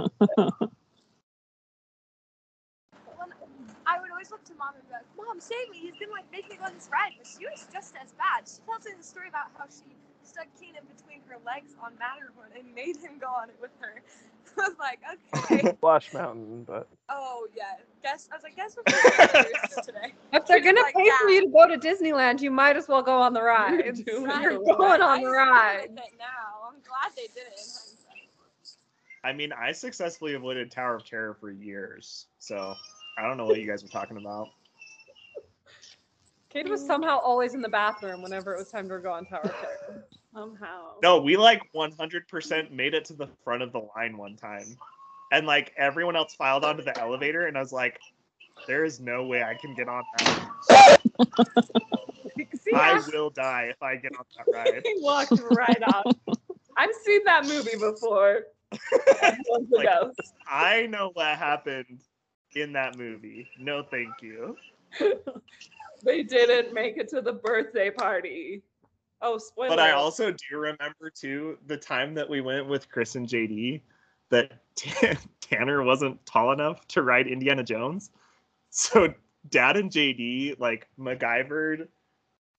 When 3.15 3.29
I 3.85 3.99
would 3.99 4.10
always 4.21 4.29
look 4.29 4.45
to 4.45 4.53
mom 4.53 4.75
and 4.77 4.85
be 4.85 4.93
like, 4.93 5.09
"Mom, 5.17 5.39
save 5.41 5.69
me! 5.71 5.79
He's 5.81 5.97
gonna 5.97 6.11
like 6.13 6.29
make 6.31 6.47
me 6.47 6.55
go 6.57 6.65
on 6.65 6.75
this 6.75 6.89
ride." 6.93 7.17
But 7.17 7.25
she 7.25 7.41
was 7.49 7.65
just 7.73 7.95
as 7.97 8.13
bad. 8.13 8.45
She 8.45 8.61
tells 8.69 8.85
me 8.85 8.93
the 8.95 9.03
story 9.03 9.29
about 9.29 9.49
how 9.57 9.65
she 9.65 9.97
stuck 10.21 10.45
Keenan 10.59 10.85
between 10.85 11.21
her 11.27 11.37
legs 11.43 11.73
on 11.81 11.97
Matterhorn 11.97 12.53
and 12.53 12.69
made 12.75 12.97
him 13.01 13.17
go 13.17 13.27
on 13.33 13.49
it 13.49 13.57
with 13.59 13.71
her. 13.81 13.97
I 14.61 14.69
was 14.69 14.77
like, 14.77 14.99
okay. 15.49 15.73
Splash 15.77 16.13
Mountain, 16.13 16.65
but 16.69 16.87
oh 17.09 17.47
yeah. 17.57 17.81
Guess 18.03 18.29
I 18.31 18.35
was 18.37 18.43
like, 18.43 18.55
guess 18.55 18.77
what 18.77 18.85
we're 18.85 19.41
doing 19.41 19.55
today. 19.85 20.13
If 20.33 20.45
they're 20.45 20.57
She's 20.61 20.65
gonna 20.69 20.81
like, 20.81 20.93
pay 20.93 21.09
for 21.19 21.29
you 21.29 21.41
to 21.41 21.47
go 21.49 21.67
to 21.67 21.77
Disneyland, 21.81 22.41
you 22.41 22.51
might 22.51 22.77
as 22.77 22.87
well 22.87 23.01
go 23.01 23.17
on 23.17 23.33
the 23.33 23.41
ride. 23.41 24.05
doing 24.05 24.25
Right. 24.25 24.43
your 24.43 24.61
Going 24.61 25.01
on 25.01 25.19
I 25.19 25.23
the 25.23 25.29
ride. 25.29 25.89
with 25.89 25.97
now. 26.21 26.69
I'm 26.69 26.77
glad 26.85 27.09
they 27.17 27.25
did 27.33 27.47
it. 27.49 27.59
I 29.23 29.33
mean, 29.33 29.51
I 29.53 29.71
successfully 29.71 30.33
avoided 30.33 30.69
Tower 30.71 30.95
of 30.95 31.05
Terror 31.05 31.35
for 31.39 31.51
years, 31.51 32.25
so 32.39 32.75
I 33.17 33.23
don't 33.27 33.37
know 33.37 33.45
what 33.45 33.59
you 33.59 33.67
guys 33.67 33.83
were 33.83 33.89
talking 33.89 34.17
about. 34.17 34.49
Cade 36.49 36.67
was 36.67 36.85
somehow 36.85 37.17
always 37.19 37.53
in 37.53 37.61
the 37.61 37.69
bathroom 37.69 38.21
whenever 38.21 38.53
it 38.53 38.57
was 38.57 38.69
time 38.69 38.89
to 38.89 38.99
go 38.99 39.11
on 39.11 39.25
Tower 39.25 39.41
of 39.43 39.51
Terror. 39.51 40.05
somehow. 40.33 40.91
No, 41.01 41.19
we 41.21 41.37
like 41.37 41.61
100% 41.73 42.71
made 42.71 42.93
it 42.93 43.05
to 43.05 43.13
the 43.13 43.27
front 43.43 43.61
of 43.63 43.71
the 43.71 43.87
line 43.95 44.17
one 44.17 44.35
time, 44.35 44.77
and 45.31 45.47
like 45.47 45.73
everyone 45.77 46.15
else 46.15 46.33
filed 46.35 46.65
onto 46.65 46.83
the 46.83 46.97
elevator, 46.99 47.47
and 47.47 47.57
I 47.57 47.61
was 47.61 47.71
like, 47.71 47.99
"There 48.67 48.83
is 48.83 48.99
no 48.99 49.25
way 49.25 49.43
I 49.43 49.53
can 49.55 49.73
get 49.75 49.87
on 49.87 50.03
that. 50.19 51.01
See, 52.61 52.73
I 52.73 53.01
will 53.13 53.29
die 53.29 53.69
if 53.71 53.81
I 53.81 53.95
get 53.95 54.11
on 54.17 54.25
that 54.37 54.45
ride." 54.53 54.81
He 54.85 54.95
walked 54.99 55.31
right 55.51 55.83
off. 55.93 56.15
I've 56.77 56.93
seen 57.05 57.21
that 57.25 57.45
movie 57.45 57.77
before. 57.79 58.43
Everyone's 59.21 59.71
a 59.71 59.75
Like- 59.77 59.87
ghost. 59.87 60.33
I 60.47 60.87
know 60.87 61.11
what 61.13 61.37
happened 61.37 61.99
in 62.55 62.73
that 62.73 62.97
movie. 62.97 63.49
No, 63.59 63.83
thank 63.83 64.21
you. 64.21 64.57
They 66.03 66.23
didn't 66.23 66.73
make 66.73 66.97
it 66.97 67.09
to 67.09 67.21
the 67.21 67.33
birthday 67.33 67.89
party. 67.89 68.63
Oh, 69.21 69.37
spoiler. 69.37 69.69
But 69.69 69.79
I 69.79 69.91
also 69.91 70.31
do 70.31 70.57
remember 70.57 71.11
too 71.13 71.57
the 71.67 71.77
time 71.77 72.15
that 72.15 72.27
we 72.27 72.41
went 72.41 72.67
with 72.67 72.89
Chris 72.89 73.15
and 73.15 73.27
JD 73.27 73.81
that 74.29 74.53
Tanner 75.41 75.83
wasn't 75.83 76.25
tall 76.25 76.51
enough 76.53 76.87
to 76.89 77.03
ride 77.03 77.27
Indiana 77.27 77.63
Jones. 77.63 78.09
So 78.71 79.13
Dad 79.49 79.77
and 79.77 79.91
JD 79.91 80.59
like 80.59 80.87
MacGyvered 80.99 81.87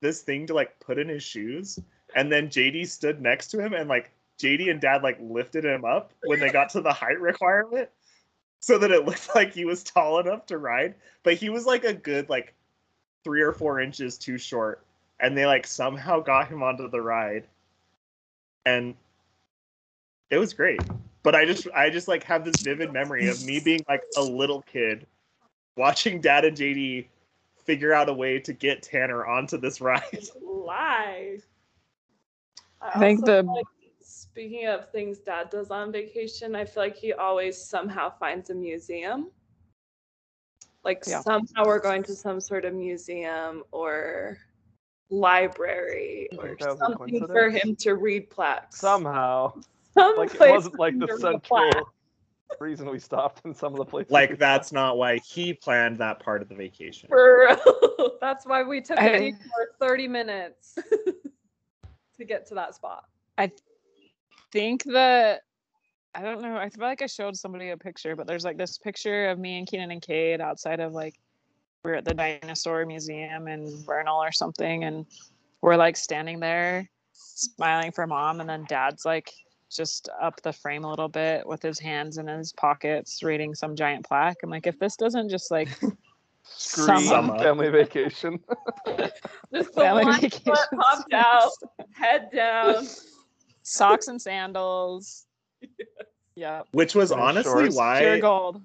this 0.01 0.22
thing 0.22 0.47
to 0.47 0.55
like 0.55 0.78
put 0.80 0.99
in 0.99 1.09
his 1.09 1.22
shoes, 1.22 1.78
and 2.14 2.30
then 2.30 2.49
JD 2.49 2.86
stood 2.88 3.20
next 3.20 3.49
to 3.49 3.61
him 3.61 3.72
and 3.72 3.88
like 3.88 4.12
JD 4.38 4.70
and 4.70 4.80
Dad 4.80 5.03
like 5.03 5.18
lifted 5.20 5.64
him 5.64 5.84
up 5.84 6.12
when 6.24 6.38
they 6.38 6.51
got 6.51 6.68
to 6.70 6.80
the 6.80 6.93
height 6.93 7.20
requirement. 7.20 7.88
So 8.63 8.79
that 8.79 8.93
it 8.93 9.05
looked 9.05 9.29
like 9.35 9.53
he 9.53 9.67
was 9.67 9.83
tall 9.83 10.19
enough 10.21 10.47
to 10.47 10.57
ride, 10.57 10.95
but 11.23 11.35
he 11.35 11.51
was 11.51 11.67
like 11.67 11.85
a 11.85 11.93
good 11.93 12.31
like 12.31 12.55
three 13.25 13.43
or 13.43 13.53
four 13.53 13.81
inches 13.81 14.17
too 14.17 14.39
short, 14.39 14.83
and 15.21 15.37
they 15.37 15.45
like 15.45 15.67
somehow 15.67 16.21
got 16.21 16.49
him 16.49 16.63
onto 16.63 16.89
the 16.89 17.03
ride, 17.03 17.45
and 18.65 18.95
it 20.31 20.39
was 20.39 20.55
great. 20.55 20.81
But 21.23 21.35
I 21.35 21.45
just 21.45 21.69
I 21.75 21.91
just 21.91 22.09
like 22.09 22.25
have 22.25 22.45
this 22.45 22.61
vivid 22.63 22.93
memory 22.93 23.29
of 23.29 23.45
me 23.45 23.61
being 23.61 23.85
like 23.89 24.03
a 24.17 24.23
little 24.23 24.63
kid 24.63 25.07
watching 25.77 26.21
Dad 26.21 26.45
and 26.45 26.57
JD 26.57 27.07
figure 27.65 27.93
out 27.93 28.09
a 28.09 28.13
way 28.13 28.39
to 28.41 28.53
get 28.53 28.83
Tanner 28.83 29.27
onto 29.27 29.57
this 29.59 29.81
ride. 29.81 30.29
Lie. 30.41 31.39
I 32.81 32.99
think 32.99 33.25
the- 33.25 33.43
like, 33.43 33.65
speaking 34.33 34.66
of 34.66 34.91
things 34.91 35.18
dad 35.18 35.51
does 35.51 35.70
on 35.70 35.93
vacation, 35.93 36.57
I 36.57 36.64
feel 36.64 36.83
like 36.85 36.97
he 36.97 37.12
always 37.12 37.62
somehow 37.62 38.11
finds 38.18 38.49
a 38.49 38.55
museum. 38.55 39.30
Like 40.85 41.05
Yeah. 41.07 41.20
somehow 41.20 41.66
we're 41.66 41.80
going 41.80 42.03
to 42.05 42.14
some 42.14 42.41
sort 42.41 42.64
of 42.64 42.72
museum 42.72 43.62
or 43.72 44.39
library 45.11 46.30
or 46.39 46.47
think 46.49 46.59
that 46.61 46.68
was 46.70 46.80
a 46.80 46.85
something 46.97 47.26
for 47.26 47.51
him 47.51 47.76
to 47.76 47.95
read 47.95 48.30
plaques. 48.30 48.78
Somehow, 48.80 49.53
Some 49.93 50.16
like 50.16 50.35
it 50.35 50.41
wasn't 50.41 50.78
like 50.78 50.99
the 50.99 51.07
him 51.07 51.09
to 51.09 51.14
read 51.26 51.35
a 51.35 51.39
plaque. 51.39 51.64
central 51.74 51.93
reason 52.59 52.89
we 52.89 52.99
stopped 52.99 53.45
in 53.45 53.55
some 53.55 53.74
of 53.74 53.78
the 53.78 53.85
places. 53.85 54.11
Like 54.11 54.39
that's 54.39 54.72
not 54.72 54.97
why 54.97 55.18
he 55.18 55.53
planned 55.53 55.99
that 55.99 56.20
part 56.20 56.41
of 56.41 56.49
the 56.49 56.55
vacation. 56.55 57.11
For 57.11 57.49
real. 57.49 58.12
That's 58.20 58.47
why 58.47 58.62
we 58.62 58.80
took 58.80 58.99
I- 58.99 59.09
a 59.09 59.18
detour 59.18 59.68
30 59.80 60.09
minutes 60.09 60.78
to 62.16 62.24
get 62.24 62.47
to 62.47 62.55
that 62.55 62.74
spot. 62.74 63.05
Think 64.53 64.85
that 64.85 65.43
I 66.15 66.23
don't 66.23 66.43
know. 66.43 66.57
I 66.57 66.69
feel 66.69 66.85
like 66.85 67.03
I 67.03 67.07
showed 67.07 67.37
somebody 67.37 67.71
a 67.71 67.77
picture, 67.77 68.15
but 68.15 68.27
there's 68.27 68.45
like 68.45 68.59
this 68.59 68.77
picture 68.79 69.31
of 69.31 69.39
me 69.39 69.59
and 69.59 69.67
Keenan 69.67 69.91
and 69.91 70.03
Cade 70.03 70.41
outside 70.41 70.79
of 70.81 70.93
like 70.93 71.15
we're 71.85 71.95
at 71.95 72.05
the 72.05 72.15
dinosaur 72.15 72.85
museum 72.87 73.49
in 73.49 73.83
Vernal 73.85 74.23
or 74.23 74.31
something, 74.31 74.85
and 74.85 75.07
we're 75.63 75.77
like 75.77 75.97
standing 75.97 76.39
there 76.39 76.89
smiling 77.13 77.93
for 77.93 78.07
mom, 78.07 78.41
and 78.41 78.49
then 78.49 78.65
dad's 78.69 79.05
like 79.05 79.33
just 79.71 80.11
up 80.21 80.41
the 80.43 80.53
frame 80.53 80.85
a 80.85 80.91
little 80.91 81.09
bit 81.09 81.47
with 81.47 81.63
his 81.63 81.79
hands 81.79 82.19
in 82.19 82.27
his 82.27 82.53
pockets 82.53 83.23
reading 83.23 83.55
some 83.55 83.75
giant 83.75 84.07
plaque. 84.07 84.37
I'm 84.43 84.51
like, 84.51 84.67
if 84.67 84.79
this 84.79 84.97
doesn't 84.97 85.31
just 85.31 85.51
like 85.51 85.69
Scream 86.45 87.01
Sum 87.01 87.31
up. 87.31 87.41
family 87.41 87.71
vacation. 87.71 88.39
Just 89.55 89.75
the 89.75 89.81
Family 89.81 90.05
one 90.05 90.21
vacation. 90.21 90.43
foot 90.45 90.69
popped 90.79 91.13
out, 91.13 91.51
head 91.93 92.29
down. 92.35 92.85
Socks 93.63 94.09
and 94.09 94.21
sandals. 94.21 95.27
Yeah, 96.35 96.63
Which 96.73 96.95
was 96.95 97.11
And 97.11 97.21
honestly 97.21 97.65
shorts. 97.65 97.77
why 97.77 98.01
pure 98.01 98.19
gold. 98.19 98.63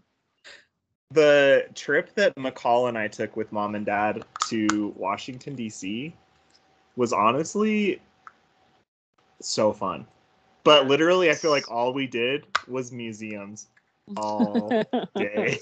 the 1.12 1.66
trip 1.76 2.16
that 2.16 2.34
McCall 2.36 2.88
and 2.88 2.98
I 2.98 3.10
took 3.10 3.36
with 3.36 3.52
mom 3.52 3.76
and 3.76 3.86
dad 3.86 4.24
to 4.48 4.94
Washington 4.96 5.54
D.C. 5.54 6.14
was 6.96 7.12
honestly 7.12 8.02
so 9.42 9.74
fun. 9.74 10.08
But 10.64 10.88
literally, 10.88 11.30
I 11.30 11.34
feel 11.34 11.52
like 11.52 11.70
all 11.70 11.92
we 11.94 12.08
did 12.08 12.46
was 12.70 12.94
museums 12.94 13.68
all 14.16 14.70
day 15.18 15.60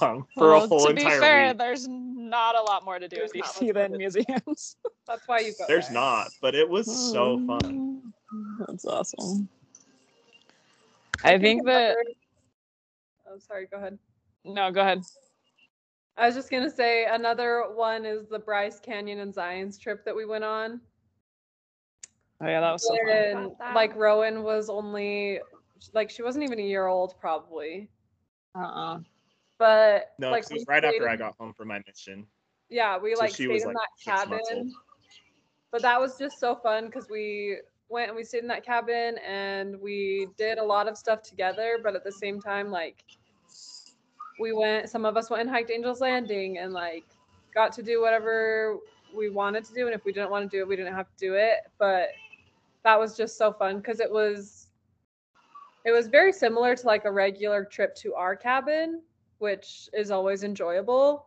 long 0.00 0.26
for 0.34 0.48
Well, 0.50 0.64
a 0.64 0.66
whole 0.66 0.86
to 0.88 0.94
be 0.94 1.02
entire 1.02 1.20
fair, 1.20 1.48
week. 1.50 1.58
there's 1.58 1.86
not 1.88 2.56
a 2.56 2.62
lot 2.62 2.84
more 2.84 2.98
to 2.98 3.06
do 3.06 3.14
in 3.14 3.20
There's 3.32 3.34
not 3.36 3.46
DC 3.54 3.74
than 3.74 3.96
museums. 3.96 4.74
That's 5.06 5.26
why 5.28 5.38
you 5.38 5.52
go. 5.56 5.66
There's 5.68 5.86
there. 5.86 5.94
not, 5.94 6.30
but 6.40 6.56
it 6.56 6.68
was 6.68 6.86
so 7.12 7.36
fun. 7.46 7.60
Mm. 7.60 7.87
That's 8.58 8.84
awesome. 8.84 9.48
I 11.24 11.38
think 11.38 11.64
that 11.66 11.92
another- 11.92 12.04
Oh, 13.30 13.38
sorry. 13.38 13.66
Go 13.66 13.76
ahead. 13.76 13.98
no, 14.44 14.70
go 14.70 14.80
ahead. 14.80 15.02
I 16.16 16.26
was 16.26 16.34
just 16.34 16.50
gonna 16.50 16.70
say 16.70 17.04
another 17.04 17.64
one 17.74 18.04
is 18.04 18.26
the 18.28 18.38
Bryce 18.38 18.80
Canyon 18.80 19.20
and 19.20 19.32
Zion's 19.32 19.78
trip 19.78 20.04
that 20.04 20.16
we 20.16 20.24
went 20.24 20.44
on. 20.44 20.80
Oh 22.40 22.46
yeah, 22.46 22.60
that 22.60 22.72
was 22.72 22.86
so. 22.86 22.96
And 23.08 23.38
About 23.46 23.58
that. 23.58 23.74
like 23.74 23.94
Rowan 23.96 24.42
was 24.42 24.70
only 24.70 25.40
like 25.92 26.10
she 26.10 26.22
wasn't 26.22 26.44
even 26.44 26.58
a 26.58 26.62
year 26.62 26.86
old 26.86 27.14
probably. 27.20 27.88
Uh-uh. 28.54 29.00
But 29.58 30.14
No, 30.18 30.30
like 30.30 30.42
'cause 30.44 30.52
it 30.52 30.54
was 30.54 30.66
right 30.66 30.84
after 30.84 30.98
stayed 30.98 31.08
I 31.08 31.16
got 31.16 31.36
home 31.36 31.52
from 31.52 31.68
my 31.68 31.80
mission. 31.86 32.26
Yeah, 32.68 32.98
we 32.98 33.14
So 33.14 33.20
like 33.20 33.32
stayed 33.34 33.48
was, 33.48 33.62
in 33.62 33.68
like, 33.68 33.76
that 33.76 33.88
six 33.98 34.28
months 34.30 34.48
old. 34.50 34.58
cabin. 34.66 34.74
But 35.70 35.82
that 35.82 36.00
was 36.00 36.16
just 36.18 36.38
so 36.40 36.54
fun 36.56 36.86
because 36.86 37.08
we 37.10 37.58
went 37.88 38.08
and 38.08 38.16
we 38.16 38.24
stayed 38.24 38.42
in 38.42 38.48
that 38.48 38.64
cabin 38.64 39.16
and 39.26 39.80
we 39.80 40.28
did 40.36 40.58
a 40.58 40.64
lot 40.64 40.88
of 40.88 40.96
stuff 40.96 41.22
together, 41.22 41.78
but 41.82 41.94
at 41.94 42.04
the 42.04 42.12
same 42.12 42.40
time, 42.40 42.70
like 42.70 43.04
we 44.40 44.52
went 44.52 44.88
some 44.88 45.04
of 45.04 45.16
us 45.16 45.30
went 45.30 45.42
and 45.42 45.50
hiked 45.50 45.70
Angel's 45.70 46.00
Landing 46.00 46.58
and 46.58 46.72
like 46.72 47.04
got 47.54 47.72
to 47.72 47.82
do 47.82 48.00
whatever 48.00 48.76
we 49.16 49.30
wanted 49.30 49.64
to 49.64 49.74
do. 49.74 49.86
And 49.86 49.94
if 49.94 50.04
we 50.04 50.12
didn't 50.12 50.30
want 50.30 50.50
to 50.50 50.56
do 50.56 50.60
it, 50.60 50.68
we 50.68 50.76
didn't 50.76 50.94
have 50.94 51.08
to 51.08 51.16
do 51.18 51.34
it. 51.34 51.58
But 51.78 52.08
that 52.84 52.98
was 52.98 53.16
just 53.16 53.36
so 53.36 53.52
fun 53.52 53.78
because 53.78 54.00
it 54.00 54.10
was 54.10 54.68
it 55.84 55.90
was 55.90 56.08
very 56.08 56.32
similar 56.32 56.76
to 56.76 56.86
like 56.86 57.04
a 57.04 57.12
regular 57.12 57.64
trip 57.64 57.94
to 57.96 58.14
our 58.14 58.36
cabin, 58.36 59.02
which 59.38 59.88
is 59.92 60.10
always 60.10 60.44
enjoyable 60.44 61.24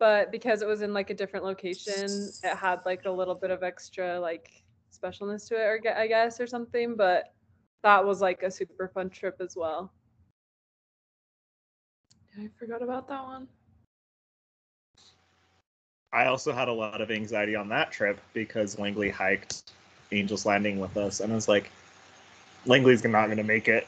but 0.00 0.32
because 0.32 0.60
it 0.60 0.66
was 0.66 0.82
in 0.82 0.92
like 0.92 1.10
a 1.10 1.14
different 1.14 1.44
location 1.44 2.10
it 2.42 2.56
had 2.56 2.80
like 2.84 3.04
a 3.04 3.10
little 3.10 3.34
bit 3.34 3.52
of 3.52 3.62
extra 3.62 4.18
like 4.18 4.63
specialness 4.98 5.48
to 5.48 5.54
it 5.56 5.64
or 5.64 5.80
i 5.96 6.06
guess 6.06 6.40
or 6.40 6.46
something 6.46 6.94
but 6.96 7.32
that 7.82 8.04
was 8.04 8.20
like 8.20 8.42
a 8.42 8.50
super 8.50 8.88
fun 8.88 9.10
trip 9.10 9.36
as 9.40 9.54
well 9.56 9.92
I 12.36 12.48
forgot 12.58 12.82
about 12.82 13.06
that 13.08 13.22
one. 13.22 13.46
I 16.12 16.26
also 16.26 16.52
had 16.52 16.68
a 16.68 16.72
lot 16.72 17.00
of 17.00 17.10
anxiety 17.10 17.54
on 17.54 17.68
that 17.68 17.92
trip 17.92 18.20
because 18.32 18.78
Langley 18.78 19.08
hiked 19.08 19.72
Angel's 20.12 20.44
Landing 20.46 20.78
with 20.80 20.96
us, 20.96 21.20
and 21.20 21.30
I 21.32 21.34
was 21.34 21.48
like, 21.48 21.70
Langley's 22.66 23.04
not 23.04 23.26
going 23.26 23.36
to 23.36 23.44
make 23.44 23.68
it. 23.68 23.86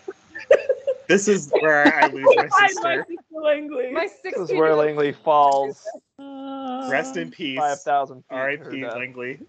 this 1.09 1.29
is 1.29 1.53
where 1.61 1.93
I 1.93 2.07
lose 2.07 2.27
my 2.37 2.49
Find 2.49 2.71
sister. 2.71 3.07
sister 3.09 3.41
Langley. 3.41 3.91
my 3.93 4.09
This 4.23 4.37
is 4.37 4.53
where 4.53 4.75
Langley 4.75 5.13
falls 5.13 5.85
uh, 6.19 6.87
Rest 6.91 7.17
in 7.17 7.31
peace. 7.31 7.59
five 7.59 7.81
thousand 7.81 8.19
feet. 8.19 8.29
to 8.31 8.35
her 8.35 8.43
R.I.P. 8.43 8.81
death. 8.81 8.95
Langley. 8.97 9.41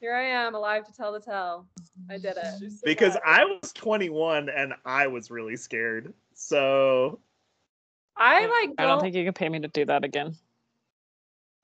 Here 0.00 0.14
i 0.14 0.22
am 0.22 0.54
alive 0.54 0.86
to 0.86 0.92
tell 0.92 1.12
the 1.12 1.20
tale 1.20 1.66
i 2.10 2.16
did 2.18 2.36
it 2.36 2.72
Because 2.84 3.16
I 3.24 3.44
was 3.44 3.72
21 3.72 4.48
and 4.48 4.72
I 4.84 5.06
was 5.08 5.30
really 5.30 5.56
scared. 5.56 6.12
So 6.34 7.20
i 8.16 8.46
like 8.46 8.74
I 8.78 8.84
don't 8.86 9.00
think 9.00 9.14
you 9.14 9.24
can 9.24 9.32
pay 9.34 9.48
me 9.48 9.60
to 9.60 9.68
do 9.68 9.84
that 9.86 10.04
again. 10.04 10.34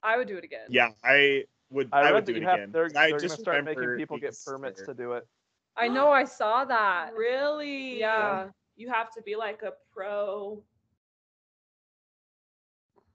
i 0.03 0.17
would 0.17 0.27
do 0.27 0.37
it 0.37 0.43
again 0.43 0.67
yeah, 0.69 0.89
I 1.03 1.43
would. 1.71 1.89
I 1.91 2.09
I, 2.09 2.11
would 2.11 2.25
do 2.25 2.35
it 2.35 2.43
have, 2.43 2.55
again. 2.55 2.71
they're, 2.71 2.89
I 2.95 3.09
they're 3.09 3.19
just 3.19 3.35
gonna 3.35 3.41
start 3.43 3.65
making 3.65 3.95
people 3.97 4.17
get 4.17 4.35
permits 4.45 4.81
scared. 4.81 4.97
to 4.97 5.03
do 5.03 5.13
it. 5.13 5.27
i 5.77 5.87
know 5.87 6.09
i 6.11 6.23
saw 6.23 6.65
that 6.65 7.11
Really? 7.17 7.99
yeah 7.99 8.47
You 8.75 8.89
have 8.89 9.09
to 9.11 9.21
be 9.21 9.35
like 9.35 9.61
a 9.63 9.71
pro. 9.93 10.61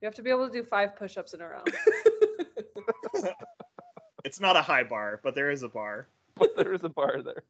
you 0.01 0.07
have 0.07 0.15
to 0.15 0.23
be 0.23 0.31
able 0.31 0.47
to 0.49 0.53
do 0.53 0.63
five 0.65 0.97
push-ups 0.97 1.35
in 1.35 1.41
a 1.43 1.49
row 1.49 1.65
It's 4.25 4.41
not 4.41 4.57
a 4.57 4.63
high 4.63 4.83
bar, 4.85 5.21
but 5.23 5.35
there 5.35 5.51
is 5.51 5.63
a 5.63 5.69
bar. 5.69 6.09
But 6.37 6.55
there 6.57 6.73
is 6.73 6.85
a 6.85 6.89
bar 6.89 7.23
there. 7.23 7.43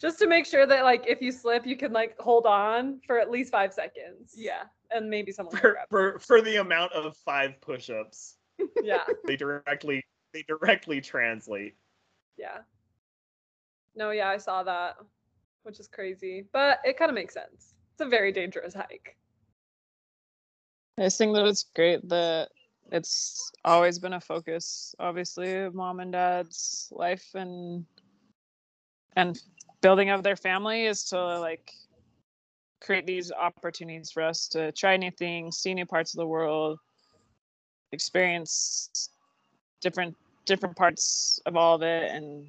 just 0.00 0.18
to 0.18 0.26
make 0.26 0.46
sure 0.46 0.66
that 0.66 0.84
like 0.84 1.04
if 1.06 1.20
you 1.22 1.32
slip 1.32 1.66
you 1.66 1.76
can 1.76 1.92
like 1.92 2.18
hold 2.18 2.46
on 2.46 3.00
for 3.06 3.18
at 3.18 3.30
least 3.30 3.50
five 3.50 3.72
seconds 3.72 4.34
Yeah. 4.36 4.64
and 4.90 5.08
maybe 5.08 5.32
someone 5.32 5.56
For, 5.56 5.72
grab 5.72 5.88
for 5.88 6.18
for 6.18 6.42
the 6.42 6.56
amount 6.56 6.92
of 6.92 7.16
five 7.24 7.58
push-ups, 7.60 8.36
yeah 8.82 9.04
they 9.26 9.36
directly 9.36 10.04
they 10.34 10.42
directly 10.42 11.00
translate. 11.00 11.74
Yeah. 12.36 12.58
No, 13.94 14.10
yeah, 14.10 14.28
I 14.28 14.36
saw 14.36 14.62
that, 14.64 14.96
which 15.62 15.80
is 15.80 15.88
crazy, 15.88 16.44
but 16.52 16.80
it 16.84 16.98
kind 16.98 17.08
of 17.08 17.14
makes 17.14 17.32
sense. 17.32 17.74
It's 17.94 18.02
a 18.02 18.06
very 18.08 18.30
dangerous 18.32 18.74
hike. 18.74 19.16
I 20.98 21.04
just 21.04 21.16
think 21.18 21.34
that 21.34 21.46
it's 21.46 21.64
great 21.74 22.06
that 22.10 22.48
it's 22.92 23.50
always 23.64 23.98
been 23.98 24.12
a 24.14 24.20
focus, 24.20 24.94
obviously, 24.98 25.54
of 25.54 25.74
mom 25.74 26.00
and 26.00 26.12
dad's 26.12 26.88
life 26.92 27.26
and 27.34 27.84
and 29.16 29.40
building 29.80 30.10
of 30.10 30.22
their 30.22 30.36
family 30.36 30.86
is 30.86 31.04
to 31.04 31.38
like 31.40 31.72
create 32.80 33.06
these 33.06 33.32
opportunities 33.32 34.10
for 34.10 34.22
us 34.22 34.46
to 34.48 34.70
try 34.72 34.96
new 34.96 35.10
things, 35.10 35.58
see 35.58 35.74
new 35.74 35.86
parts 35.86 36.14
of 36.14 36.18
the 36.18 36.26
world, 36.26 36.78
experience 37.92 39.10
different 39.80 40.14
different 40.44 40.76
parts 40.76 41.40
of 41.46 41.56
all 41.56 41.74
of 41.74 41.82
it 41.82 42.10
and 42.10 42.46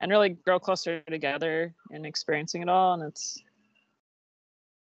and 0.00 0.10
really 0.10 0.30
grow 0.30 0.58
closer 0.58 1.00
together 1.02 1.74
in 1.90 2.04
experiencing 2.04 2.62
it 2.62 2.68
all 2.68 2.94
and 2.94 3.02
it's 3.02 3.42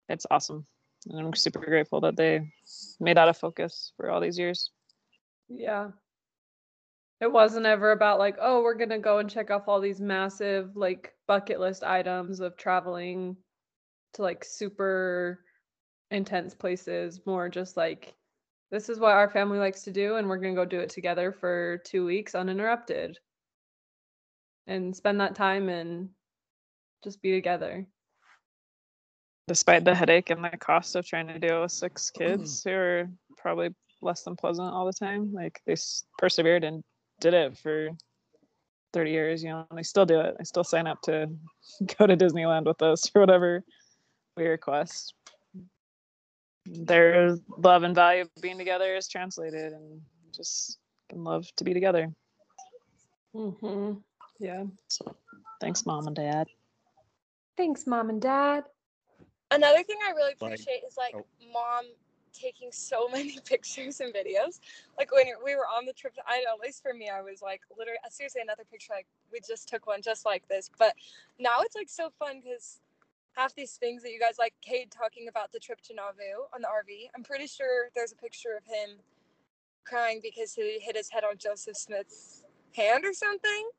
it's 0.07 0.25
awesome. 0.31 0.65
And 1.09 1.19
i'm 1.19 1.33
super 1.33 1.59
grateful 1.59 2.01
that 2.01 2.15
they 2.15 2.41
made 2.99 3.17
that 3.17 3.29
a 3.29 3.33
focus 3.33 3.93
for 3.95 4.09
all 4.09 4.19
these 4.19 4.37
years 4.37 4.71
Yeah. 5.49 5.89
It 7.21 7.31
wasn't 7.31 7.65
ever 7.65 7.91
about 7.91 8.19
like, 8.19 8.37
oh, 8.39 8.61
we're 8.61 8.75
to 8.91 8.99
go 8.99 9.17
and 9.17 9.29
check 9.29 9.51
off 9.51 9.67
all 9.67 9.81
these 9.81 9.99
massive 9.99 10.75
like 10.77 11.13
bucket 11.27 11.59
list 11.59 11.83
items 11.83 12.39
of 12.39 12.55
traveling 12.55 13.35
to 14.13 14.21
like 14.21 14.45
super 14.45 15.43
intense 16.11 16.55
places, 16.55 17.19
more 17.25 17.49
just 17.49 17.75
like 17.75 18.13
this 18.71 18.87
is 18.87 18.99
what 18.99 19.15
our 19.15 19.29
family 19.29 19.59
likes 19.59 19.83
to 19.83 19.91
do 19.91 20.15
and 20.15 20.29
we're 20.29 20.39
to 20.55 20.61
go 20.61 20.65
do 20.65 20.79
it 20.79 20.89
together 20.89 21.31
for 21.31 21.81
2 21.85 22.05
weeks 22.05 22.35
uninterrupted. 22.35 23.17
And 24.67 24.95
spend 24.95 25.19
that 25.19 25.35
time 25.35 25.67
and 25.67 26.09
just 27.03 27.21
be 27.21 27.31
together. 27.31 27.87
Despite 29.47 29.83
the 29.83 29.95
headache 29.95 30.29
and 30.29 30.43
the 30.43 30.55
cost 30.57 30.95
of 30.95 31.05
trying 31.05 31.27
to 31.27 31.39
deal 31.39 31.63
with 31.63 31.71
six 31.71 32.11
kids 32.11 32.61
mm-hmm. 32.61 32.69
who 32.69 32.75
are 32.75 33.09
probably 33.35 33.69
less 34.01 34.23
than 34.23 34.35
pleasant 34.35 34.73
all 34.73 34.85
the 34.85 34.93
time, 34.93 35.33
like 35.33 35.61
they 35.65 35.73
s- 35.73 36.03
persevered 36.17 36.63
and 36.63 36.83
did 37.19 37.33
it 37.33 37.57
for 37.57 37.89
30 38.93 39.11
years, 39.11 39.43
you 39.43 39.49
know, 39.49 39.65
and 39.69 39.77
they 39.77 39.83
still 39.83 40.05
do 40.05 40.19
it. 40.19 40.35
They 40.37 40.43
still 40.43 40.63
sign 40.63 40.87
up 40.87 41.01
to 41.03 41.29
go 41.97 42.07
to 42.07 42.15
Disneyland 42.17 42.65
with 42.65 42.81
us 42.81 43.09
or 43.13 43.21
whatever 43.21 43.63
we 44.37 44.47
request. 44.47 45.13
Their 46.65 47.37
love 47.57 47.83
and 47.83 47.95
value 47.95 48.23
of 48.23 48.29
being 48.41 48.57
together 48.57 48.95
is 48.95 49.07
translated 49.07 49.73
and 49.73 50.01
just 50.33 50.77
can 51.09 51.23
love 51.23 51.47
to 51.57 51.63
be 51.63 51.73
together. 51.73 52.11
Mhm. 53.35 54.01
Yeah. 54.39 54.65
So 54.87 55.15
thanks, 55.61 55.85
mom 55.85 56.07
and 56.07 56.15
dad. 56.15 56.47
Thanks 57.57 57.85
mom 57.87 58.09
and 58.09 58.21
dad. 58.21 58.65
Another 59.51 59.83
thing 59.83 59.97
I 60.07 60.11
really 60.11 60.35
Like- 60.39 60.53
appreciate 60.53 60.83
is 60.87 60.95
like 60.95 61.15
oh. 61.15 61.25
mom 61.51 61.85
taking 62.33 62.71
so 62.71 63.07
many 63.13 63.37
pictures 63.45 63.99
and 63.99 64.13
videos. 64.13 64.59
Like 64.97 65.11
when 65.11 65.25
we 65.43 65.55
were 65.55 65.65
on 65.65 65.85
the 65.85 65.93
trip, 65.93 66.15
to, 66.15 66.21
I 66.27 66.39
know 66.39 66.53
at 66.55 66.59
least 66.61 66.81
for 66.81 66.93
me, 66.93 67.09
I 67.09 67.21
was 67.21 67.41
like 67.41 67.61
literally 67.77 67.99
seriously 68.09 68.41
another 68.41 68.63
picture. 68.69 68.93
Like 68.93 69.07
we 69.31 69.39
just 69.47 69.67
took 69.67 69.87
one 69.87 70.01
just 70.01 70.25
like 70.25 70.47
this, 70.47 70.69
but 70.77 70.93
now 71.39 71.61
it's 71.61 71.75
like 71.75 71.89
so 71.89 72.09
fun 72.19 72.41
because 72.43 72.79
half 73.33 73.55
these 73.55 73.73
things 73.73 74.03
that 74.03 74.11
you 74.11 74.19
guys 74.19 74.35
like, 74.37 74.53
Cade 74.61 74.91
talking 74.91 75.27
about 75.29 75.51
the 75.51 75.59
trip 75.59 75.79
to 75.81 75.93
Nauvoo 75.93 76.47
on 76.53 76.61
the 76.61 76.67
RV. 76.67 77.09
I'm 77.15 77.23
pretty 77.23 77.47
sure 77.47 77.89
there's 77.95 78.11
a 78.11 78.15
picture 78.15 78.57
of 78.57 78.65
him 78.65 78.97
crying 79.85 80.19
because 80.21 80.53
he 80.53 80.79
hit 80.81 80.95
his 80.95 81.09
head 81.09 81.23
on 81.23 81.37
Joseph 81.37 81.77
Smith's 81.77 82.43
hand 82.75 83.05
or 83.05 83.13
something. 83.13 83.69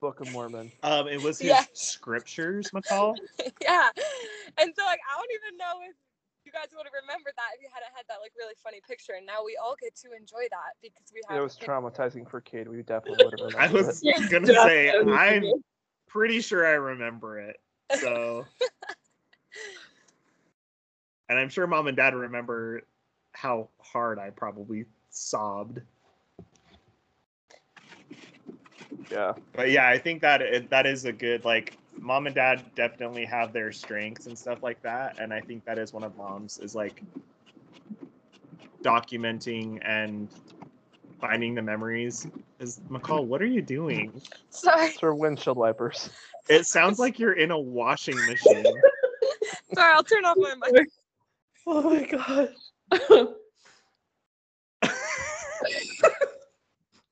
Book 0.00 0.20
of 0.20 0.30
Mormon. 0.32 0.70
Um, 0.82 1.08
it 1.08 1.20
was 1.22 1.38
his 1.38 1.48
Yeah. 1.50 1.64
scriptures, 1.72 2.70
McCall. 2.70 3.16
yeah. 3.62 3.88
And 4.58 4.72
so 4.76 4.84
like 4.84 5.00
I 5.00 5.16
don't 5.16 5.30
even 5.32 5.56
know 5.56 5.80
if 5.88 5.96
you 6.44 6.52
guys 6.52 6.68
would 6.76 6.84
have 6.84 6.92
remembered 6.92 7.32
that 7.36 7.56
if 7.56 7.62
you 7.62 7.68
hadn't 7.72 7.92
had 7.96 8.04
that 8.08 8.18
like 8.20 8.32
really 8.36 8.54
funny 8.62 8.80
picture. 8.86 9.14
And 9.16 9.26
now 9.26 9.44
we 9.44 9.56
all 9.56 9.76
get 9.80 9.96
to 9.96 10.12
enjoy 10.12 10.46
that 10.50 10.76
because 10.82 11.10
we 11.12 11.20
have 11.28 11.38
It 11.38 11.42
was 11.42 11.56
traumatizing 11.56 12.28
for 12.28 12.40
Cade. 12.40 12.68
We 12.68 12.82
definitely 12.82 13.24
would 13.24 13.40
have 13.40 13.54
I 13.56 13.72
was 13.72 14.00
it. 14.02 14.30
gonna 14.30 14.46
say 14.46 14.92
I'm 14.92 15.44
pretty 16.06 16.40
sure 16.40 16.66
I 16.66 16.72
remember 16.72 17.40
it. 17.40 17.56
So, 18.00 18.44
and 21.28 21.38
I'm 21.38 21.48
sure 21.48 21.66
mom 21.66 21.86
and 21.86 21.96
dad 21.96 22.14
remember 22.14 22.82
how 23.32 23.68
hard 23.80 24.18
I 24.18 24.30
probably 24.30 24.84
sobbed. 25.10 25.80
Yeah. 29.10 29.32
But 29.52 29.70
yeah, 29.70 29.88
I 29.88 29.98
think 29.98 30.22
that 30.22 30.42
it, 30.42 30.70
that 30.70 30.86
is 30.86 31.04
a 31.04 31.12
good 31.12 31.44
like 31.44 31.78
mom 32.00 32.26
and 32.26 32.34
dad 32.34 32.64
definitely 32.74 33.24
have 33.24 33.52
their 33.52 33.72
strengths 33.72 34.26
and 34.26 34.38
stuff 34.38 34.62
like 34.62 34.80
that, 34.82 35.18
and 35.18 35.32
I 35.32 35.40
think 35.40 35.64
that 35.64 35.78
is 35.78 35.92
one 35.92 36.04
of 36.04 36.16
mom's 36.16 36.58
is 36.58 36.74
like 36.74 37.02
documenting 38.82 39.80
and 39.84 40.28
finding 41.20 41.54
the 41.54 41.62
memories. 41.62 42.26
Is 42.60 42.80
McCall, 42.90 43.24
what 43.26 43.42
are 43.42 43.46
you 43.46 43.62
doing? 43.62 44.20
Sorry, 44.50 44.86
It's 44.88 45.00
her 45.00 45.14
windshield 45.14 45.56
wipers. 45.56 46.10
It 46.48 46.66
sounds 46.66 46.98
like 46.98 47.18
you're 47.18 47.32
in 47.32 47.50
a 47.50 47.58
washing 47.58 48.16
machine. 48.16 48.64
sorry, 49.74 49.94
I'll 49.94 50.04
turn 50.04 50.24
off 50.24 50.36
my 50.38 50.54
mic. 50.70 50.88
Oh 51.66 51.80
my 51.80 52.04
gosh. 52.04 52.50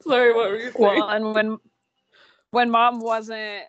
Sorry, 0.02 0.34
what 0.34 0.50
were 0.50 0.56
you 0.56 0.72
saying? 0.72 0.74
Well, 0.78 1.08
and 1.08 1.34
when 1.34 1.58
when 2.50 2.70
mom 2.70 3.00
wasn't 3.00 3.62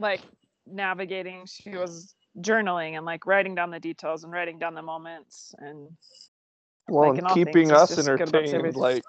like 0.00 0.22
navigating, 0.66 1.46
she 1.46 1.70
was 1.70 2.14
journaling 2.40 2.96
and 2.96 3.06
like 3.06 3.26
writing 3.26 3.54
down 3.54 3.70
the 3.70 3.80
details 3.80 4.24
and 4.24 4.32
writing 4.32 4.58
down 4.58 4.74
the 4.74 4.82
moments 4.82 5.54
and 5.58 5.88
Well, 6.88 7.10
Like, 7.12 7.18
and 7.22 7.28
keeping 7.28 7.68
things, 7.68 7.72
us 7.72 7.94
just 7.94 8.16
good 8.16 8.28
about 8.28 8.44
entertained. 8.44 8.76
Like, 8.76 9.04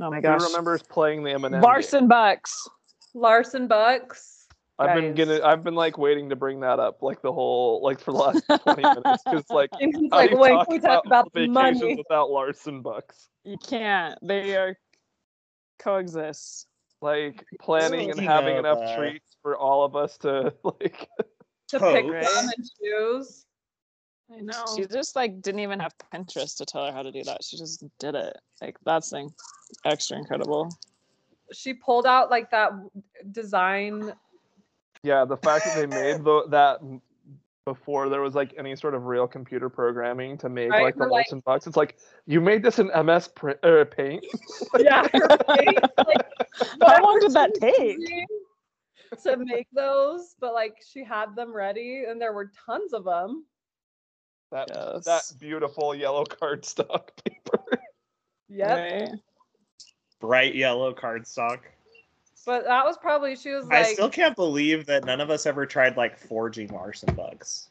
oh 0.00 0.10
my 0.10 0.16
who 0.16 0.22
gosh, 0.22 0.42
remembers 0.42 0.82
playing 0.82 1.22
the 1.24 1.30
M&M? 1.32 1.52
game? 1.52 1.60
Larson 1.60 2.08
Bucks. 2.08 2.68
Larson 3.14 3.66
Bucks. 3.68 4.46
I've 4.78 4.94
been 4.94 5.14
guys. 5.14 5.26
getting. 5.26 5.42
I've 5.42 5.62
been 5.62 5.74
like 5.74 5.98
waiting 5.98 6.30
to 6.30 6.36
bring 6.36 6.60
that 6.60 6.80
up, 6.80 7.02
like 7.02 7.22
the 7.22 7.32
whole, 7.32 7.80
like 7.82 8.00
for 8.00 8.12
the 8.12 8.18
last 8.18 8.42
twenty 8.64 8.82
minutes, 8.82 9.22
because 9.24 9.44
like, 9.50 9.70
And 9.80 9.94
he's 9.96 10.10
like, 10.10 10.32
wait, 10.32 10.50
talk 10.50 10.68
we 10.68 10.80
talk 10.80 11.04
about 11.06 11.32
the 11.32 11.46
vacations 11.46 11.80
money. 11.82 11.94
without 11.96 12.30
Larson 12.30 12.82
bucks? 12.82 13.28
You 13.44 13.56
can't. 13.58 14.18
They 14.22 14.56
are 14.56 14.76
coexist. 15.78 16.66
Like 17.02 17.44
planning 17.60 18.10
and 18.10 18.20
having 18.20 18.56
enough 18.56 18.78
uh, 18.78 18.96
treats 18.96 19.36
for 19.42 19.58
all 19.58 19.84
of 19.84 19.96
us 19.96 20.16
to 20.18 20.54
like. 20.64 21.08
to 21.68 21.80
pick 21.80 22.06
Totes. 22.06 22.34
them 22.34 22.48
and 22.56 22.68
choose. 22.80 23.44
I 24.32 24.40
know. 24.40 24.64
She 24.76 24.86
just 24.86 25.16
like 25.16 25.42
didn't 25.42 25.60
even 25.60 25.80
have 25.80 25.94
Pinterest 26.14 26.56
to 26.58 26.64
tell 26.64 26.86
her 26.86 26.92
how 26.92 27.02
to 27.02 27.10
do 27.12 27.22
that. 27.24 27.42
She 27.42 27.58
just 27.58 27.84
did 27.98 28.14
it. 28.14 28.38
Like 28.60 28.76
that's 28.84 29.10
thing 29.10 29.30
extra 29.84 30.16
incredible. 30.16 30.70
She 31.52 31.74
pulled 31.74 32.06
out 32.06 32.30
like 32.30 32.50
that 32.52 32.70
design. 33.32 34.14
Yeah, 35.02 35.24
the 35.24 35.36
fact 35.36 35.64
that 35.64 35.74
they 35.74 35.86
made 35.86 36.22
the, 36.24 36.44
that 36.50 36.78
m- 36.80 37.02
before 37.66 38.08
there 38.08 38.20
was 38.20 38.34
like 38.34 38.54
any 38.58 38.74
sort 38.74 38.94
of 38.94 39.04
real 39.04 39.26
computer 39.26 39.68
programming 39.68 40.36
to 40.38 40.48
make 40.48 40.70
Right, 40.70 40.82
like 40.82 40.94
the 40.94 41.00
we're 41.00 41.10
like- 41.10 41.26
Larson 41.26 41.40
bucks. 41.40 41.66
It's 41.66 41.76
like 41.76 41.96
you 42.26 42.40
made 42.40 42.62
this 42.62 42.78
in 42.78 42.88
MS 42.88 43.28
print, 43.28 43.58
uh, 43.62 43.84
Paint. 43.84 44.24
Yeah, 44.78 45.06
her 45.12 45.28
like, 45.48 45.78
How 46.82 47.02
long 47.02 47.18
did 47.20 47.32
that 47.32 47.54
take? 47.54 47.98
To 49.24 49.36
make 49.36 49.66
those, 49.74 50.34
but 50.40 50.54
like 50.54 50.76
she 50.90 51.04
had 51.04 51.36
them 51.36 51.54
ready, 51.54 52.04
and 52.08 52.20
there 52.20 52.32
were 52.32 52.50
tons 52.66 52.92
of 52.94 53.04
them. 53.04 53.44
That 54.50 54.68
Yes. 54.74 55.04
that 55.04 55.38
beautiful 55.38 55.94
yellow 55.94 56.24
cardstock 56.24 57.08
paper. 57.24 57.64
Yep. 58.48 58.68
Right? 59.02 59.08
Bright 60.20 60.54
yellow 60.54 60.94
cardstock. 60.94 61.58
But 62.44 62.64
that 62.64 62.84
was 62.84 62.96
probably 62.96 63.36
she 63.36 63.50
was 63.50 63.66
like 63.66 63.78
I 63.86 63.92
still 63.92 64.10
can't 64.10 64.34
believe 64.36 64.86
that 64.86 65.04
none 65.04 65.20
of 65.20 65.30
us 65.30 65.46
ever 65.46 65.64
tried 65.66 65.96
like 65.96 66.18
forging 66.18 66.68
Larson 66.68 67.14
bucks. 67.14 67.68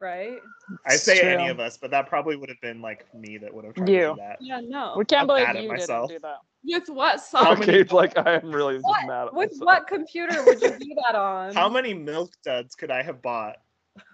right. 0.00 0.38
I 0.86 0.96
say 0.96 1.20
true. 1.20 1.28
any 1.28 1.48
of 1.48 1.60
us, 1.60 1.76
but 1.76 1.90
that 1.92 2.08
probably 2.08 2.36
would 2.36 2.48
have 2.48 2.60
been 2.60 2.82
like 2.82 3.06
me 3.14 3.38
that 3.38 3.52
would 3.54 3.64
have 3.64 3.74
tried 3.74 3.86
to 3.86 3.92
You. 3.92 3.98
do 4.10 4.14
that. 4.18 4.36
Yeah, 4.40 4.60
no. 4.62 4.94
We 4.96 5.04
can't 5.04 5.22
I'm 5.22 5.26
believe 5.28 5.62
you 5.62 5.68
myself. 5.68 6.08
didn't 6.08 6.22
do 6.22 6.28
that. 6.28 6.38
With 6.64 6.88
what 6.88 7.12
How 7.12 7.16
song? 7.18 7.60
many- 7.60 7.80
Okay, 7.80 7.94
like 7.94 8.16
I 8.18 8.34
am 8.34 8.50
really 8.52 8.74
just 8.74 8.84
What? 8.86 9.06
mad 9.06 9.26
at 9.28 9.34
With 9.34 9.50
myself. 9.52 9.66
what 9.66 9.86
computer 9.86 10.44
would 10.44 10.60
you 10.60 10.70
do 10.78 10.96
that 11.06 11.14
on? 11.14 11.54
How 11.54 11.68
many 11.68 11.94
milk 11.94 12.32
duds 12.44 12.74
could 12.74 12.90
I 12.90 13.02
have 13.02 13.20
bought? 13.22 13.56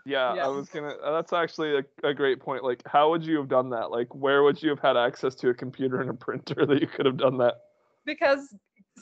Yeah, 0.04 0.34
Yeah. 0.34 0.44
I 0.44 0.48
was 0.48 0.68
gonna. 0.68 0.88
uh, 0.88 1.12
That's 1.12 1.32
actually 1.32 1.76
a, 1.78 1.84
a 2.08 2.12
great 2.12 2.40
point. 2.40 2.64
Like, 2.64 2.82
how 2.86 3.10
would 3.10 3.24
you 3.24 3.36
have 3.36 3.48
done 3.48 3.70
that? 3.70 3.90
Like, 3.90 4.12
where 4.14 4.42
would 4.42 4.60
you 4.62 4.70
have 4.70 4.80
had 4.80 4.96
access 4.96 5.34
to 5.36 5.50
a 5.50 5.54
computer 5.54 6.00
and 6.00 6.10
a 6.10 6.14
printer 6.14 6.66
that 6.66 6.80
you 6.80 6.86
could 6.88 7.06
have 7.06 7.16
done 7.16 7.38
that? 7.38 7.60
Because 8.04 8.54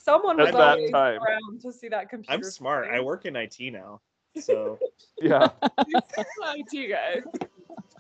someone 0.03 0.37
was 0.39 0.49
At 0.49 0.55
always 0.55 0.91
time. 0.91 1.21
around 1.21 1.61
to 1.63 1.73
see 1.73 1.89
that 1.89 2.09
computer. 2.11 2.33
I'm 2.35 2.43
smart. 2.43 2.89
I 2.91 3.01
work 3.01 3.25
in 3.27 3.37
IT 3.37 3.71
now. 3.73 4.01
So 4.41 4.79
Yeah, 5.21 5.49
IT 5.89 6.91
guy. 6.91 7.21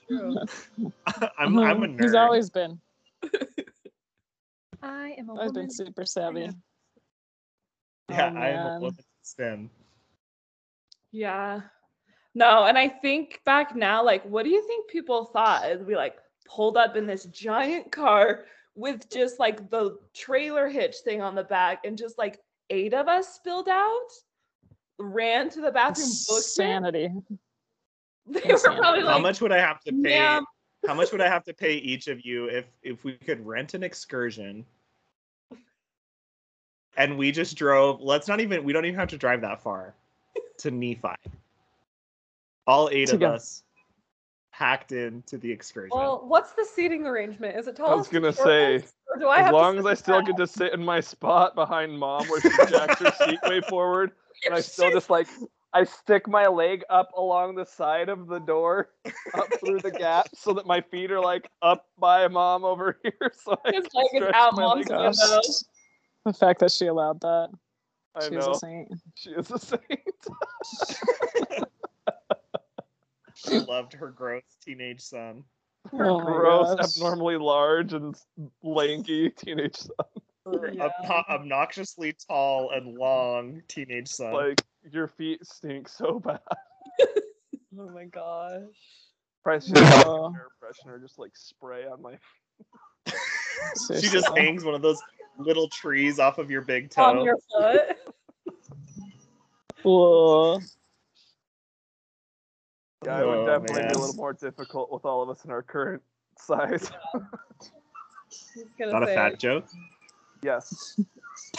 I'm 1.38 1.58
I'm 1.58 1.82
a 1.82 1.86
Mhm. 1.86 1.96
nerd. 1.96 2.02
He's 2.02 2.14
always 2.14 2.50
been. 2.50 2.80
I 4.82 5.14
am 5.18 5.30
a 5.30 5.32
Always 5.32 5.48
woman. 5.52 5.62
been 5.62 5.70
super 5.70 6.04
savvy. 6.04 6.50
yeah, 8.10 8.30
Oh, 8.34 8.38
I 8.38 8.48
am 8.50 8.60
a 8.60 8.64
man. 8.68 8.80
woman 8.80 9.04
STEM. 9.22 9.70
Yeah. 11.10 11.62
No, 12.34 12.64
and 12.66 12.76
I 12.76 12.88
think 12.88 13.40
back 13.46 13.74
now, 13.74 14.04
like, 14.04 14.22
what 14.24 14.44
do 14.44 14.50
you 14.50 14.62
think 14.66 14.88
people 14.90 15.24
thought 15.24 15.64
as 15.64 15.82
we 15.82 15.96
like 15.96 16.16
pulled 16.46 16.76
up 16.76 16.94
in 16.96 17.06
this 17.06 17.24
giant 17.24 17.90
car 17.90 18.44
with 18.76 19.10
just 19.10 19.40
like 19.40 19.70
the 19.70 19.98
trailer 20.14 20.68
hitch 20.68 20.96
thing 21.04 21.20
on 21.22 21.34
the 21.34 21.44
back 21.44 21.80
and 21.84 21.96
just 21.98 22.18
like 22.18 22.40
eight 22.70 22.94
of 22.94 23.08
us 23.08 23.34
spilled 23.34 23.68
out, 23.68 24.08
ran 24.98 25.48
to 25.50 25.60
the 25.60 25.72
bathroom, 25.72 26.08
booked 26.28 26.40
it. 26.40 26.44
Sanity. 26.44 27.08
They 28.28 28.40
were 28.40 28.50
Insanity. 28.52 28.80
probably 28.80 29.02
How 29.02 29.18
much 29.18 29.40
would 29.40 29.52
I 29.52 29.58
have 29.58 29.80
to 29.84 29.92
pay? 29.92 30.18
"Ma'am, 30.18 30.44
How 30.86 30.94
much 30.94 31.10
would 31.12 31.20
I 31.20 31.28
have 31.28 31.44
to 31.44 31.54
pay 31.54 31.74
each 31.74 32.08
of 32.08 32.24
you 32.24 32.46
if 32.46 32.66
if 32.82 33.02
we 33.04 33.12
could 33.14 33.44
rent 33.46 33.74
an 33.74 33.82
excursion? 33.82 34.64
And 36.96 37.18
we 37.18 37.30
just 37.30 37.56
drove. 37.56 38.00
Let's 38.00 38.26
not 38.26 38.40
even. 38.40 38.64
We 38.64 38.72
don't 38.72 38.84
even 38.84 38.98
have 38.98 39.08
to 39.10 39.18
drive 39.18 39.42
that 39.42 39.62
far 39.62 39.94
to 40.58 40.70
Nephi. 40.70 41.08
All 42.66 42.88
eight 42.90 43.08
To 43.08 43.14
of 43.14 43.20
go. 43.20 43.26
us 43.32 43.62
packed 44.56 44.92
into 44.92 45.36
the 45.36 45.50
excursion. 45.50 45.98
Well, 45.98 46.24
what's 46.26 46.52
the 46.52 46.64
seating 46.64 47.06
arrangement? 47.06 47.58
Is 47.58 47.66
it 47.68 47.76
tall? 47.76 47.90
I 47.90 47.94
was 47.94 48.08
gonna 48.08 48.32
say, 48.32 48.76
or 49.12 49.18
do 49.18 49.28
I 49.28 49.40
as 49.40 49.44
have 49.46 49.52
long 49.54 49.78
as 49.78 49.84
I 49.84 49.94
still 49.94 50.20
the 50.20 50.26
get 50.28 50.36
to 50.38 50.46
sit 50.46 50.72
in 50.72 50.82
my 50.82 51.00
spot 51.00 51.54
behind 51.54 51.98
mom, 51.98 52.26
where 52.28 52.40
she 52.40 52.48
jacks 52.70 52.98
her 53.00 53.12
seat 53.12 53.38
way 53.46 53.60
forward, 53.68 54.12
and 54.46 54.54
I 54.54 54.60
still 54.60 54.90
just 54.90 55.10
like 55.10 55.26
I 55.74 55.84
stick 55.84 56.26
my 56.26 56.46
leg 56.46 56.84
up 56.88 57.10
along 57.16 57.56
the 57.56 57.66
side 57.66 58.08
of 58.08 58.28
the 58.28 58.38
door, 58.38 58.90
up 59.34 59.48
through 59.60 59.80
the 59.80 59.90
gap, 59.90 60.28
so 60.34 60.54
that 60.54 60.66
my 60.66 60.80
feet 60.80 61.10
are 61.12 61.20
like 61.20 61.50
up 61.60 61.86
by 61.98 62.26
mom 62.28 62.64
over 62.64 62.98
here. 63.02 63.32
So 63.34 63.60
I 63.62 63.72
His 63.72 63.86
can 63.88 63.90
leg 63.94 64.06
is 64.14 64.18
stretch 64.20 64.34
out 64.34 64.54
my 64.54 64.62
mom's 64.62 64.88
leg 64.88 64.98
out. 64.98 65.16
window. 65.20 65.40
The 66.24 66.32
fact 66.32 66.60
that 66.60 66.72
she 66.72 66.86
allowed 66.86 67.20
that. 67.20 67.50
I 68.14 68.28
She 68.28 68.36
was 68.36 68.46
a 68.46 68.54
saint. 68.54 68.88
she 69.14 69.30
is 69.32 69.50
a 69.50 69.58
saint. 69.58 69.82
She 73.48 73.58
loved 73.58 73.92
her 73.94 74.10
gross 74.10 74.42
teenage 74.64 75.00
son. 75.00 75.44
Her 75.92 76.06
Oh 76.10 76.20
gross, 76.20 76.78
abnormally 76.96 77.36
large 77.36 77.92
and 77.92 78.16
lanky 78.62 79.30
teenage 79.30 79.76
son. 79.76 79.90
Oh, 80.44 80.58
her 80.58 80.72
Yeah. 80.72 80.88
obno- 81.04 81.28
obnoxiously 81.28 82.14
tall 82.28 82.70
and 82.70 82.96
long 82.96 83.62
teenage 83.68 84.08
son. 84.08 84.32
Like 84.32 84.60
your 84.90 85.08
feet 85.08 85.44
stink 85.46 85.88
so 85.88 86.18
bad. 86.24 86.40
Oh 87.78 87.88
my 87.90 88.04
gosh. 88.04 88.62
Probably 89.44 89.66
should 89.68 89.78
have 89.78 90.06
Oh. 90.06 90.34
air 90.34 90.48
freshener 90.62 91.00
just 91.00 91.18
like 91.18 91.36
spray 91.36 91.84
on 91.86 92.02
my. 92.02 92.18
she 94.00 94.08
just 94.08 94.28
hangs 94.36 94.64
one 94.64 94.74
of 94.74 94.82
those 94.82 95.00
little 95.38 95.68
trees 95.68 96.18
off 96.18 96.38
of 96.38 96.50
your 96.50 96.62
big 96.62 96.90
toe. 96.90 97.02
On 97.04 97.22
your 97.24 97.36
foot. 97.52 97.96
Whoa. 99.82 100.60
Yeah, 103.04 103.20
it 103.20 103.26
would 103.26 103.38
Oh, 103.38 103.46
definitely 103.46 103.82
be 103.82 103.94
a 103.94 103.98
little 103.98 104.16
more 104.16 104.32
difficult 104.32 104.90
with 104.90 105.04
all 105.04 105.22
of 105.22 105.28
us 105.28 105.44
in 105.44 105.50
our 105.50 105.62
current 105.62 106.02
size. 106.38 106.90
He's 108.54 108.64
gonna 108.78 108.92
Not 108.92 109.02
a 109.02 109.06
fat 109.06 109.38
joke. 109.38 109.66
yes. 110.42 110.98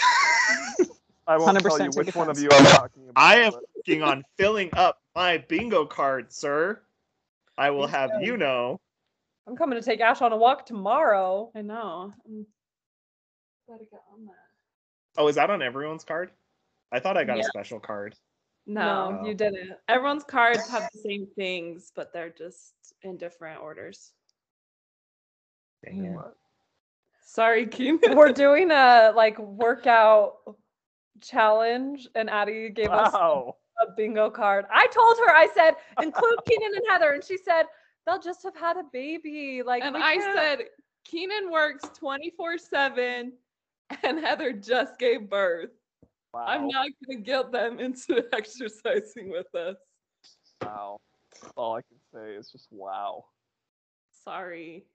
I 1.27 1.37
won't 1.37 1.59
tell 1.59 1.81
you 1.81 1.91
which 1.91 2.15
one 2.15 2.29
of 2.29 2.39
you 2.39 2.49
I'm 2.49 2.63
talking 2.65 3.03
about. 3.09 3.21
I 3.21 3.35
am 3.41 3.53
working 3.75 4.01
on 4.01 4.23
filling 4.37 4.71
up 4.73 5.01
my 5.15 5.37
bingo 5.37 5.85
card, 5.85 6.31
sir. 6.31 6.79
I 7.57 7.69
will 7.71 7.87
have 7.87 8.11
you 8.21 8.37
know. 8.37 8.79
I'm 9.47 9.55
coming 9.55 9.79
to 9.79 9.85
take 9.85 9.99
Ash 10.01 10.21
on 10.21 10.31
a 10.33 10.37
walk 10.37 10.65
tomorrow. 10.65 11.51
I 11.55 11.61
know. 11.61 12.13
I'm 12.25 12.45
gotta 13.67 13.85
get 13.85 14.01
on 14.13 14.25
that. 14.25 14.35
Oh, 15.17 15.27
is 15.27 15.35
that 15.35 15.49
on 15.49 15.61
everyone's 15.61 16.03
card? 16.03 16.31
I 16.91 16.99
thought 16.99 17.17
I 17.17 17.23
got 17.23 17.37
Yeah. 17.37 17.43
a 17.43 17.45
special 17.45 17.79
card. 17.79 18.15
No. 18.67 19.11
No, 19.11 19.25
you 19.25 19.33
didn't. 19.33 19.71
Everyone's 19.87 20.25
cards 20.25 20.69
have 20.69 20.89
the 20.93 20.99
same 20.99 21.27
things, 21.35 21.91
but 21.95 22.11
they're 22.13 22.29
just 22.29 22.73
in 23.01 23.15
different 23.17 23.61
orders. 23.61 24.11
Dang 25.85 26.05
it. 26.05 26.17
Sorry, 27.25 27.65
Keen. 27.65 27.99
We're 28.13 28.31
doing 28.33 28.71
a 28.71 29.13
like 29.15 29.39
workout 29.39 30.33
challenge, 31.21 32.07
and 32.15 32.29
Addie 32.29 32.69
gave 32.69 32.89
us 32.89 33.13
a 33.13 33.51
bingo 33.95 34.29
card. 34.29 34.65
I 34.71 34.87
told 34.87 35.17
her, 35.19 35.33
I 35.33 35.47
said, 35.55 35.75
include 36.01 36.39
Keenan 36.45 36.71
and 36.75 36.83
Heather, 36.89 37.13
and 37.13 37.23
she 37.23 37.37
said 37.37 37.63
they'll 38.05 38.19
just 38.19 38.43
have 38.43 38.55
had 38.55 38.75
a 38.77 38.83
baby. 38.91 39.61
Like, 39.65 39.83
and 39.83 39.95
I 39.95 40.17
can't- 40.17 40.37
said, 40.37 40.65
Keenan 41.05 41.49
works 41.51 41.87
24 41.97 42.57
7 42.57 43.31
and 44.03 44.19
Heather 44.19 44.51
just 44.51 44.99
gave 44.99 45.29
birth. 45.29 45.69
Wow. 46.37 46.45
I'm 46.45 46.67
not 46.67 46.87
going 47.03 47.17
to 47.17 47.23
guilt 47.23 47.51
them 47.51 47.79
into 47.79 48.23
exercising 48.31 49.31
with 49.31 49.53
us. 49.55 49.75
Wow. 50.61 50.99
All 51.55 51.75
I 51.75 51.81
can 51.81 51.97
say 52.13 52.35
is 52.35 52.51
just 52.51 52.67
wow. 52.69 53.25
Sorry. 54.23 54.85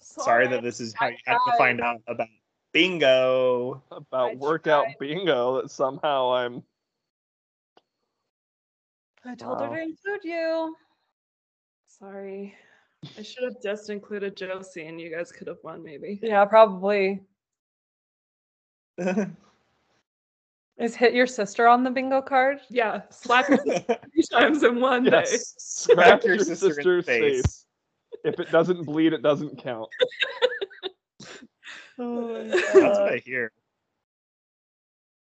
Sorry 0.00 0.46
that 0.46 0.62
this 0.62 0.78
is 0.78 0.92
how 0.94 1.06
I 1.06 1.10
you 1.10 1.16
have 1.26 1.40
to 1.46 1.52
find 1.56 1.80
out 1.80 2.02
about 2.06 2.28
bingo. 2.74 3.82
About 3.90 4.32
I 4.32 4.34
workout 4.34 4.84
tried. 4.84 4.96
bingo 5.00 5.62
that 5.62 5.70
somehow 5.70 6.34
I'm. 6.34 6.62
I 9.24 9.34
told 9.36 9.60
her 9.60 9.68
to 9.68 9.82
include 9.82 10.20
you. 10.22 10.76
Sorry. 11.86 12.54
I 13.18 13.22
should 13.22 13.44
have 13.44 13.62
just 13.62 13.88
included 13.88 14.36
Josie 14.36 14.86
and 14.86 15.00
you 15.00 15.10
guys 15.10 15.32
could 15.32 15.46
have 15.46 15.58
won 15.62 15.82
maybe. 15.82 16.20
Yeah, 16.22 16.44
probably. 16.44 17.22
Is 20.78 20.94
hit 20.94 21.12
your 21.12 21.26
sister 21.26 21.66
on 21.66 21.82
the 21.82 21.90
bingo 21.90 22.22
card? 22.22 22.60
Yeah, 22.70 23.02
slap 23.10 23.48
your 23.48 23.58
sister 23.58 23.98
three 24.12 24.22
times 24.30 24.62
in 24.62 24.80
one 24.80 25.04
day. 25.04 25.10
Yes. 25.26 25.54
Smack 25.58 26.06
Smack 26.06 26.24
your 26.24 26.34
your 26.36 26.44
sister 26.44 26.66
in 26.66 26.70
the 26.70 26.74
sister's 26.76 27.04
face. 27.04 27.42
face. 27.42 27.64
If 28.24 28.38
it 28.40 28.50
doesn't 28.52 28.84
bleed, 28.84 29.12
it 29.12 29.22
doesn't 29.22 29.58
count. 29.62 29.88
Oh 32.00 32.28
my 32.28 32.48
god. 32.48 32.62
That's 32.62 32.98
what 33.00 33.12
I 33.12 33.22
hear. 33.24 33.50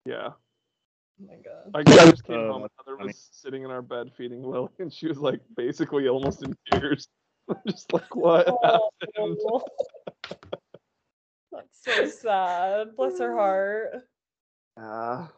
Yeah. 0.06 0.30
Oh 0.30 1.28
my 1.28 1.36
god. 1.44 1.72
I 1.76 1.84
guess 1.84 2.12
just 2.12 2.24
came 2.24 2.38
Oh, 2.38 2.54
home 2.54 2.56
and 2.56 2.64
that's 2.64 2.74
Heather 2.78 2.98
funny. 2.98 3.08
was 3.08 3.30
sitting 3.34 3.64
in 3.64 3.70
our 3.70 3.82
bed 3.82 4.12
feeding 4.18 4.44
Lily, 4.44 4.70
and 4.80 4.92
she 4.92 5.08
was 5.08 5.18
like 5.18 5.42
basically 5.58 6.08
almost 6.08 6.42
in 6.42 6.56
tears. 6.72 7.10
I'm 7.50 7.58
just 7.68 7.92
like, 7.92 8.16
what 8.16 8.48
oh, 8.48 8.60
happened? 8.64 9.38
Oh, 9.46 9.62
That's 11.52 11.84
so 11.84 12.08
sad. 12.08 12.96
Bless 12.96 13.20
her 13.20 13.36
heart. 13.36 14.06
Ah, 14.78 15.32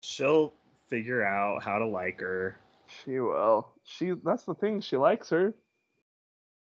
She'll 0.00 0.52
figure 0.88 1.24
out 1.26 1.62
how 1.62 1.78
to 1.78 1.86
like 1.86 2.20
her. 2.20 2.56
she 3.04 3.18
will. 3.18 3.68
She. 3.84 4.12
That's 4.24 4.44
the 4.44 4.54
thing. 4.54 4.80
She 4.80 4.96
likes 4.96 5.28
her. 5.30 5.54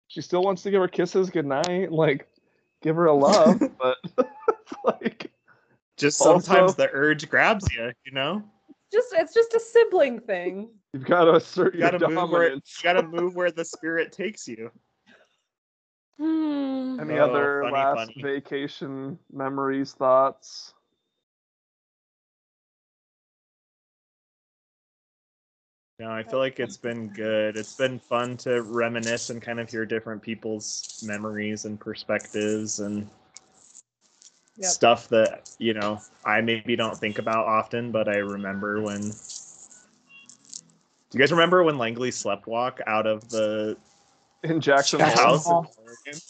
She 0.09 0.21
still 0.21 0.43
wants 0.43 0.63
to 0.63 0.71
give 0.73 0.81
her 0.81 0.89
kisses 0.89 1.31
goodnight, 1.31 1.93
like 1.93 2.27
give 2.83 2.97
her 2.97 3.07
a 3.07 3.15
love, 3.15 3.61
but 3.79 3.99
like 4.85 5.31
Just 5.97 6.19
sometimes 6.19 6.73
Also- 6.73 6.83
the 6.83 6.89
urge 6.93 7.29
grabs 7.29 7.73
you, 7.73 7.93
you 8.05 8.13
know? 8.13 8.43
Just 8.93 9.15
it's 9.17 9.33
just 9.33 9.55
a 9.55 9.61
sibling 9.61 10.19
thing. 10.19 10.71
you've 10.93 11.05
got 11.05 11.27
to 11.27 11.37
assert 11.37 11.75
You 11.75 11.81
gotta 11.81 12.09
move 12.09 12.31
where 12.31 12.55
you 12.55 12.61
gotta 12.83 13.05
move 13.05 13.37
where 13.37 13.53
the 13.53 13.65
spirit 13.77 14.11
takes 14.11 14.49
you. 14.49 14.73
Hmm. 16.19 16.99
Any 17.01 17.19
Oh, 17.21 17.25
other 17.31 17.61
funny, 17.63 17.73
last 17.73 17.97
funny. 18.13 18.23
vacation 18.23 19.17
memories, 19.33 19.93
thoughts? 19.93 20.75
No, 26.01 26.11
I 26.11 26.23
feel 26.23 26.39
like 26.39 26.59
it's 26.61 26.79
been 26.79 27.09
good. 27.09 27.59
It's 27.59 27.77
been 27.77 27.99
fun 27.99 28.39
to 28.39 28.63
reminisce 28.63 29.29
and 29.29 29.43
kind 29.43 29.61
of 29.61 29.69
hear 29.71 29.85
different 29.85 30.23
people's 30.23 31.05
memories 31.07 31.67
and 31.67 31.79
perspectives 31.79 32.81
and 32.81 33.07
Yep. 34.57 34.71
stuff 34.71 35.09
that, 35.09 35.51
you 35.59 35.75
know, 35.75 36.01
I 36.25 36.41
maybe 36.41 36.75
don't 36.75 36.97
think 36.97 37.19
about 37.19 37.47
often, 37.47 37.93
but 37.93 38.09
I 38.09 38.17
remember 38.17 38.81
when 38.81 39.03
Do 39.03 39.13
you 41.13 41.19
guys 41.19 41.33
remember 41.33 41.63
when 41.65 41.77
Langley 41.77 42.11
slept 42.11 42.47
walk 42.47 42.81
out 42.87 43.07
of 43.07 43.29
the 43.29 43.77
In 44.43 44.59
Jackson 44.59 45.01
house 45.01 45.47
in 45.47 45.53
Oregon? 45.53 46.21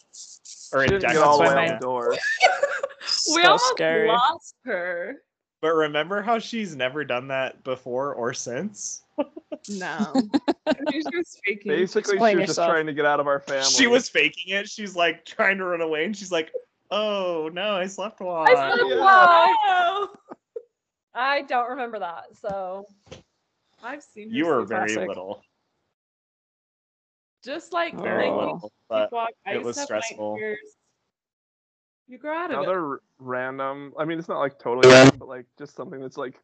Or 0.73 0.83
in 0.83 0.89
didn't 0.89 1.03
Jackson 1.03 1.21
get 1.21 1.29
all 1.29 1.39
the 1.39 1.45
way 1.45 1.49
Hole, 1.51 1.59
out 1.59 1.67
yeah. 1.67 1.75
the 1.75 1.81
door. 1.81 2.11
we 3.35 3.43
So 3.43 3.43
almost 3.45 3.67
scary. 3.69 4.09
lost 4.09 4.57
her. 4.65 5.23
But 5.61 5.75
remember 5.75 6.23
how 6.23 6.41
she's 6.41 6.75
never 6.75 7.05
done 7.05 7.29
that 7.29 7.63
before 7.63 8.15
or 8.15 8.33
since? 8.33 9.03
No. 9.69 10.29
I 10.67 10.73
think 10.73 10.93
she 10.93 11.17
was 11.17 11.39
faking. 11.45 11.73
Basically, 11.73 12.15
Explain 12.15 12.37
she 12.37 12.41
was 12.41 12.47
just 12.57 12.59
trying 12.59 12.87
to 12.87 12.93
get 12.93 13.05
out 13.05 13.21
of 13.21 13.27
our 13.27 13.41
family. 13.41 13.65
She 13.65 13.87
was 13.87 14.09
faking 14.09 14.55
it. 14.55 14.69
She's 14.69 14.97
like 14.97 15.25
trying 15.25 15.59
to 15.59 15.65
run 15.65 15.81
away 15.81 16.05
and 16.05 16.17
she's 16.17 16.33
like, 16.33 16.51
Oh 16.91 17.51
no, 17.53 17.73
I 17.77 17.87
slept 17.87 18.21
walk. 18.21 18.49
I 18.49 18.55
slept 18.55 18.91
yeah. 18.91 18.99
walk. 19.01 20.19
I 21.15 21.43
don't 21.43 21.71
remember 21.71 21.99
that. 22.01 22.25
So 22.41 22.87
I've 23.83 24.03
seen 24.03 24.31
her 24.31 24.37
You 24.37 24.47
were 24.47 24.65
very 24.65 24.95
Classic. 24.95 25.09
little. 25.09 25.43
just 27.45 27.73
like 27.73 27.99
Very 27.99 28.29
Oh. 28.29 28.39
Little. 28.39 28.73
But 28.89 29.11
sleepwalk, 29.11 29.29
I 29.47 29.55
it 29.55 29.63
was 29.63 29.77
to 29.77 29.81
have 29.83 29.91
night 29.91 30.03
stressful. 30.05 30.39
You 32.09 32.19
grow 32.19 32.37
out 32.37 32.51
of 32.51 32.59
it. 32.59 32.63
Another 32.63 32.87
r- 32.95 33.01
random. 33.19 33.93
I 33.99 34.05
mean, 34.05 34.19
it's 34.19 34.29
not 34.29 34.41
like 34.41 34.59
totally 34.59 34.93
random, 34.93 35.19
but 35.19 35.29
like 35.29 35.47
just 35.59 35.77
something 35.77 36.01
that's 36.01 36.17
like 36.17 36.35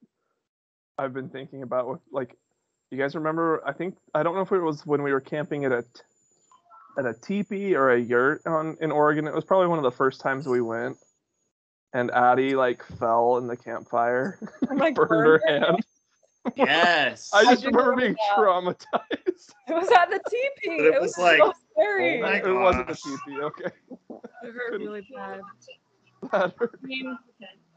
I've 0.98 1.12
been 1.12 1.28
thinking 1.28 1.62
about 1.62 1.88
with 1.88 2.00
like. 2.12 2.36
You 2.90 2.98
guys 2.98 3.14
remember? 3.14 3.62
I 3.66 3.72
think 3.72 3.96
I 4.14 4.22
don't 4.22 4.34
know 4.34 4.42
if 4.42 4.52
it 4.52 4.60
was 4.60 4.86
when 4.86 5.02
we 5.02 5.12
were 5.12 5.20
camping 5.20 5.64
at 5.64 5.72
a 5.72 5.82
t- 5.82 5.88
at 6.98 7.04
a 7.06 7.14
teepee 7.14 7.74
or 7.74 7.90
a 7.90 7.98
yurt 8.00 8.42
on 8.46 8.76
in 8.80 8.90
Oregon. 8.92 9.26
It 9.26 9.34
was 9.34 9.44
probably 9.44 9.66
one 9.66 9.78
of 9.78 9.84
the 9.84 9.90
first 9.90 10.20
times 10.20 10.46
we 10.46 10.60
went, 10.60 10.96
and 11.92 12.10
Addie 12.12 12.54
like 12.54 12.82
fell 12.84 13.38
in 13.38 13.48
the 13.48 13.56
campfire, 13.56 14.38
oh 14.70 14.74
like 14.74 14.94
burned 14.94 15.10
her 15.10 15.40
burned 15.40 15.42
her 15.44 15.48
hand. 15.48 15.84
Yes. 16.54 17.30
I 17.34 17.42
just 17.44 17.62
do 17.62 17.68
remember 17.68 17.90
remember 17.90 18.00
being 18.02 18.14
that. 18.14 18.36
traumatized. 18.38 19.50
it 19.68 19.74
was 19.74 19.90
at 19.90 20.10
the 20.10 20.20
teepee. 20.30 20.76
It 20.84 20.94
It 20.94 21.00
was 21.00 21.16
was 21.16 21.18
like, 21.18 21.38
so 21.38 21.52
scary. 21.72 22.22
oh 22.22 22.22
my 22.22 22.36
it 22.38 22.52
wasn't 22.52 22.86
the 22.86 22.94
teepee. 22.94 23.40
Okay. 23.42 23.70
It 24.44 24.52
hurt 24.54 24.78
really 24.78 25.04
bad. 25.12 25.40
That 26.30 26.54
hurt. 26.56 26.78
I 26.82 26.86
mean, 26.86 27.18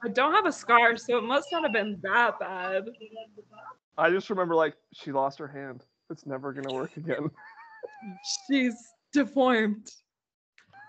I 0.04 0.08
don't 0.08 0.34
have 0.34 0.46
a 0.46 0.52
scar, 0.52 0.96
so 0.98 1.18
it 1.18 1.24
must 1.24 1.52
not 1.52 1.64
have 1.64 1.74
been 1.74 2.00
that 2.04 2.40
bad. 2.40 2.86
I 3.98 4.10
just 4.10 4.30
remember 4.30 4.56
like 4.56 4.76
she 4.94 5.12
lost 5.12 5.38
her 5.40 5.48
hand. 5.48 5.86
It's 6.10 6.26
never 6.26 6.54
gonna 6.54 6.74
work 6.74 6.96
again. 6.98 7.30
She's 8.48 8.76
deformed. 9.12 9.88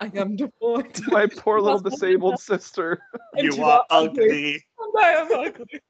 I 0.00 0.10
am 0.14 0.36
deformed. 0.36 1.00
My 1.08 1.26
poor 1.26 1.60
little 1.60 1.80
disabled 1.80 2.40
sister. 2.40 3.00
You 3.36 3.54
you 3.56 3.64
are 3.64 3.80
are 3.80 3.86
ugly. 3.90 4.64
ugly. 4.80 5.02
I 5.02 5.08
am 5.10 5.32
ugly. 5.32 5.80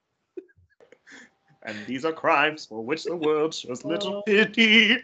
and 1.65 1.77
these 1.87 2.05
are 2.05 2.13
crimes 2.13 2.67
for 2.67 2.81
which 2.83 3.05
the 3.05 3.15
world 3.17 3.55
shows 3.55 3.85
little 3.85 4.17
Oh. 4.17 4.23
pity. 4.27 4.97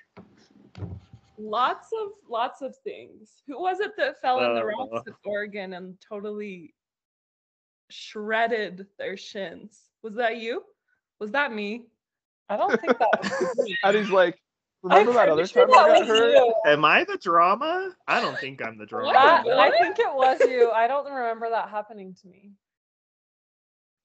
Lots 1.38 1.88
of 2.02 2.12
lots 2.30 2.62
of 2.62 2.74
things. 2.78 3.42
Who 3.46 3.60
was 3.60 3.80
it 3.80 3.92
that 3.98 4.20
fell 4.22 4.42
in 4.42 4.54
the 4.54 4.62
Uh, 4.62 4.64
rocks 4.64 5.06
in 5.06 5.14
Oregon 5.26 5.74
and 5.74 5.96
totally 6.00 6.72
shredded 7.90 8.86
their 8.98 9.16
shins? 9.16 9.80
Was 10.02 10.14
that 10.16 10.36
you? 10.38 10.62
Was 11.18 11.32
that 11.32 11.52
me? 11.52 11.84
I 12.48 12.56
don't 12.56 12.80
think 12.80 12.98
that 12.98 13.08
was 13.18 13.76
And 13.84 13.96
he's 13.96 14.10
like, 14.10 14.38
remember 14.82 15.12
that 15.14 15.26
I'm 15.26 15.32
other 15.32 15.48
pretty 15.48 15.72
time 15.72 15.74
sure 15.74 15.80
I 15.94 15.98
got 15.98 16.06
hurt? 16.06 16.30
you. 16.32 16.54
Am 16.66 16.84
I 16.84 17.04
the 17.04 17.18
drama? 17.18 17.90
I 18.06 18.20
don't 18.20 18.38
think 18.38 18.62
I'm 18.64 18.78
the 18.78 18.86
drama. 18.86 19.12
That- 19.12 19.46
I 19.48 19.70
think 19.80 19.98
it 19.98 20.14
was 20.14 20.40
you. 20.40 20.70
I 20.70 20.86
don't 20.86 21.10
remember 21.10 21.50
that 21.50 21.68
happening 21.68 22.14
to 22.22 22.28
me. 22.28 22.52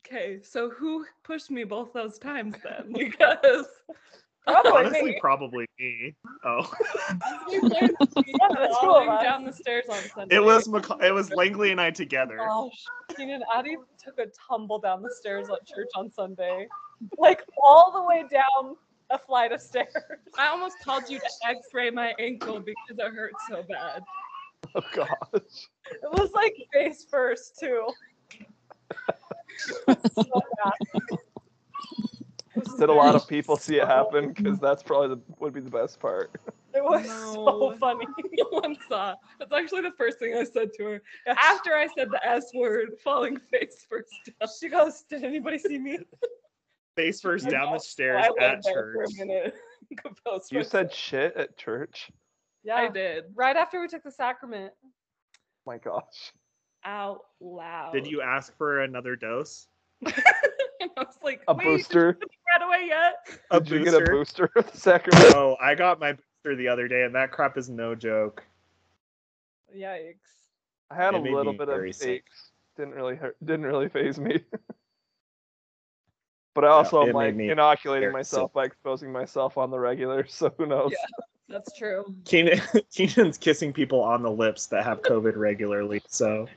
Okay, 0.07 0.41
so 0.41 0.69
who 0.69 1.05
pushed 1.23 1.51
me 1.51 1.63
both 1.63 1.93
those 1.93 2.17
times 2.17 2.55
then? 2.63 2.91
Because 2.97 3.67
Probably 4.47 4.71
Honestly, 4.71 5.03
me. 5.11 5.17
probably 5.21 5.65
me. 5.79 6.15
Oh, 6.43 6.71
you 7.51 7.61
learned 7.61 7.95
me 7.99 8.33
One 8.39 8.51
of 8.51 8.57
the 8.57 8.67
two 8.67 8.73
of 8.73 8.79
falling 8.81 9.09
us. 9.09 9.23
down 9.23 9.45
the 9.45 9.53
stairs 9.53 9.85
on 9.89 9.97
Sunday. 10.15 10.35
it 10.35 10.43
was 10.43 10.67
Maca- 10.67 11.03
it 11.03 11.11
was 11.13 11.29
Langley 11.31 11.71
and 11.71 11.79
I 11.79 11.91
together. 11.91 12.37
Gosh, 12.37 12.83
Keenan 13.15 13.43
Addie 13.55 13.77
took 14.03 14.17
a 14.17 14.25
tumble 14.49 14.79
down 14.79 15.01
the 15.03 15.13
stairs 15.19 15.47
at 15.49 15.65
church 15.67 15.89
on 15.95 16.09
Sunday, 16.11 16.67
like 17.19 17.43
all 17.63 17.91
the 17.91 18.03
way 18.03 18.25
down 18.31 18.75
a 19.11 19.19
flight 19.19 19.51
of 19.51 19.61
stairs. 19.61 19.93
I 20.37 20.47
almost 20.47 20.77
called 20.83 21.03
you 21.07 21.19
to 21.19 21.29
X-ray 21.47 21.91
my 21.91 22.15
ankle 22.17 22.59
because 22.59 22.97
it 22.97 23.13
hurt 23.13 23.33
so 23.47 23.63
bad. 23.69 24.01
Oh 24.73 24.81
gosh. 24.95 25.09
It 25.33 26.11
was 26.13 26.31
like 26.31 26.55
face 26.73 27.05
first 27.09 27.59
too. 27.59 27.87
so 29.87 30.25
bad. 30.63 31.19
It 32.61 32.67
was 32.71 32.75
Did 32.79 32.89
a 32.89 32.93
lot 32.93 33.15
of 33.15 33.27
very- 33.27 33.41
people 33.41 33.57
see 33.57 33.77
it 33.77 33.87
happen? 33.87 34.33
Because 34.33 34.59
that's 34.59 34.83
probably 34.83 35.09
the, 35.15 35.21
would 35.39 35.53
be 35.53 35.59
the 35.61 35.69
best 35.69 35.99
part. 35.99 36.31
It 36.73 36.81
was 36.81 37.05
so 37.33 37.75
funny. 37.81 38.05
No 38.31 38.45
one 38.61 38.77
saw. 38.87 39.13
That's 39.39 39.51
actually 39.51 39.81
the 39.81 39.91
first 39.97 40.19
thing 40.19 40.37
I 40.37 40.45
said 40.45 40.69
to 40.77 40.85
her 40.85 41.01
after 41.27 41.75
I 41.75 41.87
said 41.97 42.09
the 42.09 42.25
S 42.25 42.45
word, 42.53 42.91
falling 43.03 43.37
face 43.51 43.85
first 43.89 44.07
down. 44.39 44.47
She 44.57 44.69
goes, 44.69 45.03
"Did 45.09 45.25
anybody 45.25 45.57
see 45.57 45.77
me?" 45.77 45.99
Face 46.95 47.19
first 47.19 47.49
down 47.49 47.73
the 47.73 47.79
stairs 47.79 48.23
I 48.23 48.27
at 48.27 48.51
went 48.53 48.63
there 48.63 48.93
for 48.93 49.03
church. 49.05 49.09
a 49.21 49.25
minute. 49.25 49.55
You 50.49 50.63
said 50.63 50.93
shit 50.93 51.35
at 51.35 51.57
church? 51.57 52.09
yeah. 52.63 52.75
I 52.77 52.87
did 52.87 53.25
Right 53.35 53.57
after 53.57 53.81
we 53.81 53.89
took 53.89 54.03
the 54.03 54.11
sacrament. 54.11 54.71
My 55.65 55.77
gosh. 55.77 56.31
out 56.85 57.19
loud. 57.41 57.91
Did 57.91 58.07
you 58.07 58.21
ask 58.21 58.55
for 58.57 58.79
another 58.83 59.17
dose? 59.17 59.67
and 60.81 60.91
I 60.97 61.01
was 61.01 61.17
like, 61.23 61.41
A 61.47 61.53
wait, 61.53 61.63
booster? 61.65 62.17
right 62.53 62.67
away 62.67 62.85
yet? 62.87 63.15
A 63.51 63.59
Did 63.59 63.69
you 63.69 63.83
get 63.83 63.93
a 63.93 63.99
booster? 63.99 64.47
booster 64.47 64.51
of 64.55 64.71
the 64.71 64.77
sacrament? 64.77 65.35
Oh, 65.35 65.57
I 65.61 65.75
got 65.75 65.99
my 65.99 66.13
booster 66.13 66.55
the 66.55 66.67
other 66.67 66.87
day, 66.87 67.03
and 67.03 67.13
that 67.15 67.31
crap 67.31 67.57
is 67.57 67.69
no 67.69 67.95
joke. 67.95 68.43
Yikes. 69.75 70.15
I 70.89 70.95
had 70.95 71.13
It 71.13 71.21
a 71.21 71.23
little 71.23 71.53
bit 71.53 71.69
of 71.69 71.75
very 71.75 71.93
sick. 71.93 72.09
aches. 72.09 72.51
Didn't 72.75 72.93
really 72.95 73.15
hurt. 73.15 73.37
Didn't 73.43 73.65
really 73.65 73.89
phase 73.89 74.19
me. 74.19 74.39
but 76.53 76.65
I 76.65 76.69
also 76.69 77.01
it 77.03 77.09
am 77.09 77.15
like 77.15 77.35
inoculating 77.35 78.09
very 78.09 78.13
myself 78.13 78.51
by 78.53 78.65
exposing 78.65 79.11
myself 79.11 79.57
on 79.57 79.69
the 79.71 79.79
regular. 79.79 80.25
So 80.29 80.53
who 80.57 80.65
knows? 80.65 80.91
Yeah. 80.91 81.25
That's 81.49 81.77
true. 81.77 82.05
Keenan, 82.25 82.61
Keenan's 82.93 83.37
kissing 83.37 83.73
people 83.73 84.01
on 84.01 84.21
the 84.23 84.31
lips 84.31 84.67
that 84.67 84.83
have 84.85 85.01
COVID 85.01 85.35
regularly. 85.35 86.01
So 86.07 86.47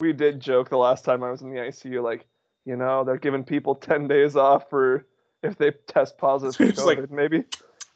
We 0.00 0.12
did 0.12 0.40
joke 0.40 0.68
the 0.70 0.76
last 0.78 1.04
time 1.04 1.22
I 1.24 1.30
was 1.32 1.42
in 1.42 1.50
the 1.50 1.56
ICU, 1.58 2.00
like, 2.02 2.24
you 2.64 2.76
know, 2.76 3.04
they're 3.04 3.16
giving 3.18 3.44
people 3.44 3.74
ten 3.74 4.06
days 4.08 4.36
off 4.36 4.68
for 4.70 5.06
if 5.42 5.56
they 5.58 5.72
test 5.86 6.16
positive 6.18 6.56
for 6.56 6.64
It's 6.68 6.84
like- 6.84 6.98
COVID. 6.98 7.10
maybe, 7.10 7.44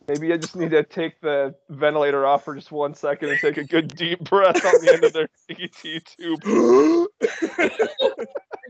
maybe 0.07 0.33
I 0.33 0.37
just 0.37 0.55
need 0.57 0.71
to 0.71 0.83
take 0.83 1.21
the 1.21 1.55
ventilator 1.71 2.27
off 2.27 2.45
for 2.45 2.55
just 2.55 2.71
one 2.73 2.95
second 2.95 3.31
and 3.31 3.39
take 3.41 3.57
a 3.57 3.65
good 3.65 3.89
deep 3.97 4.21
breath 4.25 4.65
on 4.65 4.85
the 4.85 4.93
end 4.93 5.05
of 5.05 5.13
their 5.13 5.29
ET 5.51 6.05
tube. 6.05 6.43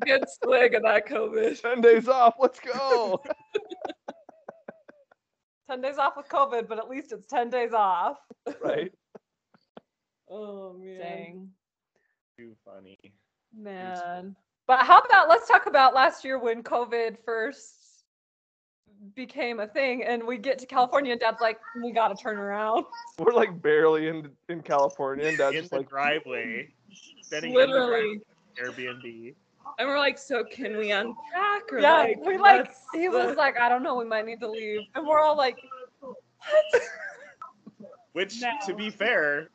Good 0.07 0.25
swig 0.43 0.75
of 0.75 0.83
that 0.85 1.07
COVID. 1.09 1.61
ten 1.61 1.81
days 1.81 2.07
off. 2.09 2.35
Let's 2.39 2.61
go. 2.61 3.21
10 5.69 5.81
days 5.83 5.99
off 5.99 6.17
with 6.17 6.29
COVID, 6.29 6.67
but 6.69 6.79
at 6.79 6.89
least 6.89 7.13
it's 7.13 7.27
10 7.27 7.51
days 7.51 7.73
off. 7.75 8.17
right. 8.65 8.91
Oh, 10.31 10.75
man. 10.79 10.99
Dang. 10.99 11.51
too 12.39 12.55
funny. 12.65 12.99
Man. 13.55 14.35
But 14.69 14.81
how 14.85 14.99
about 14.99 15.31
let's 15.31 15.49
talk 15.49 15.65
about 15.67 15.95
last 15.95 16.25
year 16.25 16.39
when 16.39 16.63
COVID 16.63 17.17
first 17.25 18.05
became 19.17 19.61
a 19.61 19.67
thing 19.67 20.05
and 20.05 20.23
we 20.25 20.37
get 20.37 20.59
to 20.59 20.67
California 20.67 21.13
and 21.13 21.21
dad's 21.21 21.41
like, 21.41 21.59
we 21.83 21.91
gotta 21.91 22.15
turn 22.15 22.37
around. 22.37 22.85
We're 23.19 23.33
like 23.33 23.61
barely 23.63 24.09
in 24.09 24.29
in 24.51 24.61
California, 24.61 25.27
and 25.27 25.39
Dad's 25.39 25.57
in 25.57 25.63
just 25.63 25.71
the 25.71 25.79
like, 25.79 25.89
driveway, 25.89 26.69
standing 27.23 27.53
the 27.53 27.59
Literally. 27.59 28.21
driveway 28.57 28.95
Airbnb. 29.03 29.35
And 29.79 29.89
we're 29.89 29.99
like, 29.99 30.19
so 30.19 30.45
can 30.45 30.77
we 30.77 30.93
unpack? 30.93 31.73
Or 31.73 31.81
Yeah, 31.81 31.95
like, 31.95 32.19
we 32.25 32.37
like 32.39 32.67
what's 32.67 32.79
he 32.93 33.09
was 33.09 33.37
like, 33.37 33.59
I 33.59 33.69
don't 33.69 33.83
know, 33.83 33.97
we 33.97 34.05
might 34.05 34.27
need 34.27 34.41
to 34.41 34.51
leave. 34.51 34.83
And 34.95 35.07
we're 35.07 35.21
all 35.21 35.37
like, 35.37 35.57
Which, 38.13 38.41
No. 38.41 38.51
to 38.67 38.75
be 38.75 38.91
fair, 38.91 39.49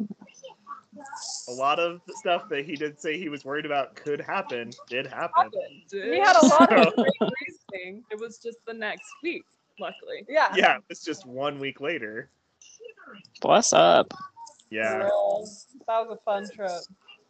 a 1.47 1.51
lot 1.51 1.79
of 1.79 2.01
the 2.07 2.13
stuff 2.17 2.49
that 2.49 2.65
he 2.65 2.75
did 2.75 2.99
say 2.99 3.17
he 3.17 3.29
was 3.29 3.45
worried 3.45 3.65
about 3.65 3.95
could 3.95 4.21
happen 4.21 4.71
did 4.87 5.07
happen. 5.07 5.49
he 5.91 6.19
had 6.19 6.35
a 6.41 6.45
lot 6.45 6.71
of 6.73 6.93
So- 6.95 7.03
great 7.03 7.31
reasoning. 7.73 8.03
It 8.11 8.19
was 8.19 8.37
just 8.37 8.59
the 8.65 8.73
next 8.73 9.09
week, 9.23 9.43
luckily. 9.79 10.25
Yeah. 10.27 10.53
Yeah, 10.55 10.77
it 10.77 10.83
was 10.89 11.01
just 11.01 11.25
one 11.25 11.59
week 11.59 11.81
later. 11.81 12.29
Bless 13.41 13.73
up. 13.73 14.13
Yeah. 14.69 15.07
So, 15.09 15.45
that 15.87 16.07
was 16.07 16.17
a 16.17 16.23
fun 16.23 16.49
trip. 16.49 16.71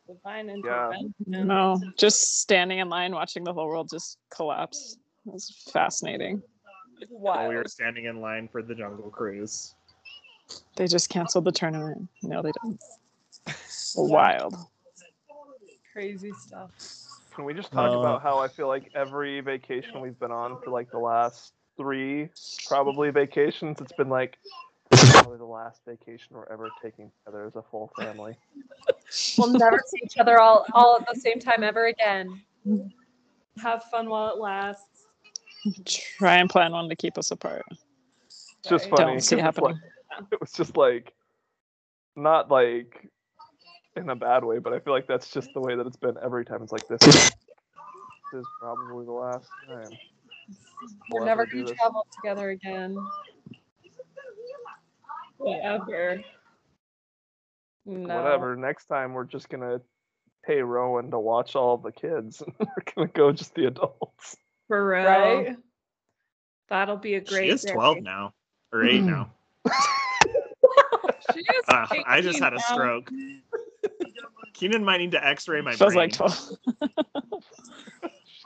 Divine 0.07 0.61
Yeah. 0.65 0.91
No, 1.27 1.81
just 1.97 2.41
standing 2.41 2.79
in 2.79 2.89
line 2.89 3.13
watching 3.13 3.43
the 3.43 3.53
whole 3.53 3.67
world 3.67 3.89
just 3.91 4.17
collapse. 4.29 4.97
It 5.25 5.31
was 5.33 5.63
fascinating. 5.71 6.41
While 7.09 7.49
we 7.49 7.55
were 7.55 7.65
standing 7.67 8.05
in 8.05 8.21
line 8.21 8.47
for 8.51 8.61
the 8.61 8.75
Jungle 8.75 9.09
Cruise. 9.09 9.75
They 10.75 10.87
just 10.87 11.09
canceled 11.09 11.45
the 11.45 11.51
tournament. 11.51 12.07
No, 12.21 12.41
they 12.41 12.51
didn't. 12.63 12.81
Wild. 13.95 14.55
Crazy 15.91 16.31
stuff. 16.33 16.71
Can 17.35 17.45
we 17.45 17.53
just 17.53 17.71
talk 17.71 17.91
Uh, 17.91 17.99
about 17.99 18.21
how 18.21 18.39
I 18.39 18.47
feel 18.47 18.67
like 18.67 18.91
every 18.95 19.39
vacation 19.41 20.01
we've 20.01 20.17
been 20.19 20.31
on 20.31 20.59
for 20.61 20.71
like 20.71 20.89
the 20.91 20.99
last 20.99 21.53
three, 21.77 22.29
probably 22.67 23.09
vacations, 23.09 23.79
it's 23.81 23.91
been 23.93 24.09
like 24.09 24.37
probably 24.91 25.37
the 25.37 25.45
last 25.45 25.81
vacation 25.87 26.27
we're 26.35 26.47
ever 26.51 26.69
taking 26.81 27.11
together 27.25 27.45
as 27.45 27.55
a 27.55 27.63
full 27.63 27.91
family. 27.99 28.37
We'll 29.37 29.49
never 29.51 29.79
see 29.87 29.99
each 30.03 30.17
other 30.17 30.39
all 30.39 30.65
all 30.73 30.97
at 30.99 31.07
the 31.11 31.19
same 31.19 31.39
time 31.39 31.63
ever 31.63 31.87
again. 31.87 32.41
Have 33.61 33.83
fun 33.85 34.09
while 34.09 34.29
it 34.33 34.37
lasts. 34.39 35.05
Try 35.85 36.37
and 36.37 36.49
plan 36.49 36.71
one 36.71 36.89
to 36.89 36.95
keep 36.95 37.17
us 37.17 37.31
apart. 37.31 37.63
It's 38.25 38.55
just 38.67 38.89
funny. 38.89 39.13
Don't 39.13 39.19
see 39.21 39.37
it 39.37 39.41
'cause 39.41 39.47
it's 39.57 39.57
happening. 39.57 39.81
like- 40.19 40.25
it 40.31 40.39
was 40.41 40.51
just 40.51 40.77
like 40.77 41.13
not 42.15 42.51
like 42.51 43.09
in 43.95 44.09
a 44.09 44.15
bad 44.15 44.43
way, 44.43 44.59
but 44.59 44.73
I 44.73 44.79
feel 44.79 44.93
like 44.93 45.07
that's 45.07 45.29
just 45.31 45.49
the 45.53 45.59
way 45.61 45.75
that 45.75 45.85
it's 45.85 45.97
been 45.97 46.15
every 46.23 46.45
time. 46.45 46.61
It's 46.63 46.71
like 46.71 46.87
this. 46.87 47.01
is- 47.07 47.31
This 48.31 48.41
is 48.41 48.47
probably 48.59 49.05
the 49.05 49.11
last 49.11 49.47
time. 49.67 49.89
We're 51.11 51.19
we'll 51.19 51.25
never 51.25 51.43
ever 51.43 51.51
gonna 51.51 51.65
this. 51.65 51.77
travel 51.77 52.07
together 52.15 52.49
again. 52.49 52.97
Whatever. 55.37 56.21
No. 57.85 58.15
Whatever. 58.23 58.55
Next 58.55 58.85
time 58.85 59.13
we're 59.13 59.25
just 59.25 59.49
gonna 59.49 59.81
pay 60.45 60.61
Rowan 60.61 61.11
to 61.11 61.19
watch 61.19 61.55
all 61.55 61.77
the 61.77 61.91
kids. 61.91 62.41
and 62.41 62.53
we're 62.59 62.83
gonna 62.95 63.07
go 63.09 63.31
just 63.31 63.53
the 63.55 63.65
adults. 63.65 64.35
For 64.67 64.83
real. 64.87 65.03
Right? 65.05 65.55
That'll 66.69 66.97
be 66.97 67.15
a 67.15 67.21
great 67.21 67.45
She 67.45 67.49
is 67.51 67.61
day. 67.63 67.73
12 67.73 68.01
now. 68.01 68.33
Or 68.71 68.83
8 68.83 69.01
now. 69.03 69.29
She 71.33 71.39
is 71.39 71.65
Ah, 71.69 71.87
I 72.07 72.21
just 72.21 72.37
18 72.37 72.43
had 72.43 72.53
a 72.53 72.57
now. 72.57 72.61
stroke. 72.73 73.11
Keenan 74.53 74.83
might 74.83 74.97
need 74.97 75.11
to 75.11 75.25
x 75.25 75.47
ray 75.47 75.61
my 75.61 75.73
Feels 75.75 75.93
brain. 75.93 76.09
like 76.09 76.13
12. 76.13 76.51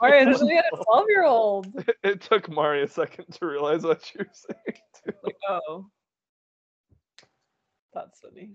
All 0.00 0.08
right, 0.10 0.36
so 0.36 0.46
we 0.46 0.54
had 0.54 0.64
a 0.72 0.76
12 0.84 1.06
year 1.08 1.24
old. 1.24 1.84
it 2.04 2.20
took 2.20 2.48
Mari 2.48 2.82
a 2.82 2.88
second 2.88 3.26
to 3.32 3.46
realize 3.46 3.82
what 3.82 4.12
you 4.14 4.20
were 4.20 4.30
saying. 4.32 4.78
Too. 5.04 5.12
Like, 5.24 5.36
oh. 5.48 5.86
That's 7.92 8.20
funny. 8.20 8.50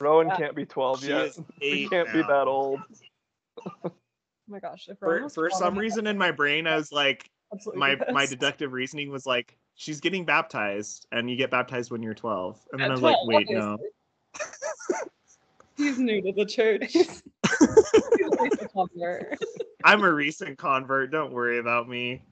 Rowan 0.00 0.28
Yeah. 0.28 0.36
can't 0.36 0.54
be 0.54 0.66
12 0.66 1.00
She 1.02 1.08
yet. 1.08 1.26
is 1.26 1.40
He 1.60 1.88
can't 1.88 2.12
be 2.12 2.20
that 2.22 2.46
old. 2.46 2.80
Oh 3.84 3.92
my 4.48 4.60
gosh. 4.60 4.86
If 4.88 4.98
For, 4.98 5.28
for 5.30 5.48
some 5.50 5.74
I'd 5.74 5.80
reason 5.80 6.06
in 6.06 6.18
my 6.18 6.30
brain, 6.30 6.66
I 6.66 6.76
was 6.76 6.92
like, 6.92 7.30
absolutely 7.52 7.80
my 7.80 7.94
be 7.94 8.12
my 8.12 8.26
deductive 8.26 8.72
reasoning 8.72 9.10
was 9.10 9.24
like, 9.24 9.56
she's 9.76 10.00
getting 10.00 10.24
baptized, 10.26 11.06
and 11.10 11.30
you 11.30 11.36
get 11.36 11.50
baptized 11.50 11.90
when 11.90 12.02
you're 12.02 12.14
12. 12.14 12.60
And 12.72 12.80
then 12.80 12.86
At 12.86 12.90
I 12.90 12.94
was 12.94 13.02
like, 13.02 13.16
12, 13.24 13.28
wait, 13.28 13.50
no. 13.50 13.78
He's 15.76 15.98
new 15.98 16.22
to 16.22 16.32
the 16.32 16.46
church. 16.46 16.92
He's 16.92 17.22
a 17.44 18.42
recent 18.42 18.72
convert. 18.72 19.38
I'm 19.84 20.02
a 20.02 20.12
recent 20.12 20.58
convert. 20.58 21.10
Don't 21.10 21.32
worry 21.32 21.58
about 21.58 21.88
me. 21.88 22.22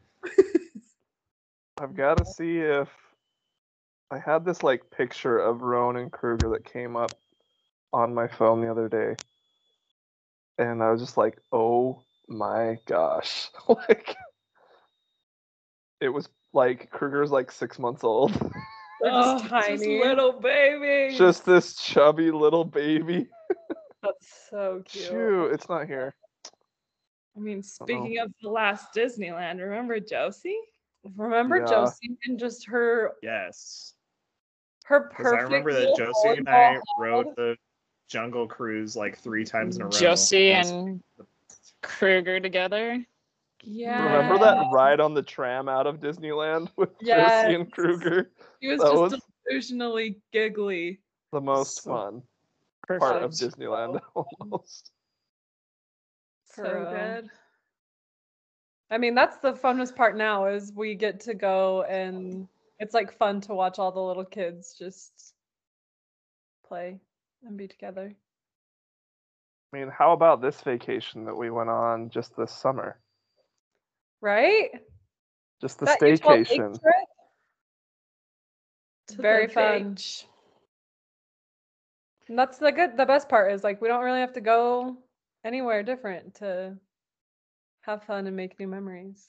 I've 1.80 1.94
got 1.94 2.18
to 2.18 2.24
see 2.24 2.58
if 2.58 2.88
I 4.10 4.18
had 4.18 4.44
this 4.44 4.62
like 4.62 4.90
picture 4.90 5.38
of 5.38 5.62
Rowan 5.62 5.96
and 5.96 6.12
Kruger 6.12 6.50
that 6.50 6.64
came 6.64 6.96
up 6.96 7.12
on 7.92 8.14
my 8.14 8.28
phone 8.28 8.60
the 8.60 8.70
other 8.70 8.88
day, 8.88 9.16
and 10.58 10.82
I 10.82 10.90
was 10.90 11.00
just 11.00 11.16
like, 11.16 11.38
"Oh 11.52 12.02
my 12.28 12.78
gosh!" 12.86 13.50
like 13.68 14.16
it 16.00 16.08
was 16.08 16.28
like 16.52 16.90
Kruger's 16.90 17.30
like 17.32 17.50
six 17.50 17.78
months 17.78 18.04
old, 18.04 18.32
They're 19.04 19.12
Oh, 19.12 19.38
just 19.38 19.44
just 19.44 19.84
tiny. 19.84 19.98
little 20.00 20.32
baby. 20.32 21.14
just 21.14 21.44
this 21.44 21.76
chubby 21.76 22.30
little 22.30 22.64
baby. 22.64 23.28
That's 24.02 24.48
so 24.48 24.82
cute. 24.86 25.04
Shoo, 25.04 25.50
it's 25.52 25.68
not 25.68 25.86
here. 25.86 26.14
I 27.36 27.40
mean, 27.40 27.62
speaking 27.62 28.18
of 28.20 28.32
the 28.40 28.48
last 28.48 28.94
Disneyland, 28.94 29.60
remember 29.60 30.00
Josie? 30.00 30.58
Remember 31.16 31.58
Yeah. 31.58 31.66
Josie 31.66 32.16
and 32.24 32.38
just 32.38 32.64
her 32.66 33.12
Yes. 33.22 33.92
her 34.86 35.00
Because 35.00 35.26
perfect. 35.26 35.40
I 35.40 35.44
remember 35.44 35.72
that 35.74 35.94
Josie 35.96 36.38
and 36.38 36.48
I 36.48 36.78
rode 36.98 37.26
the 37.36 37.56
Jungle 38.08 38.46
Cruise 38.48 38.96
like 38.96 39.18
three 39.18 39.44
times 39.44 39.76
in 39.76 39.82
a 39.82 39.84
row. 39.84 39.90
Josie 39.90 40.52
and 40.52 41.02
Kruger 41.82 42.40
together. 42.40 43.04
Yeah. 43.66 44.04
Remember 44.04 44.38
that 44.44 44.66
ride 44.72 45.00
on 45.00 45.14
the 45.14 45.22
tram 45.22 45.68
out 45.68 45.86
of 45.86 46.00
Disneyland 46.00 46.68
with 46.76 46.90
Josie 47.00 47.54
and 47.54 47.70
Kruger? 47.72 48.30
He 48.60 48.68
was 48.68 48.80
That 48.80 48.90
just 48.92 49.00
was- 49.00 49.20
delusionally 49.50 50.16
giggly. 50.32 51.00
The 51.32 51.40
most 51.40 51.82
So 51.82 51.90
fun 51.92 52.22
part 52.98 53.22
of 53.22 53.32
Disneyland, 53.32 54.00
almost. 54.40 54.90
So 56.44 56.62
good. 56.62 57.28
I 58.90 58.98
mean, 58.98 59.14
that's 59.14 59.38
the 59.38 59.52
funnest 59.54 59.96
part 59.96 60.16
now 60.16 60.46
is 60.46 60.72
we 60.74 60.94
get 60.94 61.20
to 61.20 61.34
go 61.34 61.82
and 61.84 62.46
it's 62.78 62.94
like 62.94 63.16
fun 63.18 63.40
to 63.42 63.54
watch 63.54 63.78
all 63.78 63.90
the 63.90 64.00
little 64.00 64.24
kids 64.24 64.76
just 64.78 65.34
play 66.68 67.00
and 67.44 67.56
be 67.56 67.66
together. 67.66 68.14
I 69.72 69.76
mean, 69.76 69.88
how 69.88 70.12
about 70.12 70.40
this 70.40 70.60
vacation 70.60 71.24
that 71.24 71.36
we 71.36 71.50
went 71.50 71.70
on 71.70 72.10
just 72.10 72.36
this 72.36 72.52
summer? 72.52 72.98
Right? 74.24 74.70
Just 75.60 75.78
the 75.80 75.84
That 75.84 76.00
staycation. 76.00 76.80
trip? 76.80 76.94
To 79.08 79.16
the 79.16 79.22
Very 79.22 79.48
fun. 79.48 79.92
beach. 79.94 80.24
And 82.28 82.38
that's 82.38 82.56
the 82.56 82.72
good 82.72 82.96
the 82.96 83.04
best 83.04 83.28
part 83.28 83.52
is 83.52 83.62
like 83.62 83.82
we 83.82 83.88
don't 83.88 84.02
really 84.02 84.20
have 84.20 84.32
to 84.32 84.40
go 84.40 84.96
anywhere 85.44 85.82
different 85.82 86.36
to 86.36 86.74
have 87.82 88.02
fun 88.04 88.26
and 88.26 88.34
make 88.34 88.58
new 88.58 88.66
memories. 88.66 89.28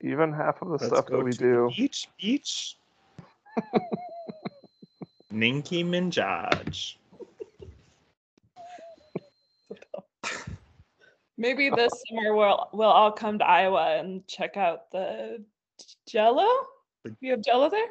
Even 0.00 0.32
half 0.32 0.62
of 0.62 0.68
the 0.68 0.78
Let's 0.78 0.86
stuff 0.86 1.04
go 1.04 1.18
that 1.18 1.24
we 1.24 1.32
to 1.32 1.36
do. 1.38 1.70
Beach, 1.76 2.08
beach. 2.18 2.78
Ninky 5.30 5.84
Minaj. 5.84 6.96
Maybe 11.40 11.70
this 11.70 11.90
summer 12.08 12.34
we'll 12.36 12.68
we'll 12.74 12.90
all 12.90 13.10
come 13.10 13.38
to 13.38 13.46
Iowa 13.46 13.96
and 13.98 14.26
check 14.26 14.58
out 14.58 14.90
the 14.92 15.42
Jello. 16.06 16.46
The- 17.04 17.16
You 17.20 17.30
have 17.32 17.42
Jello 17.42 17.70
there? 17.70 17.86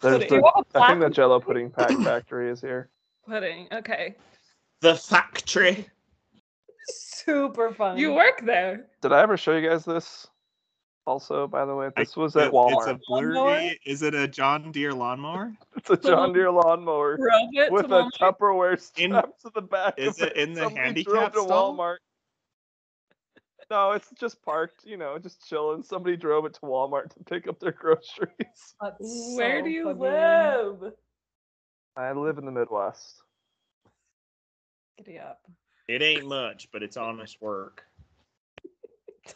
There's 0.00 0.24
Pudding. 0.24 0.40
the, 0.40 0.80
I 0.80 0.88
think 0.88 1.00
the 1.02 1.10
Jello 1.10 1.38
Pudding 1.40 1.70
Pack 1.70 1.90
Factory 2.02 2.50
is 2.50 2.60
here. 2.62 2.88
Pudding. 3.28 3.68
Okay. 3.70 4.16
The 4.80 4.94
factory. 4.96 5.86
Super 6.88 7.70
fun. 7.72 7.98
You 7.98 8.14
work 8.14 8.40
there. 8.46 8.86
Did 9.02 9.12
I 9.12 9.20
ever 9.20 9.36
show 9.36 9.54
you 9.56 9.68
guys 9.68 9.84
this? 9.84 10.26
Also, 11.06 11.46
by 11.46 11.64
the 11.66 11.74
way, 11.74 11.88
I- 11.96 12.00
this 12.02 12.16
was 12.16 12.34
It- 12.34 12.44
at 12.44 12.52
Walmart. 12.52 12.78
It's 12.78 12.86
a 12.86 12.98
Blu-ray. 13.08 13.78
Is 13.84 14.02
it 14.02 14.14
a 14.14 14.26
John 14.26 14.72
Deere 14.72 14.94
lawnmower? 14.94 15.52
It's 15.76 15.90
a 15.90 15.96
John 15.98 16.32
Deere 16.32 16.50
lawnmower 16.50 17.16
Drove 17.18 17.48
it 17.52 17.70
with 17.72 17.84
a 17.86 17.88
Walmart. 17.88 18.10
Tupperware 18.18 18.72
In- 18.96 19.10
strapped 19.10 19.42
to 19.42 19.50
the 19.54 19.60
back. 19.62 19.94
is 19.98 20.20
of 20.22 20.28
it 20.28 20.36
in 20.36 20.54
the 20.54 20.62
Somebody 20.62 20.80
handicap 21.04 21.32
stall? 21.34 21.76
Walmart. 21.76 21.96
No, 23.72 23.92
it's 23.92 24.10
just 24.20 24.42
parked. 24.42 24.84
You 24.84 24.98
know, 24.98 25.18
just 25.18 25.48
chilling. 25.48 25.82
Somebody 25.82 26.14
drove 26.14 26.44
it 26.44 26.52
to 26.52 26.60
Walmart 26.60 27.08
to 27.14 27.24
pick 27.24 27.48
up 27.48 27.58
their 27.58 27.72
groceries. 27.80 28.74
That's 28.82 29.34
Where 29.34 29.60
so 29.60 29.64
do 29.64 29.70
you 29.70 29.84
funny. 29.84 29.98
live? 29.98 30.92
I 31.96 32.12
live 32.12 32.36
in 32.36 32.44
the 32.44 32.50
Midwest. 32.50 33.22
Giddy 34.98 35.18
up. 35.18 35.40
It 35.88 36.02
ain't 36.02 36.26
much, 36.26 36.68
but 36.70 36.82
it's 36.82 36.98
honest 36.98 37.40
work. 37.40 37.84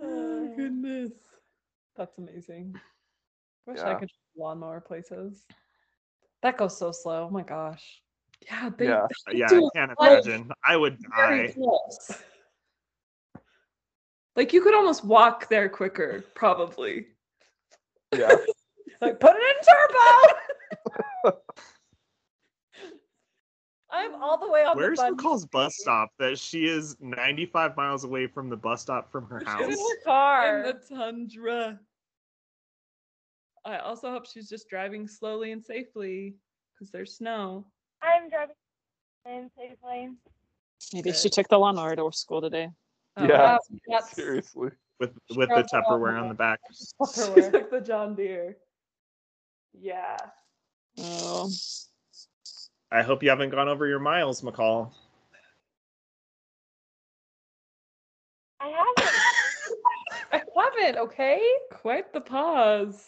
Oh, 0.00 0.52
goodness. 0.56 1.12
That's 1.96 2.18
amazing. 2.18 2.74
Wish 3.66 3.78
I 3.80 3.94
Yeah. 3.94 3.98
could 3.98 4.10
lawnmower 4.36 4.80
places. 4.80 5.44
That 6.42 6.58
goes 6.58 6.78
so 6.78 6.92
slow. 6.92 7.24
Oh 7.28 7.30
my 7.30 7.42
gosh. 7.42 8.02
Yeah, 8.46 8.70
they 8.76 8.86
Yeah. 8.86 9.06
they 9.26 9.38
Yeah, 9.38 9.46
I 9.46 9.68
can't 9.74 9.92
like, 9.98 10.24
imagine. 10.24 10.50
I 10.64 10.76
would 10.76 10.98
die. 11.02 11.52
close. 11.54 12.22
Like 14.36 14.52
you 14.52 14.62
could 14.62 14.74
almost 14.74 15.04
walk 15.04 15.48
there 15.48 15.68
quicker, 15.68 16.24
probably. 16.34 17.06
Yeah. 18.16 18.34
Like 19.00 19.20
put 19.20 19.36
it 19.36 19.56
in 21.24 21.30
turbo. 21.30 21.38
I'm 23.90 24.14
all 24.20 24.38
the 24.38 24.50
way 24.50 24.64
on 24.64 24.76
Where's 24.76 24.98
the 24.98 25.02
button. 25.04 25.16
McCall's 25.18 25.46
bus 25.46 25.76
stop 25.78 26.10
that 26.18 26.36
she 26.36 26.66
is 26.66 26.96
95 27.00 27.76
miles 27.76 28.02
away 28.02 28.26
from 28.26 28.48
the 28.50 28.56
bus 28.56 28.82
stop 28.82 29.12
from 29.12 29.26
her 29.28 29.40
house? 29.46 29.62
in 29.62 29.70
the 29.70 29.96
car. 30.04 30.58
In 30.58 30.66
the 30.66 30.96
tundra. 30.96 31.78
I 33.64 33.78
also 33.78 34.10
hope 34.10 34.26
she's 34.26 34.48
just 34.48 34.68
driving 34.68 35.06
slowly 35.06 35.52
and 35.52 35.64
safely 35.64 36.34
because 36.74 36.90
there's 36.90 37.16
snow. 37.16 37.66
I'm 38.16 38.28
driving 38.28 38.54
in 39.26 39.50
safely. 39.56 40.10
Maybe 40.92 41.12
she 41.12 41.28
took 41.28 41.48
the 41.48 41.58
lawnmower 41.58 41.96
to 41.96 42.10
school 42.12 42.40
today. 42.40 42.68
Oh, 43.16 43.22
Yeah. 43.24 43.28
That's- 43.36 43.68
that's 43.88 44.06
with 44.06 44.14
Seriously. 44.14 44.70
with 45.00 45.14
the 45.28 45.34
the 45.46 45.68
Tupperware 45.72 46.20
on 46.20 46.28
the 46.28 46.34
back. 46.34 46.60
She's 46.70 46.92
Tupperware. 47.00 47.52
like 47.52 47.70
the 47.70 47.80
John 47.80 48.14
Deere. 48.14 48.56
Yeah. 49.72 50.16
Oh, 50.98 51.50
I 52.90 53.02
hope 53.02 53.22
you 53.22 53.28
haven't 53.30 53.50
gone 53.50 53.68
over 53.68 53.86
your 53.86 53.98
miles, 54.00 54.40
McCall. 54.42 54.90
I 58.60 58.68
haven't. 58.68 59.14
I 60.32 60.42
haven't, 60.56 60.98
okay? 60.98 61.40
Quite 61.70 62.12
the 62.12 62.20
pause. 62.20 63.04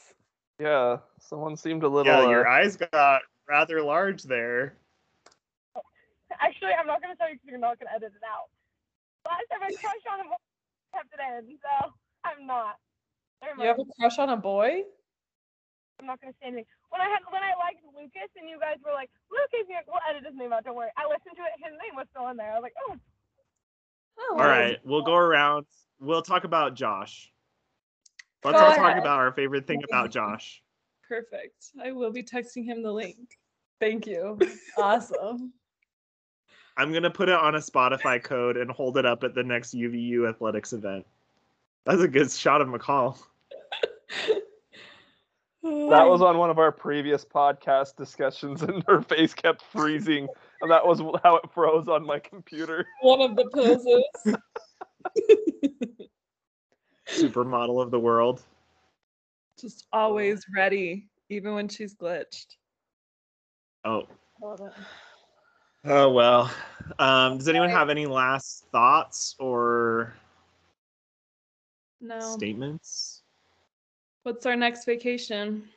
Yeah. 0.61 0.99
Someone 1.19 1.57
seemed 1.57 1.83
a 1.83 1.89
little. 1.89 2.13
Yeah, 2.13 2.27
uh, 2.27 2.31
your 2.31 2.47
eyes 2.49 2.77
got 2.77 3.23
rather 3.49 3.83
large 3.83 4.23
there. 4.23 4.77
Actually, 6.41 6.73
I'm 6.75 6.87
not 6.89 7.01
gonna 7.05 7.17
tell 7.17 7.29
you 7.29 7.37
because 7.37 7.49
you're 7.49 7.61
not 7.61 7.79
gonna 7.79 7.93
edit 7.95 8.13
it 8.17 8.25
out. 8.25 8.49
Last 9.29 9.45
time 9.53 9.61
I 9.63 9.71
crushed 9.77 10.09
on 10.09 10.21
him, 10.25 10.33
I 10.33 10.39
kept 10.97 11.13
it 11.13 11.21
in, 11.21 11.57
so 11.61 11.93
I'm 12.25 12.47
not. 12.49 12.77
You 13.61 13.69
have 13.69 13.79
a 13.81 13.89
crush 14.01 14.19
on 14.19 14.29
a 14.33 14.37
boy? 14.37 14.85
I'm 16.01 16.07
not 16.09 16.21
gonna 16.21 16.33
say 16.41 16.49
anything. 16.49 16.69
When 16.89 17.01
I 17.01 17.09
had 17.09 17.21
when 17.29 17.45
I 17.45 17.53
liked 17.61 17.85
Lucas 17.93 18.33
and 18.41 18.49
you 18.49 18.57
guys 18.59 18.81
were 18.85 18.93
like, 18.97 19.13
Lucas, 19.29 19.69
you're 19.69 19.85
we'll 19.87 20.01
edit 20.09 20.25
his 20.25 20.37
name 20.37 20.53
out. 20.53 20.65
Don't 20.65 20.77
worry. 20.77 20.93
I 20.97 21.05
listened 21.05 21.37
to 21.37 21.45
it. 21.45 21.61
His 21.61 21.77
name 21.77 21.95
was 21.97 22.09
still 22.13 22.29
in 22.33 22.37
there. 22.41 22.53
I 22.53 22.57
was 22.57 22.65
like, 22.65 22.77
oh, 22.89 22.97
Oh, 24.29 24.37
All 24.39 24.47
right, 24.47 24.79
we'll 24.85 25.03
go 25.03 25.15
around. 25.15 25.67
We'll 25.99 26.23
talk 26.23 26.45
about 26.45 26.75
Josh. 26.75 27.31
Let's 28.45 28.59
Go 28.59 28.67
all 28.67 28.73
talk 28.75 28.91
ahead. 28.93 28.99
about 28.99 29.19
our 29.19 29.33
favorite 29.33 29.67
thing 29.67 29.83
about 29.89 30.11
Josh. 30.13 30.63
Perfect. 31.09 31.71
I 31.83 31.93
will 31.93 32.13
be 32.13 32.23
texting 32.23 32.65
him 32.65 32.83
the 32.83 32.93
link. 32.93 33.17
Thank 33.81 34.07
you. 34.07 34.39
Awesome. 34.79 35.53
I'm 36.77 36.93
gonna 36.93 37.11
put 37.11 37.29
it 37.29 37.35
on 37.35 37.55
a 37.55 37.59
Spotify 37.59 38.23
code 38.23 38.57
and 38.57 38.71
hold 38.71 38.97
it 38.97 39.05
up 39.07 39.25
at 39.25 39.35
the 39.35 39.43
next 39.43 39.75
UVU 39.75 40.29
athletics 40.29 40.73
event. 40.73 41.07
That's 41.85 42.03
a 42.03 42.09
good 42.09 42.31
shot 42.31 42.61
of 42.61 42.69
McCall. 42.69 43.19
That 45.63 46.09
was 46.09 46.23
on 46.23 46.39
one 46.39 46.49
of 46.49 46.59
our 46.59 46.73
previous 46.73 47.25
podcast 47.25 47.97
discussions, 47.97 48.63
and 48.67 48.83
her 48.87 49.03
face 49.03 49.35
kept 49.35 49.63
freezing, 49.63 50.27
and 50.63 50.71
that 50.71 50.87
was 50.87 51.01
how 51.23 51.37
it 51.37 51.51
froze 51.53 51.87
on 51.87 52.07
my 52.07 52.19
computer. 52.19 52.87
one 53.03 53.21
of 53.21 53.37
the 53.37 53.45
poses. 53.53 54.05
Supermodel 57.09 57.83
of 57.83 57.91
the 57.91 57.99
world. 57.99 58.43
Just 59.61 59.87
always 59.93 60.47
ready, 60.57 61.09
even 61.29 61.53
when 61.55 61.69
she's 61.69 61.95
glitched. 61.95 62.57
Oh, 63.85 64.07
Love 64.43 64.61
it. 64.61 64.73
Oh 65.85 66.11
well. 66.11 66.51
Um, 66.99 67.39
does 67.39 67.49
anyone 67.49 67.71
have 67.71 67.89
any 67.91 68.07
last 68.07 68.67
thoughts 68.73 69.37
or 69.39 70.15
No. 72.01 72.19
statements? 72.21 73.23
What's 74.23 74.47
our 74.47 74.57
next 74.57 74.85
vacation? 74.85 75.69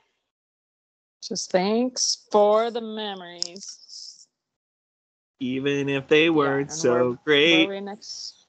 just 1.21 1.51
thanks 1.51 2.27
for 2.33 2.69
the 2.69 2.81
memories. 2.81 4.27
Even 5.39 5.87
if 5.87 6.05
they 6.09 6.29
weren't 6.29 6.69
and 6.69 6.77
so 6.79 6.91
where- 6.91 7.03
Where 7.05 7.17
great. 7.23 7.65
are 7.65 7.69
we 7.69 7.79
next? 7.79 8.47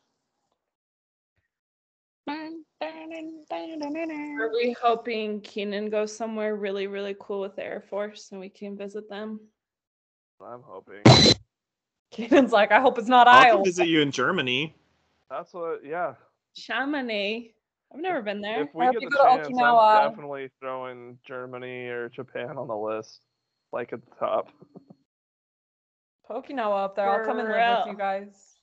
Are 4.40 4.50
we 4.52 4.74
hoping 4.82 5.40
Keenan 5.40 5.88
goes 5.90 6.16
somewhere 6.16 6.56
really, 6.56 6.86
really 6.86 7.14
cool 7.20 7.40
with 7.40 7.56
the 7.56 7.64
Air 7.64 7.80
Force 7.80 8.30
and 8.32 8.40
we 8.40 8.48
can 8.48 8.76
visit 8.76 9.08
them? 9.08 9.40
I'm 10.40 10.62
hoping. 10.62 11.02
Keenan's 12.14 12.52
like, 12.52 12.70
I 12.70 12.80
hope 12.80 12.96
it's 12.98 13.08
not 13.08 13.26
I'll 13.26 13.42
Iowa. 13.42 13.56
come 13.56 13.64
visit 13.64 13.88
you 13.88 14.00
in 14.00 14.12
Germany. 14.12 14.72
That's 15.28 15.52
what. 15.52 15.84
Yeah. 15.84 16.14
Chamonix. 16.56 17.50
I've 17.92 18.00
never 18.00 18.22
been 18.22 18.40
there. 18.40 18.62
If 18.62 18.74
we 18.74 18.84
Or 18.84 18.88
if 18.90 19.00
get 19.00 19.10
the 19.10 19.16
go 19.16 19.36
to 19.36 19.42
chance, 19.42 19.48
Okinawa. 19.48 20.04
I'm 20.04 20.10
definitely 20.10 20.50
throwing 20.60 21.18
Germany 21.26 21.86
or 21.86 22.08
Japan 22.08 22.56
on 22.56 22.68
the 22.68 22.76
list, 22.76 23.20
like 23.72 23.92
at 23.92 24.00
the 24.04 24.14
top. 24.16 24.50
Put 26.28 26.44
Okinawa 26.44 26.84
up 26.84 26.96
there. 26.96 27.08
I'll 27.08 27.24
come 27.24 27.40
and 27.40 27.48
live 27.48 27.78
with 27.78 27.92
you 27.92 27.98
guys. 27.98 28.58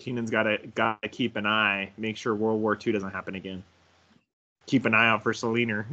Keenan's 0.00 0.30
gotta 0.30 0.58
gotta 0.74 1.08
keep 1.08 1.36
an 1.36 1.46
eye, 1.46 1.90
make 1.96 2.16
sure 2.16 2.34
World 2.34 2.60
War 2.60 2.76
II 2.84 2.92
doesn't 2.92 3.12
happen 3.12 3.36
again. 3.36 3.62
Keep 4.66 4.84
an 4.86 4.94
eye 4.94 5.08
out 5.08 5.22
for 5.22 5.32
Selena. 5.32 5.86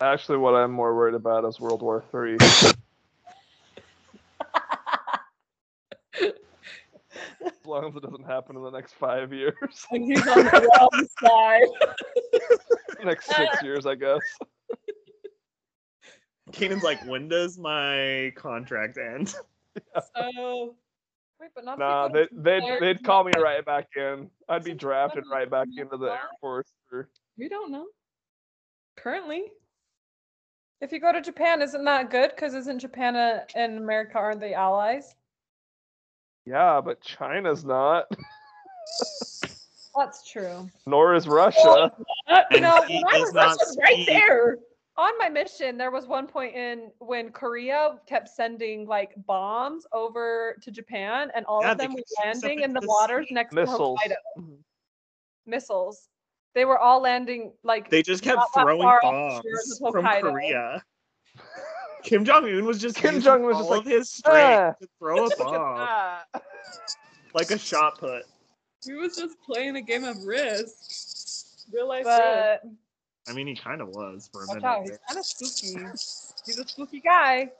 Actually, 0.00 0.38
what 0.38 0.54
I'm 0.54 0.70
more 0.70 0.94
worried 0.94 1.14
about 1.14 1.44
is 1.44 1.58
World 1.58 1.82
War 1.82 2.04
Three. 2.10 2.36
long 7.68 7.86
as 7.86 7.96
it 7.96 8.02
doesn't 8.02 8.24
happen 8.24 8.56
in 8.56 8.62
the 8.62 8.70
next 8.70 8.94
five 8.94 9.32
years, 9.32 9.54
And 9.90 10.04
he's 10.04 10.26
on 10.26 10.44
the 10.44 10.68
wrong 10.78 11.06
side. 11.22 13.04
next 13.04 13.26
six 13.26 13.62
years, 13.62 13.86
I 13.86 13.94
guess. 13.94 14.20
Keenan's 16.52 16.82
like, 16.82 17.04
when 17.06 17.28
does 17.28 17.58
my 17.58 18.32
contract 18.36 18.98
end? 18.98 19.34
So 20.16 20.74
Wait, 21.40 21.50
but 21.54 21.64
not 21.64 21.78
Nah, 21.78 22.08
they, 22.08 22.26
they'd 22.32 22.62
they'd 22.80 23.04
call 23.04 23.22
me 23.22 23.32
right 23.38 23.64
back 23.64 23.86
in. 23.96 24.28
I'd 24.48 24.64
be 24.64 24.74
drafted 24.74 25.24
right 25.30 25.48
back 25.48 25.68
into 25.76 25.96
the 25.96 26.06
Air? 26.06 26.18
Force. 26.40 26.72
For, 26.88 27.08
we 27.36 27.48
don't 27.48 27.70
know. 27.70 27.86
Currently. 28.96 29.44
If 30.80 30.92
you 30.92 31.00
go 31.00 31.12
to 31.12 31.20
Japan, 31.20 31.62
isn't 31.62 31.84
that 31.84 32.10
good? 32.10 32.30
Because 32.30 32.54
isn't 32.54 32.80
Japan 32.80 33.14
a, 33.16 33.44
and 33.54 33.78
America 33.78 34.18
aren't 34.18 34.40
they 34.40 34.54
allies? 34.54 35.14
Yeah, 36.48 36.80
but 36.80 37.00
China's 37.00 37.64
not. 37.64 38.06
That's 39.96 40.28
true. 40.30 40.68
Nor 40.86 41.14
is 41.14 41.26
Russia. 41.28 41.90
Uh, 42.28 42.42
And 42.52 42.62
No, 42.62 42.82
he 42.82 42.94
when 42.94 43.04
I 43.04 43.12
does 43.18 43.20
was 43.20 43.32
not 43.34 43.44
Russia's 43.58 43.78
right 43.82 43.92
speak- 43.94 44.06
there. 44.08 44.58
On 44.96 45.16
my 45.18 45.28
mission, 45.28 45.76
there 45.78 45.90
was 45.92 46.06
one 46.08 46.26
point 46.26 46.56
in 46.56 46.90
when 46.98 47.30
Korea 47.30 48.00
kept 48.06 48.28
sending 48.28 48.84
like 48.86 49.12
bombs 49.26 49.86
over 49.92 50.56
to 50.60 50.70
Japan, 50.72 51.30
and 51.36 51.46
all 51.46 51.62
Yeah, 51.62 51.72
of 51.72 51.78
they 51.78 51.84
them 51.84 51.92
were 51.92 51.98
kept 51.98 52.08
shooting 52.08 52.34
stuff 52.34 52.42
landing 52.48 52.58
in 52.58 52.64
into 52.70 52.80
the 52.80 52.86
the 52.86 52.88
waters 52.88 53.26
sea. 53.28 53.34
next 53.34 53.52
Missiles. 53.54 54.00
to 54.02 54.08
Hokkaido. 54.10 54.58
Missiles. 55.46 56.08
They 56.54 56.64
were 56.64 56.78
all 56.78 57.00
landing 57.00 57.52
like 57.62 57.90
They 57.90 58.02
just 58.02 58.24
kept 58.24 58.38
Not 58.38 58.48
that 58.56 58.62
throwing 58.64 58.82
far 58.82 58.96
off 58.96 59.02
the 59.02 59.08
bombs 59.08 59.44
shores 59.44 59.80
of 59.84 59.92
from 59.92 60.04
Hokkaido. 60.06 60.20
Korea. 60.22 60.82
Kim 62.08 62.24
Jong 62.24 62.44
Un 62.46 62.64
was 62.64 62.80
just 62.80 62.96
Kim 62.96 63.20
Jong-un 63.20 63.46
was 63.46 63.56
just 63.58 63.64
all 63.70 63.76
like, 63.76 63.86
of 63.86 63.92
his 63.92 64.10
strength 64.10 64.38
"Ah." 64.38 64.74
to 64.80 64.88
throw 64.98 65.16
a 65.16 65.22
Look 65.24 65.32
at 65.32 65.38
bomb 65.38 66.18
like 67.34 67.50
a 67.50 67.58
shot 67.58 67.98
put. 67.98 68.22
He 68.84 68.94
was 68.94 69.16
just 69.16 69.36
playing 69.42 69.76
a 69.76 69.82
game 69.82 70.04
of 70.04 70.16
Risk. 70.24 71.66
Real 71.72 71.88
life 71.88 72.06
Risk. 72.06 72.18
but 72.18 72.62
I 73.28 73.34
mean, 73.34 73.46
he 73.46 73.54
kind 73.54 73.80
of 73.82 73.88
was 73.88 74.30
for 74.32 74.44
a 74.44 74.46
watch 74.46 74.56
minute. 74.56 74.66
out, 74.66 74.82
he's 74.84 74.98
kind 75.06 75.18
of 75.18 75.26
spooky. 75.26 75.84
He's 76.46 76.58
a 76.58 76.66
spooky 76.66 77.00
guy. 77.00 77.50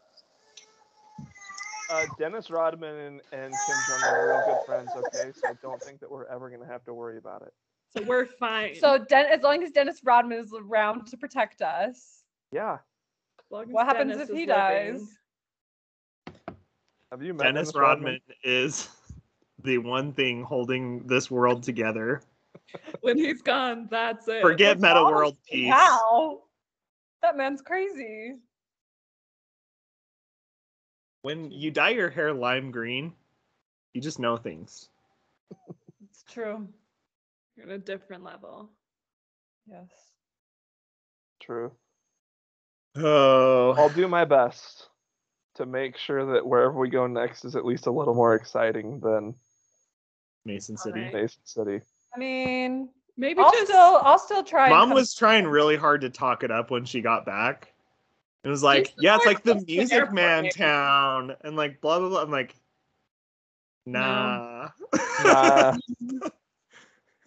Uh, 1.90 2.04
Dennis 2.18 2.50
Rodman 2.50 2.94
and, 2.94 3.20
and 3.32 3.52
Kim 3.66 3.76
Jong 3.88 4.00
Un 4.08 4.14
are 4.14 4.28
real 4.28 4.42
good 4.46 4.66
friends. 4.66 4.90
Okay, 4.96 5.32
so 5.34 5.48
I 5.48 5.52
don't 5.62 5.82
think 5.82 6.00
that 6.00 6.10
we're 6.10 6.26
ever 6.26 6.48
gonna 6.50 6.66
have 6.70 6.84
to 6.84 6.94
worry 6.94 7.18
about 7.18 7.42
it. 7.42 7.52
So 7.96 8.02
we're 8.04 8.26
fine. 8.26 8.74
So 8.76 8.98
Den- 8.98 9.26
as 9.26 9.42
long 9.42 9.62
as 9.62 9.70
Dennis 9.70 10.00
Rodman 10.04 10.38
is 10.38 10.52
around 10.58 11.06
to 11.06 11.16
protect 11.16 11.62
us, 11.62 12.22
Yeah. 12.52 12.78
As 13.48 13.52
long 13.52 13.62
as 13.62 13.68
what 13.70 13.86
happens 13.86 14.12
Dennis 14.12 14.28
if 14.28 14.36
he 14.36 14.46
dies? 14.46 15.00
Have 17.10 17.22
you 17.22 17.32
met 17.32 17.44
Dennis 17.44 17.74
Rodman 17.74 18.20
is 18.44 18.90
the 19.62 19.78
one 19.78 20.12
thing 20.12 20.42
holding 20.42 21.06
this 21.06 21.30
world 21.30 21.62
together. 21.62 22.22
When 23.00 23.16
he's 23.16 23.42
gone, 23.42 23.88
that's 23.90 24.28
it. 24.28 24.42
Forget 24.42 24.76
What's 24.76 24.82
Metta 24.82 25.02
World 25.02 25.36
with? 25.36 25.50
Peace. 25.50 25.72
How? 25.72 26.42
That 27.22 27.36
man's 27.36 27.62
crazy. 27.62 28.36
When 31.22 31.50
you 31.50 31.70
dye 31.70 31.90
your 31.90 32.10
hair 32.10 32.32
lime 32.32 32.70
green, 32.70 33.12
you 33.92 34.00
just 34.00 34.18
know 34.18 34.36
things. 34.36 34.88
It's 36.08 36.22
true. 36.30 36.68
You're 37.56 37.66
at 37.66 37.72
a 37.72 37.78
different 37.78 38.22
level. 38.22 38.70
Yes. 39.66 39.88
True. 41.40 41.72
Oh, 42.96 43.74
I'll 43.76 43.90
do 43.90 44.08
my 44.08 44.24
best 44.24 44.88
to 45.56 45.66
make 45.66 45.96
sure 45.96 46.34
that 46.34 46.46
wherever 46.46 46.78
we 46.78 46.88
go 46.88 47.06
next 47.06 47.44
is 47.44 47.56
at 47.56 47.64
least 47.64 47.86
a 47.86 47.90
little 47.90 48.14
more 48.14 48.34
exciting 48.34 49.00
than 49.00 49.34
Mason 50.44 50.76
City. 50.76 51.00
Alright. 51.00 51.14
Mason 51.14 51.40
City. 51.44 51.80
I 52.14 52.18
mean, 52.18 52.88
Maybe 53.18 53.40
I'll 53.40 53.50
just 53.50 53.66
still, 53.66 54.00
I'll 54.02 54.18
still 54.18 54.44
try. 54.44 54.66
and 54.66 54.74
Mom 54.76 54.90
was 54.90 55.12
trying 55.12 55.44
really 55.44 55.76
hard 55.76 56.02
to 56.02 56.10
talk 56.10 56.44
it 56.44 56.52
up 56.52 56.70
when 56.70 56.84
she 56.84 57.00
got 57.00 57.26
back. 57.26 57.72
It 58.44 58.48
was 58.48 58.62
like, 58.62 58.94
yeah, 58.96 59.16
it's 59.16 59.26
like 59.26 59.42
the 59.42 59.56
Music 59.56 59.92
airport, 59.92 60.14
Man 60.14 60.42
maybe. 60.44 60.52
town, 60.52 61.34
and 61.42 61.56
like 61.56 61.80
blah 61.80 61.98
blah 61.98 62.08
blah. 62.10 62.22
I'm 62.22 62.30
like, 62.30 62.54
nah. 63.84 64.68
Nah. 65.24 65.76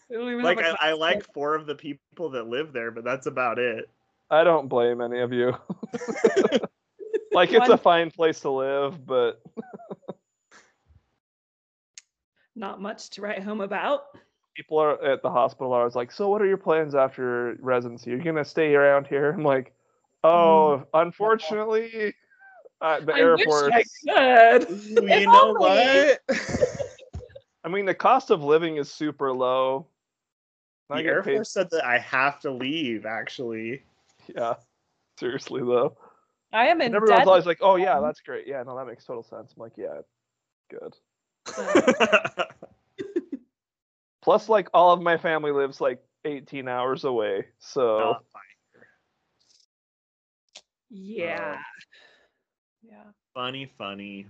they 0.10 0.16
don't 0.16 0.32
even 0.32 0.42
like 0.44 0.60
I, 0.60 0.70
I, 0.70 0.70
a 0.70 0.76
I 0.80 0.94
like 0.94 1.26
four 1.34 1.56
of 1.56 1.66
the 1.66 1.76
people 1.76 2.30
that 2.30 2.48
live 2.48 2.72
there, 2.72 2.92
but 2.92 3.04
that's 3.04 3.28
about 3.28 3.60
it. 3.60 3.90
I 4.32 4.44
don't 4.46 4.68
blame 4.70 5.02
any 5.02 5.20
of 5.20 5.32
you. 5.34 5.54
like 7.34 7.52
it's 7.52 7.70
a 7.70 7.78
fine 7.78 8.10
place 8.12 8.40
to 8.42 8.50
live, 8.50 9.06
but 9.06 9.42
not 12.56 12.82
much 12.82 13.10
to 13.12 13.22
write 13.22 13.44
home 13.44 13.62
about. 13.62 14.06
people 14.56 14.78
are 14.80 15.02
at 15.04 15.22
the 15.22 15.30
hospital 15.30 15.74
are 15.74 15.80
always 15.80 15.96
like, 15.96 16.12
"So 16.12 16.30
what 16.30 16.42
are 16.42 16.46
your 16.46 16.58
plans 16.58 16.96
after 16.96 17.56
residency? 17.60 18.14
Are 18.14 18.18
you 18.18 18.24
gonna 18.24 18.46
stay 18.46 18.74
around 18.74 19.06
here?" 19.08 19.32
I'm 19.32 19.44
like, 19.44 19.74
"Oh, 20.24 20.86
unfortunately, 20.94 22.14
uh, 22.82 23.02
the 23.02 23.14
I 23.14 23.20
Air 23.20 23.36
wish 23.36 23.46
Force. 23.46 23.72
I 23.74 23.84
could. 24.64 24.70
Ooh, 24.72 25.08
If 25.08 25.20
you 25.22 25.28
know 25.28 25.48
only. 25.50 25.60
what? 25.60 26.22
I 27.64 27.70
mean, 27.70 27.86
the 27.86 27.94
cost 27.94 28.32
of 28.32 28.44
living 28.44 28.78
is 28.78 28.90
super 28.92 29.32
low. 29.32 29.88
I 30.90 30.98
the 30.98 31.04
get 31.04 31.10
Air 31.12 31.24
paid- 31.24 31.36
Force 31.36 31.52
said 31.52 31.70
that 31.72 31.86
I 31.86 32.00
have 32.00 32.40
to 32.42 32.52
leave. 32.52 33.06
Actually, 33.06 33.84
Yeah, 34.36 34.56
seriously 35.20 35.62
though. 35.62 35.96
I 36.54 36.68
am 36.68 36.82
in 36.82 36.88
And 36.88 36.96
everyone's 36.96 37.20
debt. 37.20 37.28
always 37.28 37.46
like, 37.46 37.60
"Oh 37.62 37.76
yeah, 37.78 38.00
that's 38.02 38.20
great. 38.22 38.46
Yeah, 38.48 38.64
no, 38.64 38.76
that 38.78 38.86
makes 38.88 39.06
total 39.06 39.24
sense." 39.24 39.54
I'm 39.56 39.62
like, 39.62 39.78
"Yeah, 39.78 40.02
good." 40.70 40.96
Plus, 44.22 44.50
like 44.50 44.68
all 44.74 44.92
of 44.94 45.02
my 45.02 45.18
family 45.18 45.52
lives 45.52 45.82
like 45.82 46.04
18 46.26 46.68
hours 46.68 47.04
away, 47.06 47.46
so 47.60 47.82
oh, 47.98 48.00
Not 48.12 48.26
fine. 48.32 48.42
Yeah. 50.90 51.56
Oh. 51.58 51.62
yeah. 52.84 53.04
funny, 53.34 53.72
funny. 53.78 54.28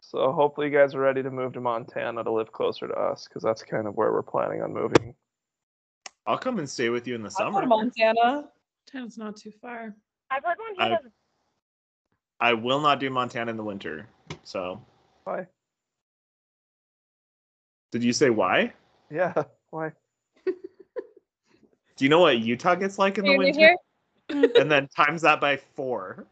so 0.00 0.32
hopefully 0.32 0.68
you 0.68 0.76
guys 0.76 0.94
are 0.94 1.00
ready 1.00 1.22
to 1.22 1.30
move 1.30 1.52
to 1.52 1.60
Montana 1.60 2.24
to 2.24 2.32
live 2.32 2.50
closer 2.52 2.88
to 2.88 2.94
us 2.94 3.28
because 3.28 3.42
that's 3.42 3.62
kind 3.62 3.86
of 3.86 3.94
where 3.94 4.10
we're 4.12 4.22
planning 4.22 4.62
on 4.62 4.72
moving. 4.72 5.14
I'll 6.26 6.38
come 6.38 6.58
and 6.58 6.68
stay 6.68 6.88
with 6.88 7.06
you 7.06 7.14
in 7.14 7.22
the 7.22 7.32
I'll 7.38 7.50
go 7.50 7.58
summer. 7.58 7.60
to 7.62 7.66
Montana. 7.66 8.48
Town's 8.90 9.18
not 9.18 9.36
too 9.36 9.52
far. 9.60 9.94
I've 10.30 10.44
heard 10.44 10.56
I- 10.78 10.88
Montana's 10.88 11.12
I 12.40 12.54
will 12.54 12.80
not 12.80 12.98
do 12.98 13.08
Montana 13.08 13.50
in 13.50 13.56
the 13.56 13.62
winter. 13.62 14.08
So, 14.42 14.84
Why? 15.24 15.46
did 17.92 18.02
you 18.02 18.12
say 18.12 18.30
why? 18.30 18.72
Yeah, 19.10 19.32
why? 19.70 19.92
Do 20.44 22.04
you 22.04 22.08
know 22.08 22.18
what 22.20 22.38
Utah 22.38 22.74
gets 22.74 22.98
like 22.98 23.18
in 23.18 23.24
the 23.24 23.36
winter? 23.36 23.76
And 24.28 24.70
then 24.70 24.88
times 24.88 25.22
that 25.22 25.40
by 25.40 25.58
four. 25.76 26.26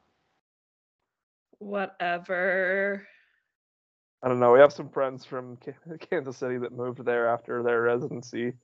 Whatever. 1.59 3.07
I 4.23 4.29
don't 4.29 4.41
know. 4.41 4.53
We 4.53 4.61
have 4.61 4.73
some 4.73 4.89
friends 4.89 5.25
from 5.25 5.59
Ka- 5.59 5.97
Kansas 6.01 6.39
City 6.39 6.59
that 6.59 6.73
moved 6.73 7.05
there 7.05 7.29
after 7.29 7.63
their 7.63 7.83
residency, 7.83 8.55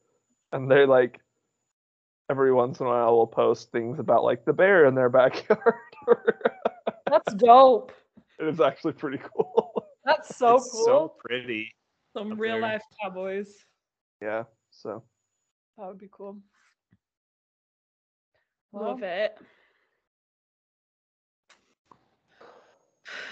and 0.52 0.70
they're 0.70 0.86
like, 0.86 1.20
every 2.30 2.52
once 2.52 2.80
in 2.80 2.86
a 2.86 2.88
while, 2.88 3.06
I 3.08 3.10
will 3.10 3.26
post 3.26 3.70
things 3.72 3.98
about 3.98 4.24
like 4.24 4.44
the 4.44 4.52
bear 4.52 4.86
in 4.86 4.94
their 4.94 5.08
backyard. 5.10 5.60
That's 7.10 7.34
dope. 7.34 7.92
it 8.38 8.46
is 8.48 8.60
actually 8.60 8.92
pretty 8.94 9.18
cool. 9.34 9.72
That's 10.04 10.36
so 10.36 10.56
It's 10.56 10.70
cool. 10.70 10.84
so 10.84 11.14
pretty. 11.24 11.72
Some 12.16 12.38
real 12.38 12.54
there. 12.54 12.62
life 12.62 12.82
cowboys. 13.02 13.48
yeah. 14.22 14.44
So 14.70 15.02
That 15.78 15.88
would 15.88 15.98
be 15.98 16.08
cool. 16.10 16.38
Love 18.72 19.00
Well, 19.00 19.10
it. 19.10 19.38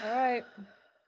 All 0.03 0.15
right. 0.15 0.43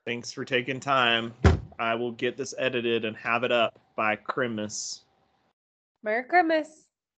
Thanks 0.04 0.32
for 0.32 0.44
taking 0.44 0.80
time. 0.80 1.34
I 1.78 1.94
will 1.94 2.12
get 2.12 2.36
this 2.36 2.54
edited 2.58 3.04
and 3.04 3.16
have 3.16 3.44
it 3.44 3.52
up 3.52 3.78
by 3.96 4.16
Christmas. 4.16 5.02
Merry 6.02 6.24
Christmas. 6.24 6.87